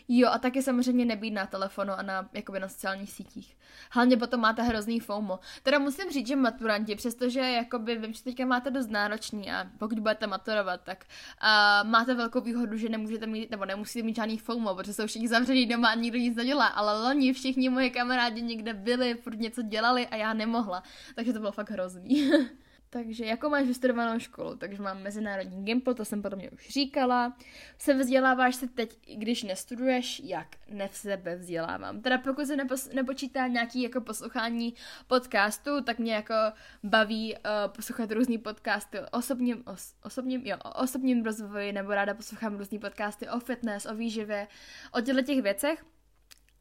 Jo, 0.08 0.28
a 0.32 0.38
taky 0.38 0.62
samozřejmě 0.62 1.04
nebýt 1.04 1.30
na 1.30 1.46
telefonu 1.46 1.92
a 1.92 2.02
na, 2.02 2.28
jakoby 2.32 2.60
na 2.60 2.68
sociálních 2.68 3.12
sítích. 3.12 3.56
Hlavně 3.90 4.16
potom 4.16 4.40
máte 4.40 4.62
hrozný 4.62 5.00
FOMO. 5.00 5.38
Teda 5.62 5.78
musím 5.78 6.10
říct, 6.10 6.26
že 6.26 6.36
maturanti, 6.36 6.94
přestože 6.94 7.40
jakoby 7.40 7.96
vím, 7.98 8.12
že 8.12 8.22
teďka 8.22 8.46
máte 8.46 8.70
dost 8.70 8.90
náročný 8.90 9.50
a 9.50 9.66
pokud 9.78 9.98
budete 9.98 10.26
maturovat, 10.26 10.80
tak 10.84 11.04
uh, 11.04 11.88
máte 11.90 12.14
velkou 12.14 12.40
výhodu, 12.40 12.76
že 12.76 12.88
nemůžete 12.88 13.26
mít, 13.26 13.50
nebo 13.50 13.64
nemusíte 13.64 14.06
mít 14.06 14.16
žádný 14.16 14.38
FOMO, 14.38 14.74
protože 14.74 14.94
jsou 14.94 15.06
všichni 15.06 15.28
zavření 15.28 15.66
doma 15.66 15.88
a 15.88 15.94
nikdo 15.94 16.18
nic 16.18 16.36
nedělá, 16.36 16.66
ale 16.66 17.02
loni 17.02 17.32
všichni 17.32 17.68
moje 17.68 17.90
kamarádi 17.90 18.42
někde 18.42 18.74
byli, 18.74 19.14
furt 19.14 19.36
něco 19.38 19.62
dělali 19.62 20.06
a 20.06 20.16
já 20.16 20.32
nemohla. 20.32 20.82
Takže 21.14 21.32
to 21.32 21.38
bylo 21.38 21.52
fakt 21.52 21.70
hrozný. 21.70 22.30
Takže 22.94 23.24
jako 23.24 23.50
máš 23.50 23.66
vystudovanou 23.66 24.18
školu, 24.18 24.56
takže 24.56 24.82
mám 24.82 25.02
mezinárodní 25.02 25.64
Gimple, 25.64 25.94
to 25.94 26.04
jsem 26.04 26.22
potom 26.22 26.38
mě 26.38 26.50
už 26.50 26.68
říkala. 26.68 27.36
Se 27.78 27.94
vzděláváš 27.94 28.56
se 28.56 28.68
teď, 28.68 28.98
když 29.16 29.42
nestuduješ, 29.42 30.20
jak 30.24 30.46
ne 30.68 30.88
v 30.88 30.96
sebe 30.96 31.36
vzdělávám. 31.36 32.00
Teda 32.00 32.18
pokud 32.18 32.46
se 32.46 32.56
nepos- 32.56 32.94
nepočítá 32.94 33.46
nějaký 33.46 33.82
jako 33.82 34.00
poslouchání 34.00 34.74
podcastu, 35.06 35.80
tak 35.84 35.98
mě 35.98 36.14
jako 36.14 36.34
baví 36.82 37.34
uh, 37.34 37.40
poslouchat 37.76 38.12
různý 38.12 38.38
podcasty 38.38 39.00
o 39.00 39.06
osobním, 39.10 39.62
o, 39.66 39.74
osobním, 40.02 40.40
jo, 40.44 40.56
o 40.64 40.82
osobním 40.82 41.24
rozvoji, 41.24 41.72
nebo 41.72 41.94
ráda 41.94 42.14
poslouchám 42.14 42.56
různý 42.56 42.78
podcasty 42.78 43.28
o 43.28 43.40
fitness, 43.40 43.86
o 43.86 43.94
výživě, 43.94 44.48
o 44.92 45.00
těchto 45.00 45.22
těch 45.22 45.42
věcech. 45.42 45.84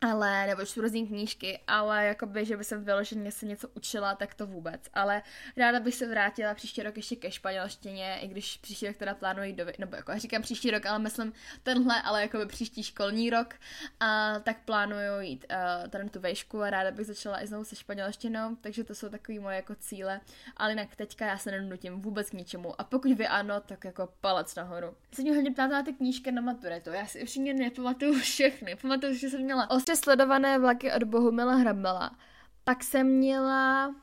Ale, 0.04 0.48
nebo 0.48 0.66
čtu 0.66 0.82
různý 0.82 1.08
knížky, 1.08 1.60
ale 1.68 2.06
jakoby, 2.06 2.46
že 2.46 2.58
by 2.58 2.64
se 2.64 2.78
vyloženě 2.78 3.32
se 3.32 3.46
něco 3.46 3.68
učila, 3.74 4.16
tak 4.16 4.34
to 4.34 4.48
vůbec. 4.48 4.90
Ale 4.94 5.22
ráda 5.58 5.80
bych 5.80 5.96
se 5.96 6.08
vrátila 6.08 6.54
příští 6.54 6.84
rok 6.84 6.98
ještě 6.98 7.16
ke 7.16 7.32
španělštině, 7.32 8.20
i 8.22 8.28
když 8.28 8.58
příští 8.58 8.88
rok 8.88 8.98
teda 8.98 9.14
plánuji 9.14 9.54
do, 9.54 9.66
nebo 9.80 9.96
jako 9.96 10.12
říkám 10.16 10.42
příští 10.42 10.72
rok, 10.72 10.86
ale 10.86 11.00
myslím 11.00 11.34
tenhle, 11.64 12.02
ale 12.02 12.22
jako 12.22 12.46
příští 12.48 12.84
školní 12.84 13.30
rok, 13.30 13.54
a 14.00 14.40
tak 14.40 14.58
plánuju 14.66 15.20
jít 15.20 15.46
uh, 15.52 15.90
tady 15.90 16.10
tu 16.10 16.20
vejšku 16.20 16.62
a 16.62 16.70
ráda 16.70 16.92
bych 16.92 17.06
začala 17.06 17.44
i 17.44 17.48
znovu 17.48 17.64
se 17.64 17.76
španělštinou, 17.76 18.56
takže 18.62 18.84
to 18.84 18.96
jsou 18.96 19.10
takový 19.10 19.40
moje 19.40 19.56
jako 19.56 19.76
cíle, 19.76 20.22
ale 20.58 20.72
jinak 20.72 20.96
teďka 20.96 21.26
já 21.26 21.38
se 21.38 21.52
nenutím 21.52 22.02
vůbec 22.02 22.30
k 22.30 22.34
ničemu. 22.34 22.82
A 22.82 22.84
pokud 22.84 23.12
vy 23.12 23.28
ano, 23.28 23.62
tak 23.62 23.86
jako 23.86 24.10
palec 24.22 24.56
nahoru. 24.56 24.96
Se 25.14 25.22
mě 25.22 25.34
hodně 25.34 25.52
ptáte 25.52 25.74
na 25.74 25.84
ty 25.84 25.94
knížky 25.94 26.32
na 26.32 26.42
maturitu, 26.42 26.90
já 26.90 27.06
si 27.06 27.22
upřímně 27.22 27.54
nepamatuju 27.54 28.20
všechny, 28.20 28.76
pamatuju, 28.76 29.14
že 29.14 29.30
jsem 29.30 29.42
měla 29.42 29.70
ještě 29.94 30.04
sledované 30.04 30.60
vlaky 30.60 30.92
od 30.92 31.04
Bohumila 31.04 31.56
Hrabala. 31.56 32.18
Pak 32.64 32.84
jsem 32.84 33.08
měla 33.08 33.96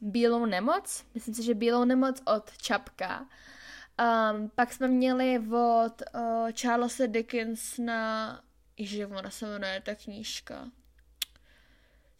Bílou 0.00 0.46
nemoc, 0.46 1.04
myslím 1.14 1.34
si, 1.34 1.42
že 1.42 1.54
Bílou 1.54 1.84
nemoc 1.84 2.22
od 2.26 2.56
Čapka. 2.56 3.20
Um, 3.20 4.50
pak 4.54 4.72
jsme 4.72 4.88
měli 4.88 5.38
od 5.38 6.02
uh, 6.14 6.50
Charlesa 6.60 7.06
Dickinsona, 7.06 8.40
že 8.78 9.06
ona 9.06 9.30
se 9.30 9.46
jmenuje 9.46 9.80
ta 9.80 9.94
knížka. 9.94 10.68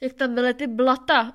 Jak 0.01 0.13
tam 0.13 0.35
byly 0.35 0.55
ty 0.55 0.67
blata. 0.67 1.33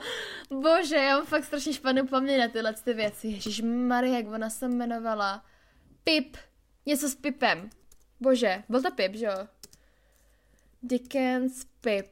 Bože, 0.50 0.96
já 0.96 1.16
mám 1.16 1.26
fakt 1.26 1.44
strašně 1.44 1.72
špatnou 1.72 2.06
paměť 2.06 2.40
na 2.40 2.48
tyhle 2.48 2.72
ty 2.72 2.94
věci. 2.94 3.28
Ježíš 3.28 3.60
Marie, 3.60 4.16
jak 4.16 4.26
ona 4.26 4.50
se 4.50 4.66
jmenovala. 4.66 5.44
Pip. 6.04 6.36
Něco 6.86 7.08
s 7.08 7.14
Pipem. 7.14 7.70
Bože, 8.20 8.62
byl 8.68 8.82
to 8.82 8.90
Pip, 8.90 9.14
že 9.14 9.26
jo? 9.26 9.48
Dickens, 10.86 11.64
Pip. 11.80 12.06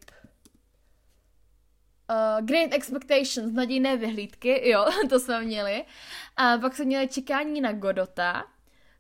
Uh, 2.11 2.47
Great 2.47 2.73
Expectations, 2.73 3.53
nadějné 3.53 3.97
vyhlídky, 3.97 4.71
jo, 4.71 4.87
to 5.09 5.21
jsme 5.21 5.43
měli. 5.43 5.85
A 6.37 6.59
pak 6.59 6.77
jsme 6.77 6.85
měli 6.85 7.09
Čekání 7.09 7.61
na 7.61 7.73
Godota, 7.73 8.45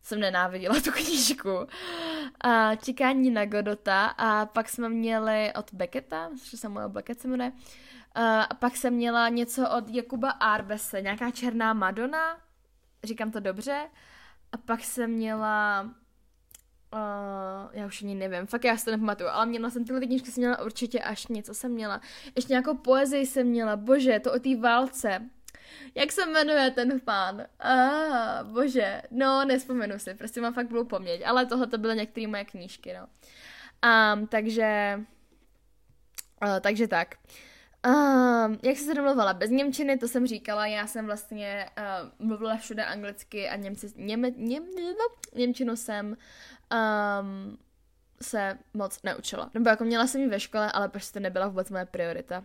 jsem 0.02 0.20
nenáviděla 0.20 0.74
tu 0.80 0.90
knížku. 0.92 1.66
A 2.40 2.74
Čekání 2.74 3.30
na 3.30 3.44
Godota 3.44 4.06
a 4.06 4.46
pak 4.46 4.68
jsme 4.68 4.88
měli 4.88 5.52
od 5.58 5.74
Becketa, 5.74 6.30
že 6.44 6.56
Samuel 6.56 6.88
Beckett 6.88 7.20
se 7.20 7.28
jmenuje. 7.28 7.52
A 8.14 8.54
pak 8.54 8.76
jsem 8.76 8.94
měla 8.94 9.28
něco 9.28 9.70
od 9.70 9.88
Jakuba 9.88 10.30
Arbese, 10.30 11.02
nějaká 11.02 11.30
černá 11.30 11.72
Madonna, 11.72 12.36
říkám 13.04 13.30
to 13.30 13.40
dobře. 13.40 13.88
A 14.52 14.56
pak 14.56 14.80
jsem 14.84 15.10
měla 15.10 15.90
Uh, 16.94 17.70
já 17.72 17.86
už 17.86 18.02
ani 18.02 18.14
nevím, 18.14 18.46
fakt 18.46 18.64
já 18.64 18.76
si 18.76 18.84
to 18.84 18.90
nepamatuju, 18.90 19.28
ale 19.28 19.46
měla 19.46 19.70
jsem 19.70 19.84
tyhle 19.84 20.00
knížky, 20.00 20.30
jsem 20.30 20.40
měla 20.40 20.62
určitě 20.62 21.00
až 21.00 21.26
něco 21.26 21.54
jsem 21.54 21.72
měla. 21.72 22.00
Ještě 22.36 22.52
nějakou 22.52 22.76
poezii 22.76 23.26
jsem 23.26 23.46
měla, 23.46 23.76
bože, 23.76 24.20
to 24.20 24.32
o 24.32 24.38
té 24.38 24.56
válce. 24.56 25.30
Jak 25.94 26.12
se 26.12 26.26
jmenuje 26.26 26.70
ten 26.70 27.00
pán? 27.00 27.46
Ah, 27.60 28.44
bože, 28.44 29.02
no, 29.10 29.44
nespomenu 29.44 29.98
si, 29.98 30.14
prostě 30.14 30.40
mám 30.40 30.54
fakt 30.54 30.68
blou 30.68 30.84
paměť, 30.84 31.22
ale 31.26 31.46
tohle 31.46 31.66
to 31.66 31.78
byly 31.78 31.96
některé 31.96 32.26
moje 32.26 32.44
knížky, 32.44 32.94
no. 32.94 33.06
Um, 34.16 34.26
takže, 34.26 35.00
uh, 36.46 36.60
takže 36.60 36.88
tak. 36.88 37.14
Um, 37.86 38.58
jak 38.62 38.76
jsem 38.76 38.86
se 38.86 38.94
domluvala 38.94 39.32
bez 39.32 39.50
Němčiny, 39.50 39.98
to 39.98 40.08
jsem 40.08 40.26
říkala, 40.26 40.66
já 40.66 40.86
jsem 40.86 41.06
vlastně 41.06 41.70
uh, 41.78 42.26
mluvila 42.26 42.56
všude 42.56 42.84
anglicky 42.84 43.48
a 43.48 43.56
Němci, 43.56 43.92
něme, 43.96 44.30
něm, 44.30 44.64
Němčinu 45.34 45.76
jsem 45.76 46.16
um, 46.74 47.58
se 48.22 48.58
moc 48.74 49.02
neučila. 49.02 49.50
Nebo 49.54 49.68
jako 49.68 49.84
měla 49.84 50.06
jsem 50.06 50.20
ji 50.20 50.28
ve 50.28 50.40
škole, 50.40 50.72
ale 50.72 50.88
prostě 50.88 51.12
to 51.12 51.22
nebyla 51.22 51.48
vůbec 51.48 51.70
moje 51.70 51.86
priorita. 51.86 52.44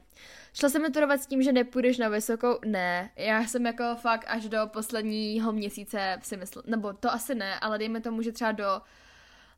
Šla 0.53 0.69
jsem 0.69 0.81
maturovat 0.81 1.21
s 1.21 1.27
tím, 1.27 1.43
že 1.43 1.51
nepůjdeš 1.51 1.97
na 1.97 2.09
vysokou? 2.09 2.59
Ne. 2.65 3.09
Já 3.15 3.43
jsem 3.43 3.65
jako 3.65 3.83
fakt 3.95 4.25
až 4.27 4.49
do 4.49 4.57
posledního 4.67 5.51
měsíce 5.51 6.19
si 6.23 6.37
myslela, 6.37 6.63
nebo 6.67 6.93
to 6.93 7.13
asi 7.13 7.35
ne, 7.35 7.59
ale 7.59 7.77
dejme 7.77 8.01
tomu, 8.01 8.21
že 8.21 8.31
třeba 8.31 8.51
do 8.51 8.81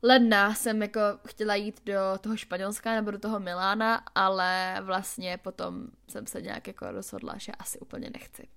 ledna 0.02 0.54
jsem 0.54 0.82
jako 0.82 1.00
chtěla 1.26 1.54
jít 1.54 1.80
do 1.84 2.00
toho 2.20 2.36
Španělska 2.36 2.94
nebo 2.94 3.10
do 3.10 3.18
toho 3.18 3.40
Milána, 3.40 4.02
ale 4.14 4.76
vlastně 4.80 5.38
potom 5.42 5.86
jsem 6.08 6.26
se 6.26 6.42
nějak 6.42 6.66
jako 6.66 6.90
rozhodla, 6.90 7.34
že 7.36 7.52
asi 7.52 7.78
úplně 7.78 8.10
nechci. 8.12 8.48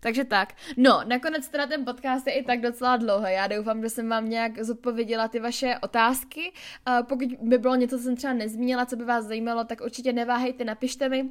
Takže 0.00 0.24
tak. 0.24 0.52
No, 0.76 1.00
nakonec 1.04 1.48
teda 1.48 1.66
ten 1.66 1.84
podcast 1.84 2.26
je 2.26 2.32
i 2.32 2.44
tak 2.44 2.60
docela 2.60 2.96
dlouhý. 2.96 3.32
Já 3.32 3.46
doufám, 3.46 3.82
že 3.82 3.90
jsem 3.90 4.08
vám 4.08 4.28
nějak 4.28 4.64
zodpověděla 4.64 5.28
ty 5.28 5.40
vaše 5.40 5.78
otázky. 5.82 6.52
Pokud 7.08 7.28
by 7.40 7.58
bylo 7.58 7.74
něco, 7.74 7.98
co 7.98 8.02
jsem 8.02 8.16
třeba 8.16 8.32
nezmínila, 8.32 8.86
co 8.86 8.96
by 8.96 9.04
vás 9.04 9.24
zajímalo, 9.24 9.64
tak 9.64 9.80
určitě 9.80 10.12
neváhejte, 10.12 10.64
napište 10.64 11.08
mi. 11.08 11.30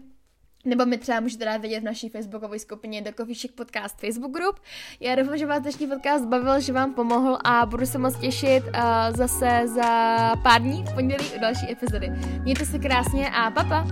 Nebo 0.66 0.86
mi 0.86 0.98
třeba 0.98 1.20
můžete 1.20 1.46
dát 1.46 1.62
vědět 1.62 1.80
v 1.80 1.84
naší 1.84 2.10
facebookové 2.10 2.60
skupině 2.60 3.02
do 3.02 3.14
Kofíšek 3.14 3.52
Podcast 3.52 4.00
Facebook 4.00 4.34
Group. 4.34 4.56
Já 5.00 5.16
doufám, 5.16 5.38
že 5.38 5.46
vás 5.46 5.62
dnešní 5.62 5.88
podcast 5.88 6.26
bavil, 6.26 6.60
že 6.60 6.74
vám 6.74 6.94
pomohl 6.94 7.38
a 7.44 7.66
budu 7.66 7.86
se 7.86 7.98
moc 7.98 8.20
těšit 8.20 8.64
uh, 8.64 8.72
zase 9.18 9.62
za 9.66 10.36
pár 10.44 10.62
dní 10.62 10.84
v 10.84 10.94
pondělí 10.94 11.26
u 11.38 11.40
další 11.40 11.72
epizody. 11.72 12.12
Mějte 12.44 12.66
se 12.66 12.80
krásně 12.80 13.30
a 13.30 13.52
papa! 13.52 13.88